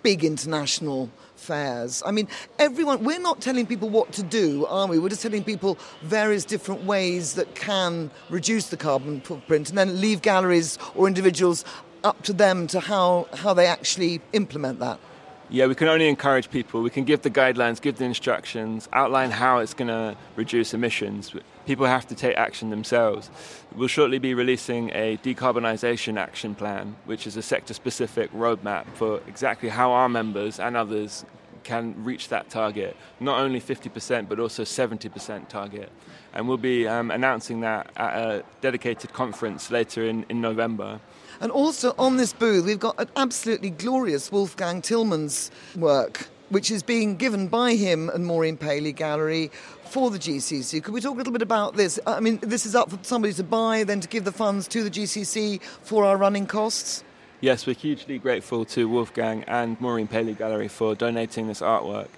big 0.02 0.24
international 0.24 1.10
fairs. 1.36 2.02
I 2.04 2.10
mean, 2.10 2.28
everyone, 2.58 3.04
we're 3.04 3.20
not 3.20 3.40
telling 3.40 3.66
people 3.66 3.88
what 3.88 4.12
to 4.12 4.22
do, 4.22 4.66
are 4.66 4.86
we? 4.86 4.98
We're 4.98 5.10
just 5.10 5.22
telling 5.22 5.44
people 5.44 5.78
various 6.02 6.44
different 6.44 6.84
ways 6.84 7.34
that 7.34 7.54
can 7.54 8.10
reduce 8.30 8.68
the 8.68 8.76
carbon 8.76 9.20
footprint 9.20 9.68
and 9.68 9.78
then 9.78 10.00
leave 10.00 10.22
galleries 10.22 10.78
or 10.94 11.06
individuals 11.06 11.64
up 12.04 12.22
to 12.22 12.32
them 12.32 12.66
to 12.68 12.80
how, 12.80 13.28
how 13.34 13.54
they 13.54 13.66
actually 13.66 14.20
implement 14.32 14.78
that. 14.80 14.98
Yeah, 15.48 15.66
we 15.66 15.76
can 15.76 15.86
only 15.86 16.08
encourage 16.08 16.50
people. 16.50 16.82
We 16.82 16.90
can 16.90 17.04
give 17.04 17.22
the 17.22 17.30
guidelines, 17.30 17.80
give 17.80 17.98
the 17.98 18.04
instructions, 18.04 18.88
outline 18.92 19.30
how 19.30 19.58
it's 19.58 19.74
going 19.74 19.88
to 19.88 20.16
reduce 20.34 20.74
emissions. 20.74 21.32
People 21.66 21.86
have 21.86 22.04
to 22.08 22.16
take 22.16 22.36
action 22.36 22.70
themselves. 22.70 23.30
We'll 23.76 23.86
shortly 23.86 24.18
be 24.18 24.34
releasing 24.34 24.90
a 24.90 25.18
decarbonisation 25.18 26.18
action 26.18 26.56
plan, 26.56 26.96
which 27.04 27.28
is 27.28 27.36
a 27.36 27.42
sector 27.42 27.74
specific 27.74 28.32
roadmap 28.32 28.86
for 28.94 29.20
exactly 29.28 29.68
how 29.68 29.92
our 29.92 30.08
members 30.08 30.58
and 30.58 30.76
others 30.76 31.24
can 31.62 31.94
reach 32.02 32.28
that 32.28 32.50
target, 32.50 32.96
not 33.20 33.40
only 33.40 33.60
50% 33.60 34.28
but 34.28 34.40
also 34.40 34.64
70% 34.64 35.48
target. 35.48 35.90
And 36.34 36.48
we'll 36.48 36.56
be 36.56 36.88
um, 36.88 37.12
announcing 37.12 37.60
that 37.60 37.90
at 37.96 38.16
a 38.16 38.44
dedicated 38.60 39.12
conference 39.12 39.70
later 39.70 40.04
in, 40.04 40.26
in 40.28 40.40
November. 40.40 41.00
And 41.40 41.52
also 41.52 41.94
on 41.98 42.16
this 42.16 42.32
booth, 42.32 42.64
we've 42.64 42.78
got 42.78 42.98
an 43.00 43.08
absolutely 43.16 43.70
glorious 43.70 44.32
Wolfgang 44.32 44.82
Tillmans 44.82 45.50
work, 45.76 46.28
which 46.48 46.70
is 46.70 46.82
being 46.82 47.16
given 47.16 47.48
by 47.48 47.74
him 47.74 48.08
and 48.08 48.24
Maureen 48.24 48.56
Paley 48.56 48.92
Gallery 48.92 49.50
for 49.84 50.10
the 50.10 50.18
GCC. 50.18 50.82
Could 50.82 50.94
we 50.94 51.00
talk 51.00 51.14
a 51.14 51.18
little 51.18 51.32
bit 51.32 51.42
about 51.42 51.76
this? 51.76 51.98
Uh, 52.06 52.14
I 52.14 52.20
mean, 52.20 52.38
this 52.42 52.66
is 52.66 52.74
up 52.74 52.90
for 52.90 52.98
somebody 53.02 53.34
to 53.34 53.44
buy, 53.44 53.84
then 53.84 54.00
to 54.00 54.08
give 54.08 54.24
the 54.24 54.32
funds 54.32 54.66
to 54.68 54.82
the 54.82 54.90
GCC 54.90 55.62
for 55.62 56.04
our 56.04 56.16
running 56.16 56.46
costs? 56.46 57.04
Yes, 57.40 57.66
we're 57.66 57.74
hugely 57.74 58.18
grateful 58.18 58.64
to 58.66 58.88
Wolfgang 58.88 59.44
and 59.44 59.78
Maureen 59.78 60.08
Paley 60.08 60.32
Gallery 60.32 60.68
for 60.68 60.94
donating 60.94 61.48
this 61.48 61.60
artwork. 61.60 62.08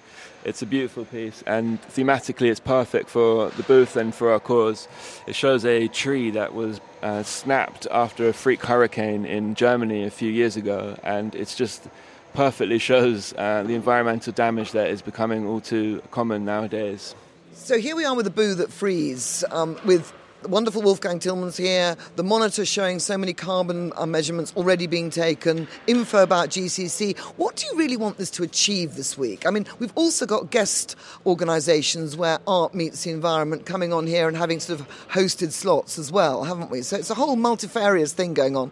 It's 0.45 0.61
a 0.61 0.65
beautiful 0.65 1.03
piece, 1.03 1.43
and 1.45 1.81
thematically, 1.81 2.49
it's 2.49 2.61
perfect 2.61 3.09
for 3.09 3.49
the 3.49 3.63
booth 3.63 3.97
and 3.97 4.15
for 4.15 4.31
our 4.31 4.39
cause. 4.39 4.87
It 5.27 5.35
shows 5.35 5.65
a 5.65 5.89
tree 5.89 6.31
that 6.31 6.53
was 6.53 6.79
uh, 7.01 7.23
snapped 7.23 7.87
after 7.91 8.27
a 8.27 8.33
freak 8.33 8.63
hurricane 8.63 9.25
in 9.25 9.55
Germany 9.55 10.03
a 10.03 10.09
few 10.09 10.31
years 10.31 10.57
ago, 10.57 10.97
and 11.03 11.35
it's 11.35 11.55
just 11.55 11.87
perfectly 12.33 12.77
shows 12.77 13.33
uh, 13.37 13.63
the 13.63 13.73
environmental 13.73 14.33
damage 14.33 14.71
that 14.71 14.89
is 14.89 15.01
becoming 15.01 15.45
all 15.47 15.61
too 15.61 16.01
common 16.11 16.45
nowadays. 16.45 17.15
So 17.53 17.77
here 17.77 17.95
we 17.95 18.05
are 18.05 18.15
with 18.15 18.27
a 18.27 18.31
booth 18.31 18.57
that 18.59 18.71
Frieze, 18.71 19.43
um, 19.51 19.77
with 19.85 20.13
the 20.41 20.47
wonderful 20.47 20.81
Wolfgang 20.81 21.19
Tillmans 21.19 21.57
here, 21.57 21.97
the 22.15 22.23
monitor 22.23 22.65
showing 22.65 22.99
so 22.99 23.17
many 23.17 23.33
carbon 23.33 23.91
uh, 23.95 24.05
measurements 24.05 24.53
already 24.55 24.87
being 24.87 25.09
taken, 25.09 25.67
info 25.85 26.23
about 26.23 26.49
GCC. 26.49 27.17
What 27.37 27.57
do 27.57 27.65
you 27.67 27.77
really 27.77 27.97
want 27.97 28.17
this 28.17 28.31
to 28.31 28.43
achieve 28.43 28.95
this 28.95 29.17
week? 29.17 29.45
I 29.45 29.49
mean, 29.49 29.65
we've 29.79 29.91
also 29.95 30.25
got 30.25 30.49
guest 30.49 30.95
organisations 31.25 32.15
where 32.15 32.39
art 32.47 32.73
meets 32.73 33.03
the 33.03 33.11
environment 33.11 33.65
coming 33.65 33.91
on 33.91 34.07
here 34.07 34.27
and 34.27 34.37
having 34.37 34.59
sort 34.59 34.79
of 34.79 34.87
hosted 35.09 35.51
slots 35.51 35.99
as 35.99 36.11
well, 36.11 36.43
haven't 36.43 36.69
we? 36.69 36.83
So 36.83 36.95
it's 36.95 37.09
a 37.09 37.15
whole 37.15 37.35
multifarious 37.35 38.13
thing 38.13 38.33
going 38.33 38.55
on. 38.55 38.71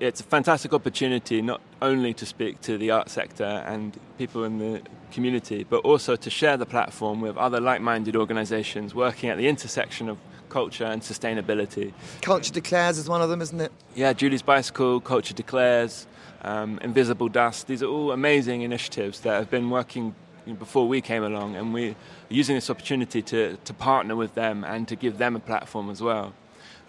It's 0.00 0.20
a 0.20 0.24
fantastic 0.24 0.72
opportunity 0.72 1.42
not 1.42 1.60
only 1.82 2.14
to 2.14 2.26
speak 2.26 2.60
to 2.62 2.78
the 2.78 2.90
art 2.90 3.10
sector 3.10 3.44
and 3.44 3.98
people 4.16 4.44
in 4.44 4.58
the 4.58 4.82
community, 5.12 5.64
but 5.64 5.78
also 5.78 6.16
to 6.16 6.30
share 6.30 6.56
the 6.56 6.66
platform 6.66 7.20
with 7.20 7.36
other 7.36 7.60
like 7.60 7.80
minded 7.80 8.16
organisations 8.16 8.94
working 8.94 9.28
at 9.28 9.36
the 9.36 9.46
intersection 9.46 10.08
of 10.08 10.18
culture 10.50 10.84
and 10.84 11.00
sustainability. 11.00 11.92
Culture 12.20 12.52
Declares 12.52 12.98
is 12.98 13.08
one 13.08 13.22
of 13.22 13.30
them, 13.30 13.40
isn't 13.40 13.60
it? 13.60 13.72
Yeah, 13.94 14.12
Julie's 14.12 14.42
Bicycle, 14.42 15.00
Culture 15.00 15.32
Declares, 15.32 16.06
um, 16.42 16.78
Invisible 16.82 17.28
Dust. 17.28 17.66
These 17.66 17.82
are 17.82 17.86
all 17.86 18.12
amazing 18.12 18.62
initiatives 18.62 19.20
that 19.20 19.34
have 19.34 19.50
been 19.50 19.70
working 19.70 20.14
before 20.58 20.88
we 20.88 21.00
came 21.00 21.22
along, 21.22 21.56
and 21.56 21.72
we're 21.72 21.94
using 22.28 22.56
this 22.56 22.70
opportunity 22.70 23.22
to, 23.22 23.56
to 23.64 23.74
partner 23.74 24.16
with 24.16 24.34
them 24.34 24.64
and 24.64 24.88
to 24.88 24.96
give 24.96 25.18
them 25.18 25.36
a 25.36 25.40
platform 25.40 25.90
as 25.90 26.02
well. 26.02 26.32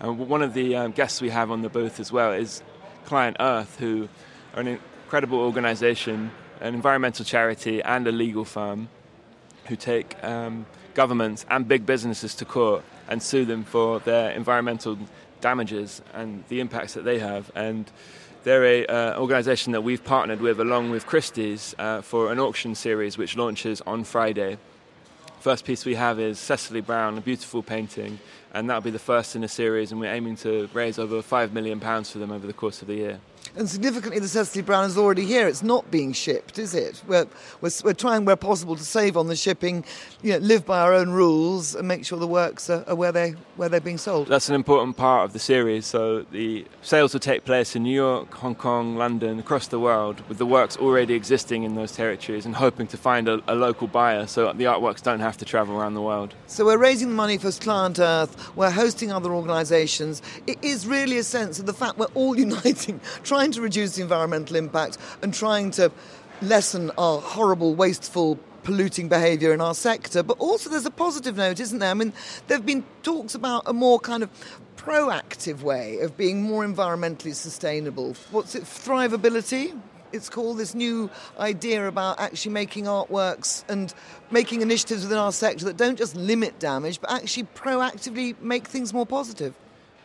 Uh, 0.04 0.12
one 0.12 0.41
of 0.41 0.54
the 0.54 0.76
um, 0.76 0.91
guests 0.91 1.21
we 1.21 1.30
have 1.30 1.52
on 1.52 1.62
the 1.62 1.69
booth 1.69 2.00
as 2.00 2.12
well 2.12 2.32
is 2.32 2.63
Client 3.06 3.38
Earth, 3.39 3.78
who 3.80 4.10
are 4.56 4.62
an 4.62 4.67
incredible 4.67 5.39
organization, 5.39 6.32
an 6.60 6.74
environmental 6.74 7.24
charity, 7.24 7.82
and 7.84 8.08
a 8.08 8.12
legal 8.12 8.45
firm 8.45 8.89
who 9.65 9.76
take 9.76 10.21
um, 10.24 10.65
governments 10.93 11.45
and 11.50 11.67
big 11.67 11.86
businesses 11.86 12.34
to 12.36 12.45
court 12.45 12.84
and 13.07 13.21
sue 13.21 13.45
them 13.45 13.63
for 13.63 13.99
their 13.99 14.31
environmental 14.31 14.97
damages 15.39 16.01
and 16.13 16.43
the 16.49 16.59
impacts 16.59 16.93
that 16.93 17.03
they 17.03 17.19
have. 17.19 17.51
And 17.55 17.91
they're 18.43 18.63
an 18.63 18.85
uh, 18.89 19.15
organisation 19.19 19.73
that 19.73 19.81
we've 19.81 20.03
partnered 20.03 20.41
with 20.41 20.59
along 20.59 20.91
with 20.91 21.05
Christie's 21.05 21.75
uh, 21.77 22.01
for 22.01 22.31
an 22.31 22.39
auction 22.39 22.75
series 22.75 23.17
which 23.17 23.35
launches 23.35 23.81
on 23.81 24.03
Friday 24.03 24.57
First 25.41 25.65
piece 25.65 25.85
we 25.85 25.95
have 25.95 26.19
is 26.19 26.37
Cecily 26.37 26.81
Brown, 26.81 27.17
a 27.17 27.21
beautiful 27.21 27.63
painting, 27.63 28.19
and 28.53 28.69
that'll 28.69 28.83
be 28.83 28.91
the 28.91 28.99
first 28.99 29.35
in 29.35 29.43
a 29.43 29.47
series, 29.47 29.91
and 29.91 29.99
we're 29.99 30.13
aiming 30.13 30.35
to 30.35 30.69
raise 30.71 30.99
over 30.99 31.19
five 31.23 31.51
million 31.51 31.79
pounds 31.79 32.11
for 32.11 32.19
them 32.19 32.31
over 32.31 32.45
the 32.45 32.53
course 32.53 32.83
of 32.83 32.87
the 32.87 32.93
year. 32.93 33.19
And 33.55 33.69
significantly, 33.69 34.19
the 34.19 34.27
Cecily 34.27 34.61
Brown 34.61 34.85
is 34.85 34.97
already 34.97 35.25
here. 35.25 35.47
It's 35.47 35.63
not 35.63 35.89
being 35.91 36.13
shipped, 36.13 36.57
is 36.57 36.73
it? 36.73 37.01
We're, 37.07 37.27
we're, 37.59 37.71
we're 37.83 37.93
trying 37.93 38.25
where 38.25 38.35
possible 38.35 38.75
to 38.75 38.83
save 38.83 39.17
on 39.17 39.27
the 39.27 39.35
shipping, 39.35 39.83
you 40.21 40.33
know, 40.33 40.37
live 40.39 40.65
by 40.65 40.79
our 40.79 40.93
own 40.93 41.09
rules, 41.09 41.75
and 41.75 41.87
make 41.87 42.05
sure 42.05 42.17
the 42.17 42.27
works 42.27 42.69
are, 42.69 42.83
are 42.87 42.95
where, 42.95 43.11
they, 43.11 43.31
where 43.57 43.69
they're 43.69 43.79
being 43.79 43.97
sold. 43.97 44.27
That's 44.27 44.49
an 44.49 44.55
important 44.55 44.97
part 44.97 45.25
of 45.25 45.33
the 45.33 45.39
series. 45.39 45.85
So 45.85 46.21
the 46.31 46.65
sales 46.81 47.13
will 47.13 47.19
take 47.19 47.45
place 47.45 47.75
in 47.75 47.83
New 47.83 47.95
York, 47.95 48.33
Hong 48.35 48.55
Kong, 48.55 48.95
London, 48.95 49.39
across 49.39 49.67
the 49.67 49.79
world, 49.79 50.21
with 50.29 50.37
the 50.37 50.45
works 50.45 50.77
already 50.77 51.13
existing 51.13 51.63
in 51.63 51.75
those 51.75 51.91
territories 51.91 52.45
and 52.45 52.55
hoping 52.55 52.87
to 52.87 52.97
find 52.97 53.27
a, 53.27 53.41
a 53.47 53.55
local 53.55 53.87
buyer 53.87 54.27
so 54.27 54.51
the 54.53 54.63
artworks 54.65 55.01
don't 55.01 55.19
have 55.19 55.37
to 55.37 55.45
travel 55.45 55.75
around 55.75 55.93
the 55.93 56.01
world. 56.01 56.33
So 56.47 56.65
we're 56.65 56.77
raising 56.77 57.09
the 57.09 57.15
money 57.15 57.37
for 57.37 57.51
Client 57.51 57.99
Earth, 57.99 58.55
we're 58.55 58.71
hosting 58.71 59.11
other 59.11 59.31
organisations. 59.33 60.21
It 60.47 60.57
is 60.61 60.87
really 60.87 61.17
a 61.17 61.23
sense 61.23 61.59
of 61.59 61.65
the 61.65 61.73
fact 61.73 61.97
we're 61.97 62.05
all 62.13 62.37
uniting, 62.47 62.99
trying 63.23 63.40
to 63.49 63.62
reduce 63.62 63.95
the 63.95 64.04
environmental 64.04 64.56
impact 64.56 64.99
and 65.23 65.34
trying 65.34 65.71
to 65.71 65.91
lessen 66.43 66.91
our 66.99 67.19
horrible, 67.19 67.73
wasteful, 67.73 68.38
polluting 68.63 69.10
behaviour 69.10 69.54
in 69.54 69.62
our 69.62 69.73
sector. 69.73 70.21
But 70.21 70.38
also, 70.38 70.69
there's 70.69 70.86
a 70.86 70.91
positive 70.91 71.36
note, 71.36 71.60
isn't 71.60 71.80
there? 71.80 71.89
I 71.89 71.95
mean, 71.95 72.13
there 72.47 72.58
have 72.58 72.65
been 72.65 72.84
talks 73.01 73.34
about 73.34 73.63
a 73.65 73.73
more 73.73 73.99
kind 73.99 74.21
of 74.21 74.30
proactive 74.77 75.62
way 75.62 75.99
of 75.99 76.17
being 76.17 76.43
more 76.43 76.65
environmentally 76.65 77.36
sustainable. 77.36 78.15
What's 78.32 78.56
it, 78.56 78.63
thrivability? 78.63 79.80
It's 80.12 80.30
called 80.30 80.58
this 80.58 80.75
new 80.75 81.10
idea 81.39 81.88
about 81.88 82.19
actually 82.19 82.51
making 82.51 82.86
artworks 82.86 83.63
and 83.69 83.93
making 84.30 84.62
initiatives 84.62 85.04
within 85.04 85.17
our 85.17 85.32
sector 85.32 85.65
that 85.65 85.77
don't 85.77 85.97
just 85.97 86.15
limit 86.15 86.60
damage, 86.60 86.99
but 86.99 87.12
actually 87.12 87.47
proactively 87.56 88.39
make 88.41 88.67
things 88.67 88.93
more 88.93 89.06
positive. 89.06 89.54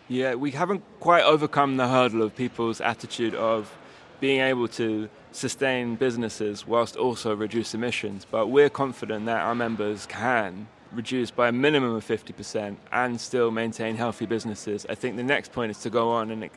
Yeah, 0.08 0.36
we 0.36 0.52
haven't 0.52 0.84
quite 1.00 1.24
overcome 1.24 1.78
the 1.78 1.88
hurdle 1.88 2.22
of 2.22 2.36
people's 2.36 2.80
attitude 2.80 3.34
of 3.34 3.76
being 4.20 4.40
able 4.40 4.68
to 4.68 5.08
sustain 5.32 5.96
businesses 5.96 6.64
whilst 6.64 6.94
also 6.94 7.34
reduce 7.34 7.74
emissions. 7.74 8.24
But 8.24 8.46
we're 8.46 8.70
confident 8.70 9.26
that 9.26 9.40
our 9.40 9.56
members 9.56 10.06
can 10.06 10.68
reduce 10.92 11.32
by 11.32 11.48
a 11.48 11.52
minimum 11.52 11.96
of 11.96 12.06
50% 12.06 12.76
and 12.92 13.20
still 13.20 13.50
maintain 13.50 13.96
healthy 13.96 14.26
businesses. 14.26 14.86
I 14.88 14.94
think 14.94 15.16
the 15.16 15.24
next 15.24 15.50
point 15.50 15.72
is 15.72 15.78
to 15.80 15.90
go 15.90 16.10
on 16.10 16.30
and 16.30 16.48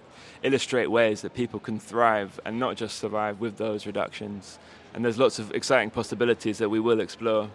illustrate 0.43 0.85
ways 0.85 1.23
that 1.23 1.33
people 1.33 1.59
can 1.59 1.79
thrive 1.79 2.39
and 2.45 2.59
not 2.59 2.77
just 2.77 2.99
survive 2.99 3.39
with 3.39 3.57
those 3.57 3.87
reductions. 3.87 4.59
And 4.93 5.03
there's 5.03 5.17
lots 5.17 5.39
of 5.39 5.51
exciting 5.55 5.89
possibilities 5.89 6.59
that 6.59 6.69
we 6.69 6.79
will 6.79 6.99
explore. 6.99 7.49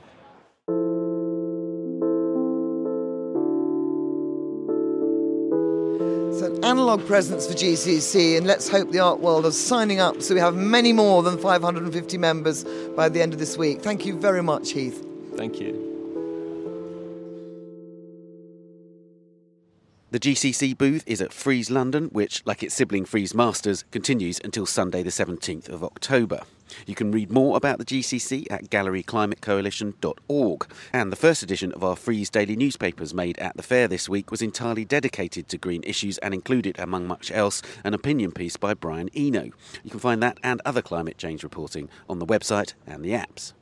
Analogue 6.74 7.06
presence 7.06 7.46
for 7.46 7.52
GCC, 7.54 8.36
and 8.36 8.48
let's 8.48 8.68
hope 8.68 8.90
the 8.90 8.98
art 8.98 9.20
world 9.20 9.46
is 9.46 9.56
signing 9.56 10.00
up 10.00 10.20
so 10.20 10.34
we 10.34 10.40
have 10.40 10.56
many 10.56 10.92
more 10.92 11.22
than 11.22 11.38
550 11.38 12.18
members 12.18 12.64
by 12.96 13.08
the 13.08 13.22
end 13.22 13.32
of 13.32 13.38
this 13.38 13.56
week. 13.56 13.80
Thank 13.80 14.04
you 14.04 14.18
very 14.18 14.42
much, 14.42 14.72
Heath. 14.72 15.06
Thank 15.36 15.60
you. 15.60 15.72
The 20.10 20.18
GCC 20.18 20.76
booth 20.76 21.04
is 21.06 21.22
at 21.22 21.32
Frieze 21.32 21.70
London, 21.70 22.06
which, 22.06 22.44
like 22.44 22.64
its 22.64 22.74
sibling 22.74 23.04
Frieze 23.04 23.36
Masters, 23.36 23.84
continues 23.92 24.40
until 24.42 24.66
Sunday, 24.66 25.04
the 25.04 25.10
17th 25.10 25.68
of 25.68 25.84
October. 25.84 26.40
You 26.86 26.94
can 26.94 27.10
read 27.10 27.30
more 27.30 27.56
about 27.56 27.78
the 27.78 27.84
GCC 27.84 28.46
at 28.50 28.70
galleryclimatecoalition.org. 28.70 30.66
And 30.92 31.12
the 31.12 31.16
first 31.16 31.42
edition 31.42 31.72
of 31.72 31.82
our 31.82 31.96
Frieze 31.96 32.30
daily 32.30 32.56
newspapers 32.56 33.14
made 33.14 33.38
at 33.38 33.56
the 33.56 33.62
fair 33.62 33.88
this 33.88 34.08
week 34.08 34.30
was 34.30 34.42
entirely 34.42 34.84
dedicated 34.84 35.48
to 35.48 35.58
green 35.58 35.82
issues 35.84 36.18
and 36.18 36.34
included, 36.34 36.78
among 36.78 37.06
much 37.06 37.30
else, 37.32 37.62
an 37.84 37.94
opinion 37.94 38.32
piece 38.32 38.56
by 38.56 38.74
Brian 38.74 39.10
Eno. 39.14 39.50
You 39.82 39.90
can 39.90 40.00
find 40.00 40.22
that 40.22 40.38
and 40.42 40.60
other 40.64 40.82
climate 40.82 41.18
change 41.18 41.42
reporting 41.42 41.88
on 42.08 42.18
the 42.18 42.26
website 42.26 42.74
and 42.86 43.04
the 43.04 43.10
apps. 43.10 43.52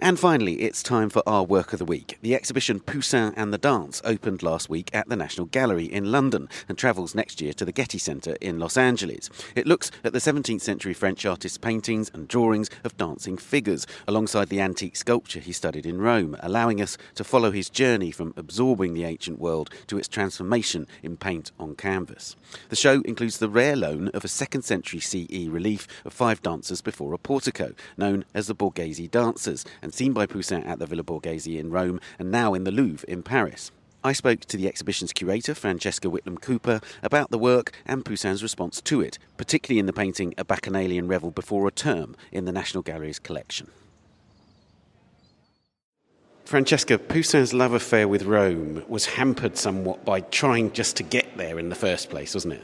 And 0.00 0.18
finally, 0.18 0.54
it's 0.62 0.82
time 0.82 1.08
for 1.08 1.22
our 1.26 1.44
work 1.44 1.72
of 1.72 1.78
the 1.78 1.84
week. 1.84 2.18
The 2.20 2.34
exhibition 2.34 2.80
Poussin 2.80 3.32
and 3.36 3.54
the 3.54 3.58
Dance 3.58 4.02
opened 4.04 4.42
last 4.42 4.68
week 4.68 4.90
at 4.92 5.08
the 5.08 5.16
National 5.16 5.46
Gallery 5.46 5.84
in 5.84 6.10
London 6.10 6.48
and 6.68 6.76
travels 6.76 7.14
next 7.14 7.40
year 7.40 7.52
to 7.54 7.64
the 7.64 7.72
Getty 7.72 7.98
Centre 7.98 8.36
in 8.40 8.58
Los 8.58 8.76
Angeles. 8.76 9.30
It 9.54 9.66
looks 9.66 9.92
at 10.02 10.12
the 10.12 10.18
17th 10.18 10.60
century 10.60 10.94
French 10.94 11.24
artist's 11.24 11.56
paintings 11.56 12.10
and 12.12 12.26
drawings 12.26 12.68
of 12.82 12.96
dancing 12.96 13.38
figures, 13.38 13.86
alongside 14.06 14.48
the 14.48 14.60
antique 14.60 14.96
sculpture 14.96 15.38
he 15.38 15.52
studied 15.52 15.86
in 15.86 16.00
Rome, 16.00 16.36
allowing 16.40 16.82
us 16.82 16.98
to 17.14 17.24
follow 17.24 17.52
his 17.52 17.70
journey 17.70 18.10
from 18.10 18.34
absorbing 18.36 18.94
the 18.94 19.04
ancient 19.04 19.38
world 19.38 19.70
to 19.86 19.96
its 19.96 20.08
transformation 20.08 20.88
in 21.02 21.16
paint 21.16 21.52
on 21.58 21.76
canvas. 21.76 22.36
The 22.68 22.76
show 22.76 23.00
includes 23.02 23.38
the 23.38 23.48
rare 23.48 23.76
loan 23.76 24.08
of 24.08 24.24
a 24.24 24.28
2nd 24.28 24.64
century 24.64 25.00
CE 25.00 25.48
relief 25.48 25.86
of 26.04 26.12
five 26.12 26.42
dancers 26.42 26.82
before 26.82 27.14
a 27.14 27.18
portico, 27.18 27.74
known 27.96 28.24
as 28.34 28.48
the 28.48 28.56
Borghese 28.56 29.10
Dancers, 29.10 29.64
and 29.84 29.94
seen 29.94 30.14
by 30.14 30.26
Poussin 30.26 30.64
at 30.64 30.80
the 30.80 30.86
Villa 30.86 31.04
Borghese 31.04 31.58
in 31.58 31.70
Rome 31.70 32.00
and 32.18 32.32
now 32.32 32.54
in 32.54 32.64
the 32.64 32.72
Louvre 32.72 33.08
in 33.08 33.22
Paris. 33.22 33.70
I 34.02 34.12
spoke 34.12 34.40
to 34.40 34.56
the 34.56 34.66
exhibition's 34.66 35.12
curator, 35.12 35.54
Francesca 35.54 36.08
Whitlum-Cooper, 36.08 36.80
about 37.02 37.30
the 37.30 37.38
work 37.38 37.70
and 37.86 38.04
Poussin's 38.04 38.42
response 38.42 38.80
to 38.80 39.00
it, 39.00 39.18
particularly 39.36 39.78
in 39.78 39.86
the 39.86 39.92
painting 39.92 40.34
A 40.36 40.44
Bacchanalian 40.44 41.06
Revel 41.06 41.30
Before 41.30 41.68
a 41.68 41.70
Term 41.70 42.16
in 42.32 42.46
the 42.46 42.52
National 42.52 42.82
Gallery's 42.82 43.18
collection. 43.18 43.70
Francesca, 46.44 46.98
Poussin's 46.98 47.54
love 47.54 47.72
affair 47.72 48.08
with 48.08 48.24
Rome 48.24 48.84
was 48.88 49.06
hampered 49.06 49.56
somewhat 49.56 50.04
by 50.04 50.20
trying 50.20 50.72
just 50.72 50.96
to 50.96 51.02
get 51.02 51.36
there 51.36 51.58
in 51.58 51.68
the 51.68 51.74
first 51.74 52.10
place, 52.10 52.34
wasn't 52.34 52.54
it? 52.54 52.62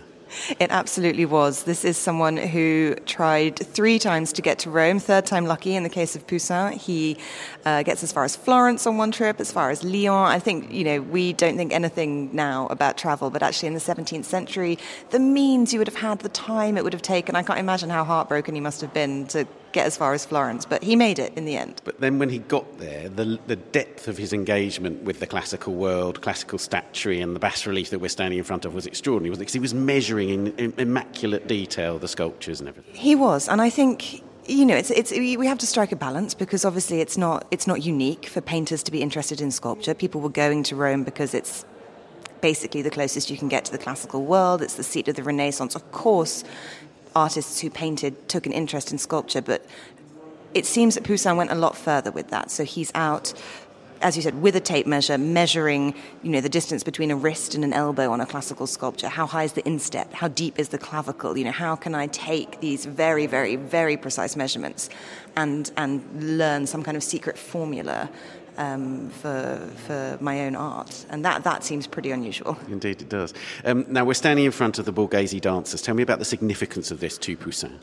It 0.59 0.71
absolutely 0.71 1.25
was. 1.25 1.65
This 1.65 1.85
is 1.85 1.97
someone 1.97 2.37
who 2.37 2.95
tried 3.07 3.59
three 3.59 3.99
times 3.99 4.33
to 4.35 4.43
get 4.43 4.59
to 4.61 4.71
Rome, 4.71 4.99
third 4.99 5.27
time 5.27 5.47
lucky 5.47 5.75
in 5.75 5.83
the 5.83 5.89
case 5.89 6.17
of 6.17 6.27
Poussin. 6.27 6.73
He 6.73 7.17
uh, 7.65 7.83
gets 7.83 8.03
as 8.03 8.13
far 8.13 8.25
as 8.25 8.37
Florence 8.37 8.87
on 8.87 8.97
one 8.97 9.11
trip, 9.11 9.41
as 9.41 9.53
far 9.53 9.71
as 9.71 9.83
Lyon. 9.85 10.29
I 10.29 10.39
think, 10.39 10.73
you 10.73 10.85
know, 10.85 11.01
we 11.01 11.33
don't 11.33 11.57
think 11.57 11.73
anything 11.73 12.35
now 12.35 12.67
about 12.69 12.97
travel, 12.97 13.31
but 13.31 13.43
actually 13.43 13.69
in 13.69 13.75
the 13.75 13.81
17th 13.81 14.25
century, 14.25 14.79
the 15.11 15.19
means 15.19 15.73
you 15.73 15.79
would 15.79 15.89
have 15.89 15.97
had, 15.97 16.21
the 16.21 16.29
time 16.29 16.77
it 16.77 16.85
would 16.85 16.93
have 16.93 17.03
taken, 17.03 17.37
I 17.37 17.43
can't 17.43 17.59
imagine 17.59 17.91
how 17.91 18.05
heartbroken 18.05 18.55
he 18.55 18.61
must 18.61 18.81
have 18.81 18.95
been 18.95 19.27
to 19.29 19.47
get 19.73 19.87
as 19.87 19.97
far 19.97 20.13
as 20.13 20.25
Florence, 20.25 20.65
but 20.65 20.83
he 20.83 20.97
made 20.97 21.19
it 21.19 21.33
in 21.37 21.45
the 21.45 21.57
end. 21.57 21.81
But 21.85 22.01
then 22.01 22.19
when 22.19 22.29
he 22.29 22.39
got 22.39 22.79
there, 22.79 23.09
the, 23.09 23.39
the 23.47 23.57
depth 23.57 24.09
of 24.09 24.17
his 24.19 24.33
engagement 24.33 25.03
with 25.03 25.21
the 25.21 25.27
classical 25.27 25.75
world, 25.75 26.21
classical 26.21 26.59
statuary, 26.59 27.21
and 27.21 27.35
the 27.35 27.41
bas 27.41 27.67
relief 27.67 27.91
that 27.91 27.99
we're 28.01 28.09
standing 28.09 28.39
in 28.39 28.45
front 28.45 28.65
of 28.65 28.75
was 28.75 28.87
extraordinary, 28.87 29.31
wasn't 29.31 29.43
it? 29.43 29.45
Because 29.45 29.55
he 29.55 29.61
was 29.61 29.75
measuring 29.75 30.29
in, 30.31 30.47
in 30.59 30.75
immaculate 30.79 31.47
detail 31.47 31.99
the 31.99 32.09
sculptures 32.09 32.61
and 32.61 32.69
everything. 32.69 32.95
He 32.95 33.15
was, 33.15 33.49
and 33.49 33.61
I 33.61 33.71
think 33.71 34.23
you 34.47 34.67
know, 34.67 34.75
it's, 34.75 34.91
it's, 34.91 35.13
we 35.13 35.47
have 35.47 35.59
to 35.59 35.67
strike 35.67 35.93
a 35.93 35.97
balance 35.97 36.35
because 36.35 36.65
obviously 36.65 37.01
it's 37.01 37.17
not, 37.17 37.47
it's 37.53 37.69
not 37.69 37.85
unique 37.85 38.27
for 38.27 38.41
painters 38.41 38.83
to 38.83 38.91
be 38.91 39.01
interested 39.01 39.41
in 39.41 39.51
sculpture. 39.53 39.95
People 39.95 40.21
were 40.21 40.31
going 40.31 40.65
to 40.65 40.77
Rome 40.77 41.05
because 41.05 41.35
it's 41.35 41.65
basically 42.41 42.83
the 42.83 42.91
closest 42.91 43.31
you 43.31 43.37
can 43.37 43.49
get 43.49 43.65
to 43.67 43.73
the 43.73 43.79
classical 43.79 44.25
world. 44.25 44.63
It's 44.63 44.75
the 44.75 44.83
seat 44.83 45.07
of 45.09 45.15
the 45.15 45.23
Renaissance. 45.23 45.75
Of 45.75 45.93
course, 45.93 46.43
artists 47.15 47.61
who 47.61 47.71
painted 47.71 48.29
took 48.29 48.47
an 48.47 48.53
interest 48.53 48.93
in 48.93 48.99
sculpture, 48.99 49.43
but 49.43 49.65
it 50.55 50.67
seems 50.67 50.95
that 50.95 51.05
Poussin 51.05 51.37
went 51.37 51.51
a 51.51 51.55
lot 51.55 51.77
further 51.77 52.11
with 52.11 52.29
that. 52.31 52.51
So 52.51 52.65
he's 52.65 52.91
out, 52.95 53.33
as 54.01 54.17
you 54.17 54.23
said, 54.23 54.43
with 54.43 54.57
a 54.57 54.61
tape 54.61 54.87
measure, 54.87 55.17
measuring, 55.17 55.95
you 56.23 56.31
know, 56.31 56.41
the 56.41 56.49
distance 56.49 56.83
between 56.83 57.11
a 57.11 57.17
wrist 57.17 57.55
and 57.55 57.63
an 57.63 57.73
elbow 57.73 58.11
on 58.11 58.21
a 58.21 58.27
classical 58.27 58.67
sculpture. 58.67 59.09
How 59.09 59.27
high 59.27 59.45
is 59.45 59.53
the 59.53 59.67
instep? 59.67 60.13
How 60.13 60.29
deep 60.29 60.59
is 60.59 60.71
the 60.71 60.79
clavicle? 60.79 61.39
You 61.39 61.45
know, 61.45 61.53
how 61.53 61.77
can 61.77 61.95
I 61.95 62.09
take 62.09 62.61
these 62.61 62.85
very, 62.85 63.27
very, 63.27 63.57
very 63.57 63.97
precise 63.97 64.35
measurements 64.37 64.91
and 65.37 65.71
and 65.77 66.03
learn 66.39 66.67
some 66.67 66.83
kind 66.83 66.97
of 66.97 67.05
secret 67.05 67.39
formula 67.39 68.11
um, 68.61 69.09
for, 69.11 69.59
for 69.87 70.19
my 70.21 70.43
own 70.43 70.55
art. 70.55 71.07
And 71.09 71.25
that, 71.25 71.45
that 71.45 71.65
seems 71.65 71.87
pretty 71.87 72.11
unusual. 72.11 72.59
Indeed, 72.69 73.03
it 73.03 73.09
does. 73.09 73.33
Um, 73.65 73.87
now, 73.89 74.05
we're 74.05 74.15
standing 74.15 74.45
in 74.45 74.53
front 74.53 74.79
of 74.79 74.85
the 74.85 74.93
Borghese 74.93 75.41
dancers. 75.41 75.83
Tell 75.83 75.95
me 75.95 76.03
about 76.03 76.19
the 76.19 76.25
significance 76.25 76.91
of 76.91 77.01
this 77.01 77.17
to 77.19 77.37
Poussin. 77.37 77.79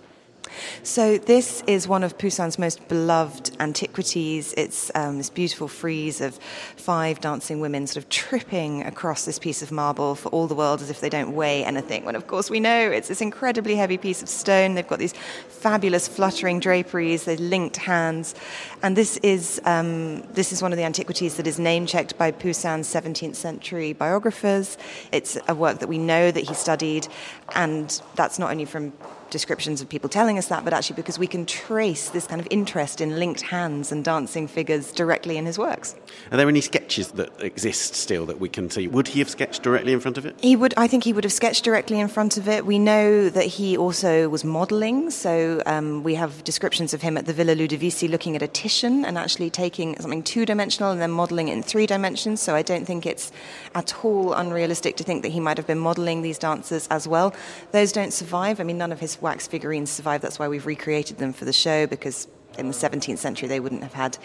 So 0.84 1.18
this 1.18 1.64
is 1.68 1.88
one 1.88 2.04
of 2.04 2.18
Poussin's 2.18 2.58
most 2.58 2.88
beloved 2.88 3.52
antiquities. 3.60 4.54
It's 4.58 4.92
um, 4.96 5.18
this 5.18 5.30
beautiful 5.30 5.68
frieze 5.68 6.22
of 6.22 6.36
five 6.76 7.20
dancing 7.22 7.60
women 7.60 7.88
sort 7.88 8.04
of 8.04 8.10
tripping 8.10 8.84
across 8.84 9.26
this 9.26 9.40
piece 9.40 9.62
of 9.62 9.72
marble 9.72 10.16
for 10.16 10.30
all 10.30 10.48
the 10.48 10.56
world 10.56 10.82
as 10.82 10.90
if 10.90 11.02
they 11.02 11.10
don't 11.10 11.34
weigh 11.34 11.64
anything. 11.64 12.06
When 12.06 12.16
of 12.16 12.28
course 12.28 12.50
we 12.50 12.60
know 12.60 12.90
it's 12.92 13.08
this 13.08 13.22
incredibly 13.22 13.76
heavy 13.76 13.98
piece 13.98 14.22
of 14.22 14.30
stone. 14.30 14.76
They've 14.76 14.88
got 14.88 15.00
these 15.00 15.14
fabulous 15.48 16.08
fluttering 16.08 16.60
draperies, 16.60 17.26
they're 17.26 17.38
linked 17.38 17.78
hands, 17.78 18.36
and 18.84 18.96
this 18.96 19.18
is 19.18 19.62
um, 19.66 20.22
this 20.34 20.52
is 20.52 20.62
one 20.62 20.72
of 20.72 20.78
the 20.78 20.84
antiquities 20.84 21.38
that 21.38 21.48
is 21.48 21.60
name 21.60 21.86
checked 21.86 22.18
by 22.18 22.32
Poussin's 22.32 22.88
17th 22.88 23.36
century 23.36 23.94
biographers. 23.94 24.78
It's 25.12 25.38
a 25.48 25.56
work 25.56 25.80
that 25.80 25.88
we 25.88 25.98
know 25.98 26.32
that 26.32 26.48
he 26.48 26.54
studied, 26.54 27.08
and 27.56 28.02
that's 28.16 28.40
not 28.40 28.52
only 28.52 28.66
from 28.66 28.94
descriptions 29.30 29.82
of 29.82 29.90
people 29.90 30.10
telling 30.10 30.38
us 30.38 30.48
that, 30.48 30.64
but 30.64 30.74
actually 30.74 30.96
because 30.96 31.20
we 31.20 31.28
can 31.28 31.46
trace 31.46 32.10
this 32.10 32.28
kind 32.28 32.40
of 32.40 32.48
interest 32.52 33.02
in 33.02 33.20
linked 33.20 33.42
hands 33.42 33.92
and 33.92 34.04
dancing 34.04 34.48
figures 34.48 34.92
directly 34.92 35.38
in 35.38 35.46
his 35.46 35.58
works. 35.58 35.96
Are 36.32 36.38
there 36.38 36.48
any 36.48 36.62
sketches 36.62 37.12
that 37.14 37.30
exist 37.42 37.96
still 37.96 38.26
that 38.26 38.40
we 38.40 38.50
can 38.50 38.70
see? 38.70 38.88
Would 38.88 39.08
he 39.10 39.20
have 39.20 39.30
sketched 39.30 39.64
directly 39.64 39.94
in 39.94 40.00
front 40.00 40.18
of 40.18 40.26
it? 40.26 40.36
He 40.42 40.56
would. 40.56 40.74
I 40.78 40.88
think 40.88 41.04
he 41.04 41.14
would 41.14 41.24
have 41.24 41.34
sketched 41.34 41.64
directly 41.64 42.00
in 42.00 42.08
front 42.08 42.38
of 42.38 42.48
it. 42.48 42.66
We 42.66 42.80
know 42.80 43.30
that 43.30 43.46
he 43.46 43.78
also 43.78 44.30
was 44.30 44.44
modelling, 44.44 45.12
so 45.12 45.62
um, 45.66 46.04
we 46.04 46.16
have 46.16 46.44
descriptions 46.44 46.94
of 46.94 47.02
him 47.02 47.18
at 47.18 47.26
the 47.26 47.34
Villa 47.34 47.56
Ludovisi 47.56 48.10
looking 48.10 48.36
at 48.36 48.42
a 48.42 48.48
Titian 48.48 49.06
and 49.06 49.18
actually 49.18 49.50
taking 49.50 50.00
something 50.00 50.24
two-dimensional 50.24 50.92
and 50.92 51.02
then 51.02 51.12
modelling 51.12 51.48
it 51.50 51.54
in 51.54 51.64
three 51.64 51.86
dimensions. 51.86 52.42
So 52.42 52.56
I 52.56 52.62
don't 52.62 52.86
think 52.86 53.06
it's 53.06 53.32
at 53.76 54.06
all 54.06 54.34
unrealistic 54.34 54.96
to 54.98 55.04
think 55.04 55.24
that 55.24 55.30
he 55.30 55.40
might 55.40 55.58
have 55.58 55.68
been 55.68 55.80
modelling 55.80 56.22
these 56.22 56.38
dancers 56.38 56.88
as 56.90 57.08
well. 57.08 57.34
Those 57.72 57.92
don't 57.92 58.14
survive. 58.14 58.60
I 58.60 58.64
mean, 58.64 58.78
none 58.78 58.92
of 58.92 59.00
his 59.00 59.17
wax 59.22 59.48
figurines 59.48 59.90
survive. 59.90 60.22
That's 60.22 60.40
why 60.40 60.48
we've 60.48 60.66
recreated 60.66 61.18
them 61.18 61.34
for 61.34 61.46
the 61.46 61.54
show 61.54 61.88
because 61.88 62.28
in 62.58 62.68
the 62.68 62.74
17th 62.74 63.18
century 63.18 63.48
they 63.48 63.60
wouldn't 63.60 63.84
have 63.84 63.94
had 63.94 64.18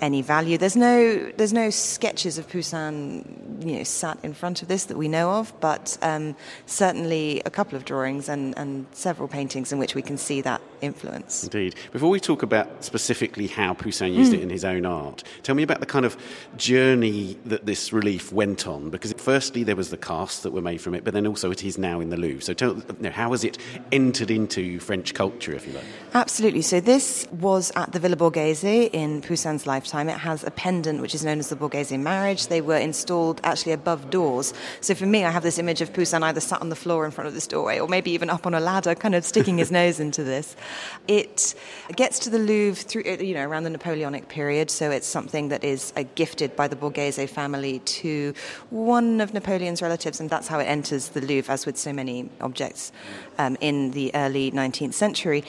any 0.00 0.22
value. 0.22 0.58
There's 0.58 0.76
no 0.76 1.30
there's 1.36 1.52
no 1.52 1.70
sketches 1.70 2.38
of 2.38 2.48
Poussin, 2.48 3.62
you 3.64 3.78
know, 3.78 3.84
sat 3.84 4.18
in 4.22 4.34
front 4.34 4.62
of 4.62 4.68
this 4.68 4.84
that 4.86 4.96
we 4.96 5.08
know 5.08 5.30
of, 5.32 5.52
but 5.60 5.98
um, 6.02 6.36
certainly 6.66 7.42
a 7.44 7.50
couple 7.50 7.76
of 7.76 7.84
drawings 7.84 8.28
and, 8.28 8.56
and 8.56 8.86
several 8.92 9.28
paintings 9.28 9.72
in 9.72 9.78
which 9.78 9.94
we 9.94 10.02
can 10.02 10.16
see 10.16 10.40
that 10.42 10.60
influence. 10.80 11.44
Indeed. 11.44 11.74
Before 11.92 12.10
we 12.10 12.20
talk 12.20 12.42
about 12.42 12.84
specifically 12.84 13.48
how 13.48 13.74
Poussin 13.74 14.14
used 14.14 14.32
mm. 14.32 14.36
it 14.36 14.42
in 14.42 14.50
his 14.50 14.64
own 14.64 14.86
art, 14.86 15.24
tell 15.42 15.54
me 15.54 15.62
about 15.62 15.80
the 15.80 15.86
kind 15.86 16.04
of 16.04 16.16
journey 16.56 17.36
that 17.46 17.66
this 17.66 17.92
relief 17.92 18.32
went 18.32 18.66
on. 18.66 18.90
Because 18.90 19.12
firstly 19.14 19.64
there 19.64 19.76
was 19.76 19.90
the 19.90 19.96
casts 19.96 20.42
that 20.42 20.52
were 20.52 20.62
made 20.62 20.80
from 20.80 20.94
it, 20.94 21.02
but 21.02 21.14
then 21.14 21.26
also 21.26 21.50
it 21.50 21.64
is 21.64 21.78
now 21.78 22.00
in 22.00 22.10
the 22.10 22.16
Louvre. 22.16 22.42
So 22.42 22.54
tell, 22.54 22.76
you 22.76 22.84
know, 23.00 23.10
how 23.10 23.32
has 23.32 23.42
it 23.42 23.58
entered 23.90 24.30
into 24.30 24.78
French 24.78 25.14
culture, 25.14 25.52
if 25.54 25.66
you 25.66 25.72
like? 25.72 25.84
Absolutely. 26.14 26.62
So 26.62 26.78
this 26.78 27.26
was 27.32 27.72
at 27.74 27.92
the 27.92 27.98
Villa 27.98 28.16
Borghese 28.16 28.90
in 28.92 29.20
Poussin's 29.20 29.66
lifetime 29.66 29.87
lifetime. 29.88 30.08
It 30.08 30.18
has 30.18 30.44
a 30.44 30.50
pendant 30.50 31.00
which 31.00 31.14
is 31.14 31.24
known 31.24 31.38
as 31.38 31.48
the 31.48 31.56
Borghese 31.56 31.98
marriage. 31.98 32.48
They 32.48 32.60
were 32.60 32.76
installed 32.76 33.40
actually 33.42 33.72
above 33.72 34.10
doors. 34.10 34.52
So 34.80 34.94
for 34.94 35.06
me, 35.06 35.24
I 35.24 35.30
have 35.30 35.42
this 35.42 35.58
image 35.58 35.80
of 35.80 35.92
Poussin 35.92 36.22
either 36.22 36.40
sat 36.40 36.60
on 36.60 36.68
the 36.68 36.76
floor 36.76 37.06
in 37.06 37.10
front 37.10 37.28
of 37.28 37.34
this 37.34 37.46
doorway 37.46 37.78
or 37.78 37.88
maybe 37.88 38.10
even 38.10 38.28
up 38.28 38.46
on 38.46 38.52
a 38.54 38.60
ladder, 38.60 38.94
kind 38.94 39.14
of 39.14 39.24
sticking 39.24 39.58
his 39.58 39.70
nose 39.80 39.98
into 39.98 40.22
this. 40.22 40.56
It 41.06 41.54
gets 41.96 42.18
to 42.20 42.30
the 42.30 42.38
Louvre 42.38 42.82
through, 42.82 43.04
you 43.04 43.34
know, 43.34 43.46
around 43.46 43.64
the 43.64 43.70
Napoleonic 43.70 44.28
period. 44.28 44.70
So 44.70 44.90
it's 44.90 45.06
something 45.06 45.48
that 45.48 45.64
is 45.64 45.92
uh, 45.96 46.04
gifted 46.14 46.54
by 46.54 46.68
the 46.68 46.76
Borghese 46.76 47.28
family 47.30 47.78
to 47.78 48.34
one 48.68 49.22
of 49.22 49.32
Napoleon's 49.32 49.80
relatives, 49.80 50.20
and 50.20 50.28
that's 50.28 50.48
how 50.48 50.58
it 50.58 50.64
enters 50.64 51.08
the 51.08 51.22
Louvre, 51.22 51.52
as 51.52 51.64
with 51.64 51.78
so 51.78 51.92
many 51.92 52.28
objects 52.40 52.92
um, 53.38 53.56
in 53.60 53.92
the 53.92 54.10
early 54.14 54.50
19th 54.50 54.94
century. 54.94 55.44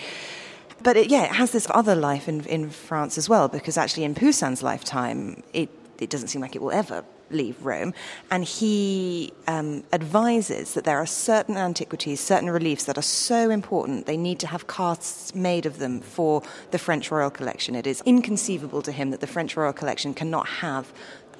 But 0.83 0.97
it, 0.97 1.09
yeah, 1.09 1.25
it 1.25 1.31
has 1.31 1.51
this 1.51 1.67
other 1.69 1.95
life 1.95 2.27
in, 2.27 2.45
in 2.45 2.69
France 2.69 3.17
as 3.17 3.27
well, 3.29 3.47
because 3.47 3.77
actually 3.77 4.03
in 4.03 4.15
Poussin's 4.15 4.63
lifetime, 4.63 5.43
it, 5.53 5.69
it 5.99 6.09
doesn't 6.09 6.29
seem 6.29 6.41
like 6.41 6.55
it 6.55 6.61
will 6.61 6.71
ever 6.71 7.03
leave 7.31 7.63
Rome. 7.63 7.93
And 8.31 8.43
he 8.43 9.31
um, 9.47 9.83
advises 9.93 10.73
that 10.73 10.83
there 10.83 10.97
are 10.97 11.05
certain 11.05 11.57
antiquities, 11.57 12.19
certain 12.19 12.49
reliefs 12.49 12.85
that 12.85 12.97
are 12.97 13.03
so 13.03 13.49
important, 13.49 14.05
they 14.05 14.17
need 14.17 14.39
to 14.39 14.47
have 14.47 14.67
casts 14.67 15.35
made 15.35 15.65
of 15.65 15.79
them 15.79 16.01
for 16.01 16.41
the 16.71 16.79
French 16.79 17.11
Royal 17.11 17.29
Collection. 17.29 17.75
It 17.75 17.87
is 17.87 18.01
inconceivable 18.05 18.81
to 18.81 18.91
him 18.91 19.11
that 19.11 19.19
the 19.19 19.27
French 19.27 19.55
Royal 19.55 19.73
Collection 19.73 20.13
cannot 20.13 20.47
have 20.47 20.91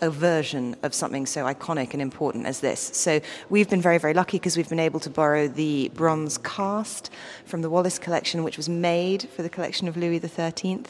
a 0.01 0.09
version 0.09 0.75
of 0.83 0.93
something 0.93 1.25
so 1.25 1.45
iconic 1.45 1.93
and 1.93 2.01
important 2.01 2.45
as 2.45 2.59
this. 2.59 2.79
So 2.93 3.21
we've 3.49 3.69
been 3.69 3.81
very, 3.81 3.97
very 3.97 4.13
lucky 4.13 4.37
because 4.37 4.57
we've 4.57 4.69
been 4.69 4.79
able 4.79 4.99
to 5.01 5.09
borrow 5.09 5.47
the 5.47 5.89
bronze 5.93 6.37
cast 6.37 7.09
from 7.45 7.61
the 7.61 7.69
Wallace 7.69 7.99
collection, 7.99 8.43
which 8.43 8.57
was 8.57 8.69
made 8.69 9.29
for 9.29 9.41
the 9.41 9.49
collection 9.49 9.87
of 9.87 9.97
Louis 9.97 10.19
XIII. 10.19 10.83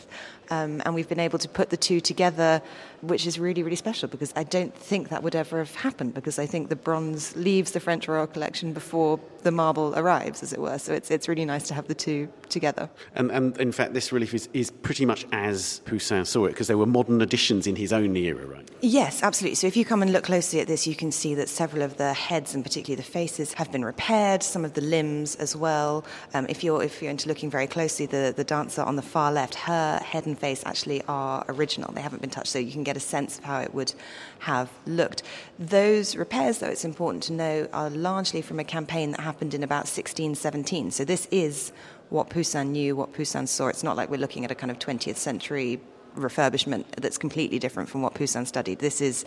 Um, 0.49 0.81
and 0.85 0.95
we've 0.95 1.07
been 1.07 1.19
able 1.19 1.39
to 1.39 1.49
put 1.49 1.69
the 1.69 1.77
two 1.77 1.99
together, 1.99 2.61
which 3.01 3.27
is 3.27 3.39
really, 3.39 3.63
really 3.63 3.75
special 3.75 4.07
because 4.07 4.33
I 4.35 4.43
don't 4.43 4.75
think 4.75 5.09
that 5.09 5.23
would 5.23 5.35
ever 5.35 5.59
have 5.59 5.75
happened 5.75 6.13
because 6.13 6.39
I 6.39 6.45
think 6.45 6.69
the 6.69 6.75
bronze 6.75 7.35
leaves 7.35 7.71
the 7.71 7.79
French 7.79 8.07
Royal 8.07 8.27
Collection 8.27 8.73
before 8.73 9.19
the 9.43 9.51
marble 9.51 9.93
arrives, 9.95 10.43
as 10.43 10.51
it 10.51 10.59
were. 10.59 10.77
So 10.77 10.93
it's, 10.93 11.11
it's 11.11 11.27
really 11.27 11.45
nice 11.45 11.67
to 11.67 11.73
have 11.73 11.87
the 11.87 11.95
two 11.95 12.27
together. 12.49 12.89
And, 13.15 13.31
and 13.31 13.57
in 13.57 13.71
fact, 13.71 13.93
this 13.93 14.11
relief 14.11 14.33
is, 14.33 14.49
is 14.53 14.71
pretty 14.71 15.05
much 15.05 15.25
as 15.31 15.81
Poussin 15.85 16.25
saw 16.25 16.45
it 16.45 16.49
because 16.49 16.67
there 16.67 16.77
were 16.77 16.85
modern 16.85 17.21
additions 17.21 17.67
in 17.67 17.75
his 17.75 17.93
own 17.93 18.15
era, 18.15 18.45
right? 18.45 18.69
Yes, 18.81 19.23
absolutely. 19.23 19.55
So 19.55 19.67
if 19.67 19.77
you 19.77 19.85
come 19.85 20.01
and 20.01 20.11
look 20.11 20.23
closely 20.23 20.59
at 20.59 20.67
this, 20.67 20.87
you 20.87 20.95
can 20.95 21.11
see 21.11 21.35
that 21.35 21.49
several 21.49 21.83
of 21.83 21.97
the 21.97 22.13
heads 22.13 22.55
and 22.55 22.63
particularly 22.63 22.95
the 22.95 23.09
faces 23.09 23.53
have 23.53 23.71
been 23.71 23.85
repaired, 23.85 24.41
some 24.43 24.65
of 24.65 24.73
the 24.73 24.81
limbs 24.81 25.35
as 25.35 25.55
well. 25.55 26.05
Um, 26.33 26.45
if, 26.49 26.63
you're, 26.63 26.83
if 26.83 27.01
you're 27.01 27.11
into 27.11 27.27
looking 27.27 27.49
very 27.49 27.67
closely, 27.67 28.05
the, 28.05 28.33
the 28.35 28.43
dancer 28.43 28.81
on 28.81 28.95
the 28.95 29.01
far 29.01 29.31
left, 29.31 29.55
her 29.55 29.99
head 29.99 30.25
and 30.25 30.38
face 30.39 30.63
actually 30.65 31.03
are 31.07 31.45
original. 31.49 31.91
They 31.91 32.01
haven't 32.01 32.21
been 32.21 32.29
touched, 32.29 32.49
so 32.49 32.59
you 32.59 32.71
can 32.71 32.83
get 32.83 32.97
a 32.97 32.99
sense 32.99 33.37
of 33.37 33.43
how 33.43 33.59
it 33.59 33.73
would 33.73 33.93
have 34.39 34.69
looked. 34.85 35.23
Those 35.57 36.15
repairs, 36.15 36.59
though, 36.59 36.67
it's 36.67 36.85
important 36.85 37.23
to 37.23 37.33
know, 37.33 37.67
are 37.73 37.89
largely 37.89 38.41
from 38.41 38.59
a 38.59 38.63
campaign 38.63 39.11
that 39.11 39.19
happened 39.19 39.53
in 39.53 39.63
about 39.63 39.85
1617. 39.85 40.91
So 40.91 41.05
this 41.05 41.27
is 41.31 41.71
what 42.09 42.29
Poussin 42.29 42.71
knew, 42.71 42.95
what 42.95 43.13
Poussin 43.13 43.47
saw. 43.47 43.67
It's 43.67 43.83
not 43.83 43.95
like 43.95 44.09
we're 44.09 44.17
looking 44.17 44.45
at 44.45 44.51
a 44.51 44.55
kind 44.55 44.71
of 44.71 44.79
20th 44.79 45.17
century 45.17 45.79
refurbishment 46.15 46.85
that's 46.97 47.17
completely 47.17 47.59
different 47.59 47.89
from 47.89 48.01
what 48.01 48.13
Poussin 48.13 48.45
studied. 48.45 48.79
This 48.79 49.01
is 49.01 49.25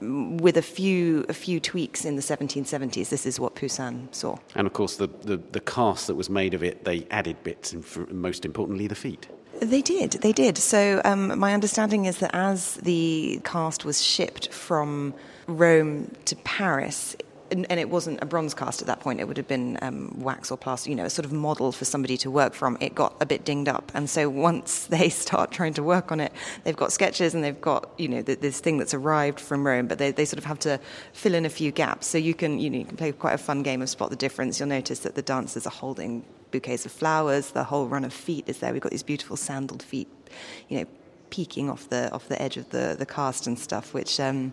with 0.00 0.56
a 0.56 0.62
few 0.62 1.24
a 1.28 1.34
few 1.34 1.60
tweaks 1.60 2.04
in 2.04 2.16
the 2.16 2.22
1770s. 2.22 3.08
This 3.08 3.26
is 3.26 3.40
what 3.40 3.54
Poussin 3.54 4.08
saw. 4.12 4.36
And 4.54 4.66
of 4.66 4.72
course, 4.72 4.96
the, 4.96 5.08
the, 5.22 5.36
the 5.52 5.60
cast 5.60 6.06
that 6.06 6.14
was 6.14 6.30
made 6.30 6.54
of 6.54 6.62
it, 6.62 6.84
they 6.84 7.06
added 7.10 7.42
bits, 7.42 7.72
and 7.72 8.10
most 8.10 8.44
importantly, 8.44 8.86
the 8.86 8.94
feet. 8.94 9.28
They 9.62 9.80
did, 9.80 10.12
they 10.12 10.32
did. 10.32 10.58
So 10.58 11.00
um, 11.04 11.38
my 11.38 11.54
understanding 11.54 12.06
is 12.06 12.18
that 12.18 12.34
as 12.34 12.74
the 12.76 13.40
cast 13.44 13.84
was 13.84 14.02
shipped 14.02 14.52
from 14.52 15.14
Rome 15.46 16.10
to 16.24 16.34
Paris, 16.36 17.14
and, 17.52 17.70
and, 17.70 17.78
it 17.78 17.88
wasn't 17.88 18.20
a 18.22 18.26
bronze 18.26 18.54
cast 18.54 18.80
at 18.80 18.88
that 18.88 19.00
point. 19.00 19.20
It 19.20 19.28
would 19.28 19.36
have 19.36 19.46
been 19.46 19.78
um, 19.82 20.14
wax 20.18 20.50
or 20.50 20.56
plaster, 20.56 20.90
you 20.90 20.96
know, 20.96 21.04
a 21.04 21.10
sort 21.10 21.26
of 21.26 21.32
model 21.32 21.70
for 21.70 21.84
somebody 21.84 22.16
to 22.16 22.30
work 22.30 22.54
from. 22.54 22.76
It 22.80 22.94
got 22.94 23.14
a 23.20 23.26
bit 23.26 23.44
dinged 23.44 23.68
up, 23.68 23.92
and 23.94 24.10
so 24.10 24.28
once 24.28 24.86
they 24.96 25.08
start 25.10 25.52
trying 25.52 25.74
to 25.74 25.82
work 25.84 26.10
on 26.10 26.18
it, 26.18 26.32
they've 26.64 26.74
got 26.74 26.90
sketches 26.90 27.32
and 27.32 27.44
they've 27.44 27.60
got 27.60 27.88
you 27.98 28.08
know 28.08 28.22
this 28.22 28.58
thing 28.58 28.78
that's 28.78 28.94
arrived 28.94 29.38
from 29.38 29.64
Rome, 29.64 29.86
but 29.86 29.98
they, 29.98 30.10
they 30.10 30.24
sort 30.24 30.38
of 30.38 30.44
have 30.44 30.58
to 30.60 30.80
fill 31.12 31.34
in 31.34 31.44
a 31.44 31.50
few 31.50 31.70
gaps. 31.70 32.08
So 32.08 32.18
you 32.18 32.34
can 32.34 32.58
you 32.58 32.68
know 32.68 32.78
you 32.78 32.84
can 32.84 32.96
play 32.96 33.12
quite 33.12 33.34
a 33.34 33.38
fun 33.38 33.62
game 33.62 33.80
of 33.80 33.88
spot 33.88 34.10
the 34.10 34.16
difference. 34.16 34.58
You'll 34.58 34.70
notice 34.70 35.00
that 35.00 35.14
the 35.14 35.22
dancers 35.22 35.68
are 35.68 35.70
holding 35.70 36.24
bouquets 36.52 36.86
of 36.86 36.92
flowers. 36.92 37.50
The 37.50 37.64
whole 37.64 37.86
run 37.88 38.04
of 38.04 38.12
feet 38.12 38.44
is 38.46 38.58
there. 38.58 38.72
We've 38.72 38.82
got 38.82 38.92
these 38.92 39.02
beautiful 39.02 39.36
sandaled 39.36 39.82
feet, 39.82 40.08
you 40.68 40.78
know, 40.78 40.86
peeking 41.30 41.68
off 41.68 41.88
the 41.88 42.12
off 42.12 42.28
the 42.28 42.40
edge 42.40 42.56
of 42.56 42.70
the 42.70 42.94
the 42.96 43.06
cast 43.06 43.46
and 43.46 43.58
stuff, 43.58 43.92
which. 43.92 44.20
Um, 44.20 44.52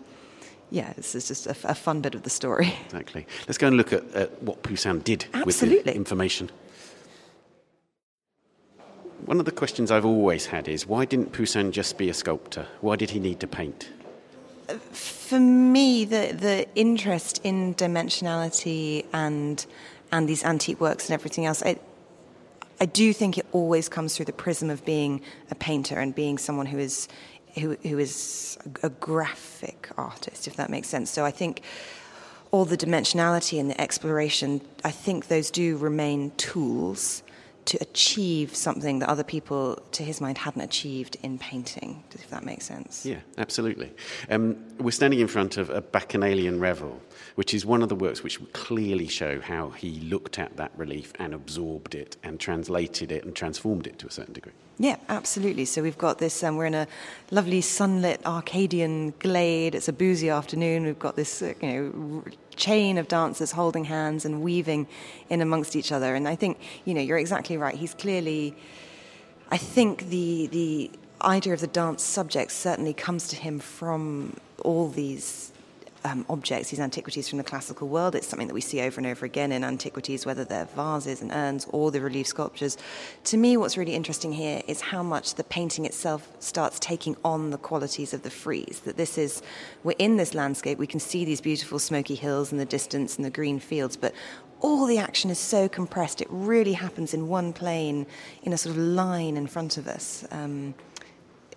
yeah, 0.72 0.92
this 0.92 1.16
is 1.16 1.26
just 1.26 1.46
a, 1.48 1.56
a, 1.68 1.74
fun 1.74 2.00
bit 2.00 2.14
of 2.14 2.22
the 2.22 2.30
story. 2.30 2.72
Exactly. 2.84 3.26
Let's 3.48 3.58
go 3.58 3.66
and 3.66 3.76
look 3.76 3.92
at, 3.92 4.04
at 4.14 4.40
what 4.40 4.62
Poussin 4.62 5.00
did 5.00 5.26
Absolutely. 5.34 5.78
with 5.78 5.84
the 5.84 5.96
information. 5.96 6.48
One 9.24 9.40
of 9.40 9.46
the 9.46 9.52
questions 9.52 9.90
I've 9.90 10.04
always 10.04 10.46
had 10.46 10.68
is 10.68 10.86
why 10.86 11.06
didn't 11.06 11.32
Poussin 11.32 11.72
just 11.72 11.98
be 11.98 12.08
a 12.08 12.14
sculptor? 12.14 12.68
Why 12.80 12.94
did 12.94 13.10
he 13.10 13.18
need 13.18 13.40
to 13.40 13.48
paint? 13.48 13.90
For 14.92 15.40
me, 15.40 16.04
the, 16.04 16.36
the 16.38 16.68
interest 16.76 17.40
in 17.42 17.74
dimensionality 17.74 19.06
and 19.12 19.66
and 20.12 20.28
these 20.28 20.44
antique 20.44 20.80
works 20.80 21.08
and 21.08 21.14
everything 21.14 21.46
else, 21.46 21.62
I, 21.62 21.78
I 22.80 22.86
do 22.86 23.12
think 23.12 23.36
it 23.36 23.46
always 23.52 23.88
comes 23.88 24.16
through 24.16 24.26
the 24.26 24.32
prism 24.32 24.70
of 24.70 24.84
being 24.84 25.20
a 25.50 25.54
painter 25.54 25.98
and 25.98 26.14
being 26.14 26.38
someone 26.38 26.66
who 26.66 26.78
is 26.78 27.08
who, 27.58 27.76
who 27.82 27.98
is 27.98 28.58
a 28.82 28.90
graphic 28.90 29.88
artist, 29.96 30.46
if 30.46 30.56
that 30.56 30.70
makes 30.70 30.88
sense. 30.88 31.10
So 31.10 31.24
I 31.24 31.30
think 31.30 31.62
all 32.52 32.64
the 32.64 32.76
dimensionality 32.76 33.58
and 33.60 33.70
the 33.70 33.80
exploration, 33.80 34.60
I 34.84 34.90
think 34.90 35.28
those 35.28 35.50
do 35.50 35.76
remain 35.76 36.30
tools 36.36 37.22
to 37.66 37.78
achieve 37.80 38.54
something 38.56 39.00
that 39.00 39.08
other 39.08 39.22
people, 39.22 39.76
to 39.92 40.02
his 40.02 40.20
mind, 40.20 40.38
hadn't 40.38 40.62
achieved 40.62 41.16
in 41.22 41.38
painting, 41.38 42.02
if 42.14 42.28
that 42.30 42.44
makes 42.44 42.64
sense. 42.64 43.04
Yeah, 43.04 43.18
absolutely. 43.38 43.92
Um, 44.28 44.56
we're 44.78 44.90
standing 44.90 45.20
in 45.20 45.28
front 45.28 45.56
of 45.56 45.70
a 45.70 45.80
Bacchanalian 45.80 46.58
Revel, 46.58 47.00
which 47.34 47.54
is 47.54 47.64
one 47.64 47.82
of 47.82 47.88
the 47.88 47.94
works 47.94 48.22
which 48.22 48.40
clearly 48.52 49.08
show 49.08 49.40
how 49.40 49.70
he 49.70 50.00
looked 50.00 50.38
at 50.38 50.56
that 50.56 50.72
relief 50.76 51.12
and 51.18 51.34
absorbed 51.34 51.94
it 51.94 52.16
and 52.22 52.40
translated 52.40 53.12
it 53.12 53.24
and 53.24 53.34
transformed 53.34 53.86
it 53.86 53.98
to 53.98 54.06
a 54.06 54.10
certain 54.10 54.34
degree. 54.34 54.52
Yeah, 54.78 54.96
absolutely. 55.10 55.66
So 55.66 55.82
we've 55.82 55.98
got 55.98 56.18
this, 56.18 56.42
um, 56.42 56.56
we're 56.56 56.64
in 56.64 56.74
a 56.74 56.86
lovely 57.30 57.60
sunlit 57.60 58.24
Arcadian 58.24 59.12
glade. 59.18 59.74
It's 59.74 59.88
a 59.88 59.92
boozy 59.92 60.30
afternoon. 60.30 60.84
We've 60.84 60.98
got 60.98 61.16
this, 61.16 61.42
uh, 61.42 61.52
you 61.60 61.68
know, 61.68 62.24
chain 62.56 62.96
of 62.96 63.06
dancers 63.06 63.52
holding 63.52 63.84
hands 63.84 64.24
and 64.24 64.40
weaving 64.40 64.86
in 65.28 65.42
amongst 65.42 65.76
each 65.76 65.92
other. 65.92 66.14
And 66.14 66.26
I 66.26 66.34
think, 66.34 66.58
you 66.86 66.94
know, 66.94 67.02
you're 67.02 67.18
exactly 67.18 67.58
right. 67.58 67.74
He's 67.74 67.92
clearly, 67.92 68.56
I 69.50 69.58
think 69.58 70.08
the, 70.08 70.46
the 70.46 70.90
idea 71.20 71.52
of 71.52 71.60
the 71.60 71.66
dance 71.66 72.02
subject 72.02 72.50
certainly 72.50 72.94
comes 72.94 73.28
to 73.28 73.36
him 73.36 73.58
from 73.58 74.34
all 74.62 74.88
these 74.88 75.52
um, 76.04 76.24
objects, 76.28 76.70
these 76.70 76.80
antiquities 76.80 77.28
from 77.28 77.38
the 77.38 77.44
classical 77.44 77.88
world. 77.88 78.14
It's 78.14 78.26
something 78.26 78.48
that 78.48 78.54
we 78.54 78.60
see 78.60 78.80
over 78.80 79.00
and 79.00 79.06
over 79.06 79.26
again 79.26 79.52
in 79.52 79.64
antiquities, 79.64 80.26
whether 80.26 80.44
they're 80.44 80.66
vases 80.66 81.22
and 81.22 81.32
urns 81.32 81.66
or 81.70 81.90
the 81.90 82.00
relief 82.00 82.26
sculptures. 82.26 82.76
To 83.24 83.36
me, 83.36 83.56
what's 83.56 83.76
really 83.76 83.94
interesting 83.94 84.32
here 84.32 84.62
is 84.66 84.80
how 84.80 85.02
much 85.02 85.34
the 85.34 85.44
painting 85.44 85.84
itself 85.84 86.30
starts 86.38 86.78
taking 86.78 87.16
on 87.24 87.50
the 87.50 87.58
qualities 87.58 88.14
of 88.14 88.22
the 88.22 88.30
frieze. 88.30 88.80
That 88.84 88.96
this 88.96 89.18
is, 89.18 89.42
we're 89.84 89.94
in 89.98 90.16
this 90.16 90.34
landscape, 90.34 90.78
we 90.78 90.86
can 90.86 91.00
see 91.00 91.24
these 91.24 91.40
beautiful 91.40 91.78
smoky 91.78 92.14
hills 92.14 92.52
in 92.52 92.58
the 92.58 92.64
distance 92.64 93.16
and 93.16 93.24
the 93.24 93.30
green 93.30 93.58
fields, 93.58 93.96
but 93.96 94.14
all 94.60 94.86
the 94.86 94.98
action 94.98 95.30
is 95.30 95.38
so 95.38 95.68
compressed. 95.68 96.20
It 96.20 96.28
really 96.30 96.74
happens 96.74 97.14
in 97.14 97.28
one 97.28 97.52
plane, 97.52 98.06
in 98.42 98.52
a 98.52 98.58
sort 98.58 98.76
of 98.76 98.82
line 98.82 99.36
in 99.36 99.46
front 99.46 99.78
of 99.78 99.88
us. 99.88 100.26
Um, 100.30 100.74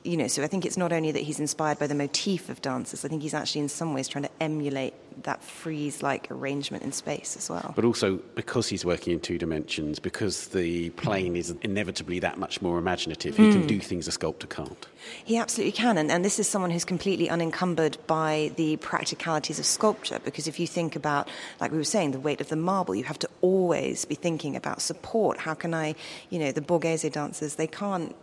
you 0.04 0.18
know, 0.18 0.28
so 0.28 0.44
I 0.44 0.48
think 0.48 0.66
it's 0.66 0.78
not 0.78 0.92
only 0.92 1.12
that 1.12 1.22
he's 1.22 1.40
inspired 1.40 1.80
by 1.80 1.88
the 1.88 1.96
motif 1.96 2.50
of 2.50 2.62
dances, 2.62 3.06
I 3.06 3.08
think 3.08 3.22
he's 3.22 3.34
actually 3.34 3.62
in 3.62 3.70
some 3.70 3.94
ways 3.94 4.08
trying 4.08 4.26
to 4.26 4.30
emulate 4.42 4.94
that 5.24 5.44
frieze 5.44 6.02
like 6.02 6.30
arrangement 6.32 6.84
in 6.84 6.92
space 6.92 7.38
as 7.38 7.50
well. 7.50 7.74
But 7.76 7.86
also 7.86 8.18
because 8.36 8.68
he's 8.68 8.84
working 8.84 9.14
in 9.14 9.20
two 9.20 9.38
dimensions, 9.38 10.00
because 10.00 10.48
the 10.50 10.90
plane 10.92 11.36
is 11.36 11.52
inevitably 11.62 12.20
that 12.20 12.38
much 12.38 12.62
more 12.62 12.78
imaginative, 12.78 13.38
he 13.38 13.44
mm. 13.44 13.52
can 13.52 13.62
hmm. 13.62 13.68
do 13.68 13.80
things 13.80 14.08
a 14.08 14.12
sculptor 14.12 14.48
can't. 14.48 14.88
He 15.24 15.38
absolutely 15.38 15.72
can. 15.72 15.98
And, 15.98 16.12
and 16.12 16.26
this 16.26 16.40
is 16.40 16.48
someone 16.48 16.72
who's 16.72 16.86
completely 16.86 17.30
unencumbered 17.30 17.98
by 18.08 18.52
the 18.56 18.78
practicalities 18.78 19.60
of 19.60 19.66
sculpture. 19.66 20.20
Because 20.20 20.48
if 20.48 20.60
you 20.60 20.68
think 20.68 20.96
about, 20.96 21.30
like 21.60 21.72
we 21.72 21.78
were 21.78 21.84
saying, 21.84 22.12
the 22.12 22.20
weight 22.20 22.42
of 22.42 22.50
the 22.50 22.56
marble, 22.56 22.96
you 22.96 23.04
have 23.04 23.20
to 23.20 23.30
always 23.42 24.06
be 24.06 24.16
thinking 24.16 24.56
about 24.56 24.82
support. 24.82 25.38
How 25.40 25.54
can 25.54 25.74
I, 25.74 25.96
you 26.30 26.40
know, 26.40 26.52
the 26.52 26.62
Borghese 26.62 27.12
dancers, 27.12 27.56
they 27.56 27.68
can't 27.68 28.16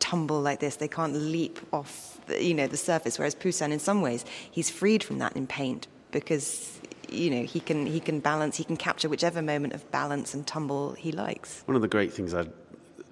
tumble 0.00 0.40
like 0.40 0.60
this. 0.60 0.76
They 0.76 0.88
can't 0.88 1.14
leap 1.14 1.58
off, 1.72 2.20
the, 2.26 2.42
you 2.42 2.54
know, 2.54 2.66
the 2.66 2.76
surface. 2.76 3.18
Whereas 3.18 3.34
Poussin, 3.34 3.72
in 3.72 3.78
some 3.78 4.00
ways, 4.00 4.24
he's 4.50 4.70
freed 4.70 5.02
from 5.02 5.18
that 5.18 5.36
in 5.36 5.46
paint 5.46 5.86
because 6.10 6.80
you 7.08 7.30
know 7.30 7.42
he 7.42 7.60
can 7.60 7.86
he 7.86 8.00
can 8.00 8.20
balance, 8.20 8.56
he 8.56 8.64
can 8.64 8.76
capture 8.76 9.08
whichever 9.08 9.42
moment 9.42 9.72
of 9.72 9.90
balance 9.90 10.34
and 10.34 10.46
tumble 10.46 10.92
he 10.92 11.12
likes. 11.12 11.62
One 11.66 11.76
of 11.76 11.82
the 11.82 11.88
great 11.88 12.12
things 12.12 12.34
I 12.34 12.46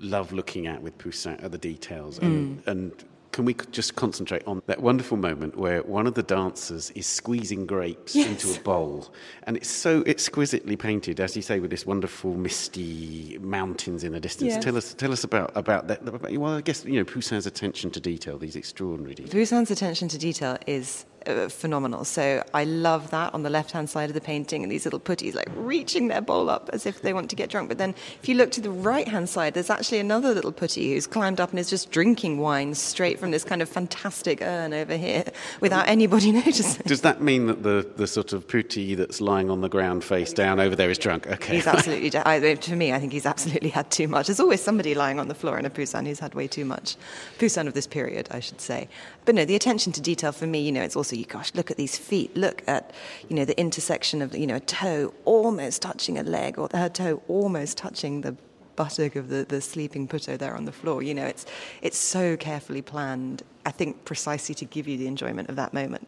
love 0.00 0.32
looking 0.32 0.66
at 0.66 0.82
with 0.82 0.96
Poussin 0.98 1.42
are 1.42 1.48
the 1.48 1.58
details 1.58 2.18
and, 2.18 2.58
mm. 2.58 2.66
and 2.66 3.04
can 3.36 3.44
we 3.44 3.54
just 3.70 3.96
concentrate 3.96 4.42
on 4.46 4.62
that 4.64 4.80
wonderful 4.80 5.18
moment 5.18 5.58
where 5.58 5.82
one 5.82 6.06
of 6.06 6.14
the 6.14 6.22
dancers 6.22 6.90
is 6.92 7.06
squeezing 7.06 7.66
grapes 7.66 8.16
yes. 8.16 8.28
into 8.28 8.58
a 8.58 8.62
bowl 8.62 9.12
and 9.42 9.58
it's 9.58 9.68
so 9.68 10.02
exquisitely 10.06 10.74
painted 10.74 11.20
as 11.20 11.36
you 11.36 11.42
say 11.42 11.60
with 11.60 11.70
this 11.70 11.84
wonderful 11.84 12.34
misty 12.34 13.36
mountains 13.42 14.04
in 14.04 14.12
the 14.12 14.20
distance 14.20 14.54
yes. 14.54 14.64
tell 14.64 14.74
us 14.74 14.94
tell 14.94 15.12
us 15.12 15.22
about 15.22 15.54
about 15.54 15.86
that 15.86 16.02
well 16.32 16.54
i 16.54 16.62
guess 16.62 16.82
you 16.86 16.94
know 16.94 17.04
poussin's 17.04 17.46
attention 17.46 17.90
to 17.90 18.00
detail 18.00 18.38
these 18.38 18.56
extraordinary 18.56 19.14
details 19.14 19.34
poussin's 19.34 19.70
attention 19.70 20.08
to 20.08 20.16
detail 20.16 20.56
is 20.66 21.04
uh, 21.26 21.48
phenomenal. 21.48 22.04
So 22.04 22.42
I 22.54 22.64
love 22.64 23.10
that 23.10 23.34
on 23.34 23.42
the 23.42 23.50
left 23.50 23.72
hand 23.72 23.90
side 23.90 24.10
of 24.10 24.14
the 24.14 24.20
painting, 24.20 24.62
and 24.62 24.70
these 24.70 24.84
little 24.84 25.00
putties 25.00 25.34
like 25.34 25.48
reaching 25.56 26.08
their 26.08 26.20
bowl 26.20 26.50
up 26.50 26.70
as 26.72 26.86
if 26.86 27.02
they 27.02 27.12
want 27.12 27.30
to 27.30 27.36
get 27.36 27.50
drunk. 27.50 27.68
But 27.68 27.78
then 27.78 27.94
if 28.22 28.28
you 28.28 28.34
look 28.34 28.50
to 28.52 28.60
the 28.60 28.70
right 28.70 29.08
hand 29.08 29.28
side, 29.28 29.54
there's 29.54 29.70
actually 29.70 29.98
another 29.98 30.34
little 30.34 30.52
putty 30.52 30.92
who's 30.92 31.06
climbed 31.06 31.40
up 31.40 31.50
and 31.50 31.58
is 31.58 31.70
just 31.70 31.90
drinking 31.90 32.38
wine 32.38 32.74
straight 32.74 33.18
from 33.18 33.30
this 33.30 33.44
kind 33.44 33.62
of 33.62 33.68
fantastic 33.68 34.42
urn 34.42 34.72
over 34.72 34.96
here 34.96 35.24
without 35.60 35.88
anybody 35.88 36.32
noticing. 36.44 36.82
Does 36.86 37.02
that 37.02 37.20
mean 37.20 37.46
that 37.46 37.62
the, 37.62 37.88
the 37.96 38.06
sort 38.06 38.32
of 38.32 38.46
putty 38.46 38.94
that's 38.94 39.20
lying 39.20 39.50
on 39.50 39.60
the 39.60 39.68
ground 39.68 40.04
face 40.04 40.32
down 40.32 40.60
over 40.60 40.76
there 40.76 40.90
is 40.90 40.98
drunk? 40.98 41.26
Okay. 41.26 41.56
He's 41.56 41.66
absolutely, 41.66 42.10
I, 42.24 42.54
to 42.54 42.76
me, 42.76 42.92
I 42.92 42.98
think 42.98 43.12
he's 43.12 43.26
absolutely 43.26 43.70
had 43.70 43.90
too 43.90 44.08
much. 44.08 44.26
There's 44.26 44.40
always 44.40 44.60
somebody 44.60 44.94
lying 44.94 45.18
on 45.18 45.28
the 45.28 45.34
floor 45.34 45.58
in 45.58 45.66
a 45.66 45.70
Poussin 45.70 46.06
who's 46.06 46.18
had 46.18 46.34
way 46.34 46.46
too 46.46 46.64
much. 46.64 46.96
Poussin 47.38 47.66
of 47.66 47.74
this 47.74 47.86
period, 47.86 48.28
I 48.30 48.40
should 48.40 48.60
say. 48.60 48.88
But 49.26 49.34
no, 49.34 49.44
the 49.44 49.56
attention 49.56 49.92
to 49.92 50.00
detail 50.00 50.30
for 50.30 50.46
me, 50.46 50.60
you 50.60 50.70
know, 50.70 50.82
it's 50.82 50.94
also, 50.94 51.16
you 51.16 51.26
gosh, 51.26 51.52
look 51.54 51.72
at 51.72 51.76
these 51.76 51.98
feet, 51.98 52.34
look 52.36 52.62
at, 52.68 52.92
you 53.28 53.34
know, 53.34 53.44
the 53.44 53.58
intersection 53.58 54.22
of, 54.22 54.36
you 54.36 54.46
know, 54.46 54.56
a 54.56 54.60
toe 54.60 55.12
almost 55.24 55.82
touching 55.82 56.16
a 56.16 56.22
leg 56.22 56.58
or 56.58 56.68
her 56.72 56.88
toe 56.88 57.20
almost 57.26 57.76
touching 57.76 58.20
the 58.20 58.36
buttock 58.76 59.16
of 59.16 59.28
the, 59.28 59.44
the 59.44 59.60
sleeping 59.60 60.06
putto 60.06 60.38
there 60.38 60.54
on 60.54 60.64
the 60.64 60.70
floor. 60.70 61.02
You 61.02 61.14
know, 61.14 61.26
it's, 61.26 61.44
it's 61.82 61.98
so 61.98 62.36
carefully 62.36 62.82
planned, 62.82 63.42
I 63.66 63.72
think 63.72 64.04
precisely 64.04 64.54
to 64.54 64.64
give 64.64 64.86
you 64.86 64.96
the 64.96 65.08
enjoyment 65.08 65.48
of 65.48 65.56
that 65.56 65.74
moment. 65.74 66.06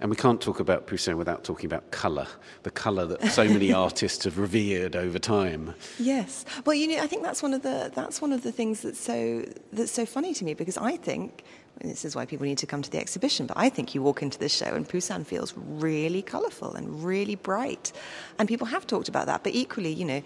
And 0.00 0.10
we 0.10 0.16
can't 0.16 0.40
talk 0.40 0.60
about 0.60 0.86
Poussin 0.86 1.16
without 1.16 1.44
talking 1.44 1.66
about 1.66 1.90
colour, 1.90 2.26
the 2.62 2.70
colour 2.70 3.06
that 3.06 3.30
so 3.32 3.44
many 3.48 3.72
artists 3.72 4.24
have 4.24 4.38
revered 4.38 4.94
over 4.94 5.18
time. 5.18 5.74
Yes. 5.98 6.44
Well, 6.64 6.74
you 6.74 6.88
know, 6.88 7.02
I 7.02 7.06
think 7.06 7.22
that's 7.22 7.42
one 7.42 7.54
of 7.54 7.62
the 7.62 7.90
that's 7.94 8.20
one 8.20 8.32
of 8.32 8.42
the 8.42 8.52
things 8.52 8.82
that's 8.82 9.00
so 9.00 9.44
that's 9.72 9.92
so 9.92 10.06
funny 10.06 10.34
to 10.34 10.44
me 10.44 10.54
because 10.54 10.76
I 10.76 10.96
think 10.96 11.44
this 11.80 12.04
is 12.04 12.16
why 12.16 12.24
people 12.24 12.46
need 12.46 12.58
to 12.58 12.66
come 12.66 12.82
to 12.82 12.90
the 12.90 12.98
exhibition. 12.98 13.46
But 13.46 13.56
I 13.56 13.68
think 13.68 13.94
you 13.94 14.02
walk 14.02 14.22
into 14.22 14.38
this 14.38 14.54
show 14.54 14.74
and 14.74 14.88
Poussin 14.88 15.24
feels 15.24 15.54
really 15.56 16.22
colourful 16.22 16.74
and 16.74 17.04
really 17.04 17.34
bright. 17.34 17.92
And 18.38 18.48
people 18.48 18.66
have 18.66 18.86
talked 18.86 19.08
about 19.08 19.26
that. 19.26 19.42
But 19.42 19.54
equally, 19.54 19.92
you 19.92 20.04
know, 20.04 20.22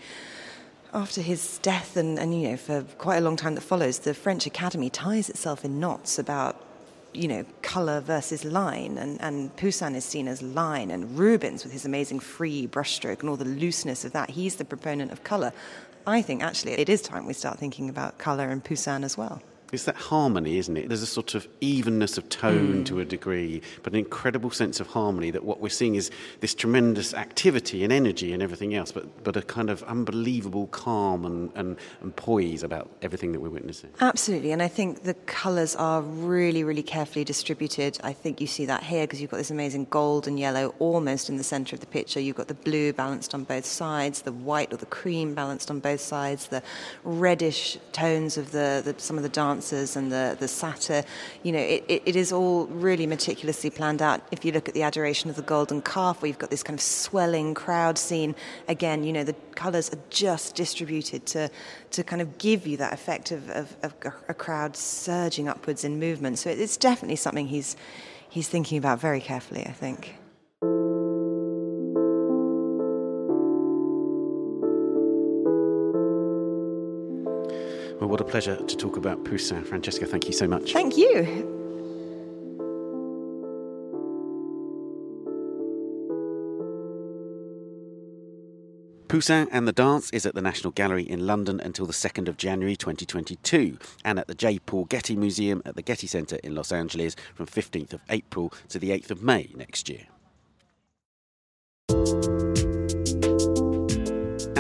after 0.92 1.20
his 1.20 1.59
death 1.59 1.96
and, 1.96 2.18
and 2.18 2.40
you 2.40 2.51
know, 2.51 2.57
for 2.57 2.82
quite 2.98 3.16
a 3.16 3.20
long 3.20 3.36
time 3.36 3.55
that 3.55 3.62
follows, 3.62 4.01
the 4.01 4.14
French 4.14 4.46
Academy 4.46 4.90
ties 4.90 5.28
itself 5.28 5.64
in 5.64 5.80
knots 5.80 6.18
about 6.18 6.64
you 7.12 7.28
know, 7.28 7.44
colour 7.62 8.00
versus 8.00 8.44
line, 8.44 8.98
and, 8.98 9.20
and 9.20 9.54
Poussin 9.56 9.94
is 9.94 10.04
seen 10.04 10.28
as 10.28 10.42
line, 10.42 10.90
and 10.90 11.18
Rubens 11.18 11.64
with 11.64 11.72
his 11.72 11.84
amazing 11.84 12.20
free 12.20 12.66
brushstroke 12.66 13.20
and 13.20 13.28
all 13.28 13.36
the 13.36 13.44
looseness 13.44 14.04
of 14.04 14.12
that, 14.12 14.30
he's 14.30 14.56
the 14.56 14.64
proponent 14.64 15.12
of 15.12 15.24
colour. 15.24 15.52
I 16.06 16.22
think 16.22 16.42
actually 16.42 16.72
it 16.72 16.88
is 16.88 17.02
time 17.02 17.26
we 17.26 17.32
start 17.32 17.58
thinking 17.58 17.88
about 17.88 18.18
colour 18.18 18.48
and 18.48 18.64
Poussin 18.64 19.04
as 19.04 19.16
well. 19.16 19.42
It's 19.73 19.85
that 19.85 19.97
harmony, 19.97 20.59
isn't 20.59 20.77
it? 20.77 20.89
There's 20.89 21.03
a 21.03 21.07
sort 21.07 21.35
of 21.35 21.47
evenness 21.61 22.18
of 22.18 22.29
tone 22.29 22.83
mm. 22.83 22.87
to 22.87 23.01
a 23.01 23.05
degree, 23.05 23.62
but 23.83 23.93
an 23.93 23.99
incredible 23.99 24.51
sense 24.51 24.81
of 24.81 24.89
harmony 24.89 25.31
that 25.31 25.45
what 25.45 25.61
we're 25.61 25.68
seeing 25.68 25.95
is 25.95 26.11
this 26.41 26.55
tremendous 26.55 27.14
activity 27.14 27.85
and 27.85 27.93
energy 27.93 28.33
and 28.33 28.43
everything 28.43 28.75
else, 28.75 28.91
but, 28.91 29.23
but 29.23 29.37
a 29.37 29.43
kind 29.43 29.71
of 29.71 29.83
unbelievable 29.85 30.66
calm 30.68 31.25
and, 31.25 31.53
and, 31.55 31.77
and 32.01 32.16
poise 32.16 32.62
about 32.62 32.91
everything 33.03 33.33
that 33.33 33.41
we're 33.41 33.51
witnessing. 33.51 33.91
Absolutely, 34.01 34.51
and 34.51 34.62
I 34.62 34.68
think 34.68 35.05
the 35.05 35.14
colours 35.14 35.77
are 35.77 36.03
really, 36.03 36.64
really 36.64 36.83
carefully 36.83 37.25
distributed. 37.25 37.99
I 38.03 38.12
think 38.12 38.41
you 38.41 38.47
see 38.47 38.66
that 38.66 38.83
here 38.83 39.05
because 39.05 39.21
you've 39.21 39.31
got 39.31 39.37
this 39.37 39.51
amazing 39.51 39.87
gold 39.91 40.27
and 40.27 40.39
yellow 40.39 40.75
almost 40.79 41.29
in 41.29 41.37
the 41.37 41.45
centre 41.45 41.77
of 41.77 41.81
the 41.81 41.87
picture. 41.87 42.18
You've 42.18 42.37
got 42.37 42.49
the 42.49 42.55
blue 42.55 42.93
balanced 42.93 43.35
on 43.35 43.45
both 43.45 43.66
sides, 43.66 44.23
the 44.23 44.33
white 44.33 44.73
or 44.73 44.77
the 44.77 44.87
cream 44.87 45.35
balanced 45.35 45.71
on 45.71 45.81
both 45.81 46.01
sides, 46.01 46.49
the 46.49 46.62
reddish 47.05 47.79
tones 47.93 48.37
of 48.37 48.51
the, 48.53 48.83
the 48.85 48.95
some 48.99 49.16
of 49.16 49.23
the 49.23 49.29
dance 49.29 49.59
and 49.96 50.11
the, 50.11 50.36
the 50.38 50.48
satyr. 50.48 51.04
You 51.42 51.52
know, 51.52 51.58
it, 51.58 51.84
it, 51.88 52.02
it 52.06 52.16
is 52.16 52.32
all 52.32 52.66
really 52.66 53.06
meticulously 53.06 53.70
planned 53.70 54.02
out. 54.02 54.20
If 54.30 54.44
you 54.44 54.52
look 54.52 54.68
at 54.68 54.74
the 54.74 54.82
Adoration 54.82 55.30
of 55.30 55.36
the 55.36 55.42
Golden 55.42 55.82
Calf, 55.82 56.22
where 56.22 56.28
you've 56.28 56.38
got 56.38 56.50
this 56.50 56.62
kind 56.62 56.78
of 56.78 56.82
swelling 56.82 57.54
crowd 57.54 57.98
scene, 57.98 58.34
again, 58.68 59.04
you 59.04 59.12
know, 59.12 59.24
the 59.24 59.34
colours 59.54 59.92
are 59.92 59.98
just 60.11 60.54
distributed 60.54 61.26
to, 61.26 61.50
to 61.90 62.02
kind 62.02 62.22
of 62.22 62.38
give 62.38 62.66
you 62.66 62.76
that 62.78 62.92
effect 62.92 63.30
of, 63.32 63.48
of, 63.50 63.76
of 63.82 63.94
a 64.28 64.34
crowd 64.34 64.76
surging 64.76 65.48
upwards 65.48 65.84
in 65.84 65.98
movement. 65.98 66.38
So 66.38 66.50
it's 66.50 66.76
definitely 66.76 67.16
something 67.16 67.48
he's, 67.48 67.76
he's 68.28 68.48
thinking 68.48 68.78
about 68.78 69.00
very 69.00 69.20
carefully, 69.20 69.66
I 69.66 69.72
think. 69.72 70.16
Pleasure 78.31 78.57
to 78.57 78.76
talk 78.76 78.97
about 78.97 79.24
Poussin. 79.24 79.64
Francesca, 79.64 80.07
thank 80.07 80.26
you 80.26 80.33
so 80.33 80.47
much. 80.47 80.72
Thank 80.72 80.97
you. 80.97 81.59
Poussin 89.09 89.49
and 89.51 89.66
the 89.66 89.72
Dance 89.72 90.09
is 90.12 90.24
at 90.24 90.37
the 90.37 90.41
National 90.41 90.70
Gallery 90.70 91.03
in 91.03 91.26
London 91.26 91.59
until 91.59 91.85
the 91.85 91.93
2nd 91.93 92.28
of 92.28 92.37
January 92.37 92.76
2022 92.76 93.76
and 94.05 94.20
at 94.20 94.28
the 94.28 94.37
J. 94.37 94.61
Paul 94.61 94.85
Getty 94.85 95.16
Museum 95.16 95.61
at 95.66 95.74
the 95.74 95.83
Getty 95.83 96.07
Center 96.07 96.37
in 96.45 96.55
Los 96.55 96.70
Angeles 96.70 97.16
from 97.35 97.47
15th 97.47 97.93
of 97.93 98.01
April 98.09 98.53
to 98.68 98.78
the 98.78 98.91
8th 98.91 99.11
of 99.11 99.20
May 99.20 99.51
next 99.57 99.89
year. 99.89 100.07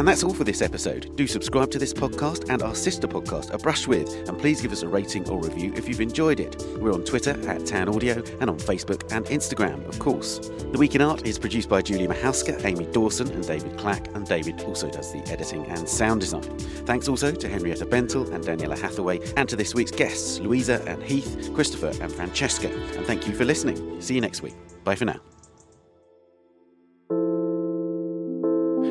And 0.00 0.08
that's 0.08 0.24
all 0.24 0.32
for 0.32 0.44
this 0.44 0.62
episode. 0.62 1.14
Do 1.14 1.26
subscribe 1.26 1.70
to 1.72 1.78
this 1.78 1.92
podcast 1.92 2.48
and 2.48 2.62
our 2.62 2.74
sister 2.74 3.06
podcast, 3.06 3.52
A 3.52 3.58
Brush 3.58 3.86
With, 3.86 4.26
and 4.30 4.38
please 4.38 4.62
give 4.62 4.72
us 4.72 4.80
a 4.80 4.88
rating 4.88 5.28
or 5.28 5.38
review 5.38 5.74
if 5.76 5.86
you've 5.86 6.00
enjoyed 6.00 6.40
it. 6.40 6.56
We're 6.78 6.94
on 6.94 7.04
Twitter 7.04 7.38
at 7.46 7.66
Tan 7.66 7.86
Audio 7.86 8.14
and 8.40 8.48
on 8.48 8.56
Facebook 8.56 9.12
and 9.12 9.26
Instagram, 9.26 9.86
of 9.86 9.98
course. 9.98 10.38
The 10.72 10.78
Week 10.78 10.94
in 10.94 11.02
Art 11.02 11.26
is 11.26 11.38
produced 11.38 11.68
by 11.68 11.82
Julie 11.82 12.06
Michalska, 12.08 12.64
Amy 12.64 12.86
Dawson, 12.86 13.30
and 13.30 13.46
David 13.46 13.76
Clack, 13.76 14.08
and 14.14 14.26
David 14.26 14.62
also 14.62 14.88
does 14.88 15.12
the 15.12 15.20
editing 15.30 15.66
and 15.66 15.86
sound 15.86 16.22
design. 16.22 16.58
Thanks 16.86 17.06
also 17.06 17.32
to 17.32 17.46
Henrietta 17.46 17.84
Bentel 17.84 18.32
and 18.32 18.42
Daniela 18.42 18.78
Hathaway, 18.78 19.20
and 19.36 19.50
to 19.50 19.54
this 19.54 19.74
week's 19.74 19.90
guests, 19.90 20.40
Louisa 20.40 20.82
and 20.86 21.02
Heath, 21.02 21.50
Christopher 21.52 21.92
and 22.02 22.10
Francesca. 22.10 22.70
And 22.96 23.04
thank 23.04 23.28
you 23.28 23.34
for 23.34 23.44
listening. 23.44 24.00
See 24.00 24.14
you 24.14 24.22
next 24.22 24.40
week. 24.40 24.54
Bye 24.82 24.94
for 24.94 25.04
now. 25.04 25.20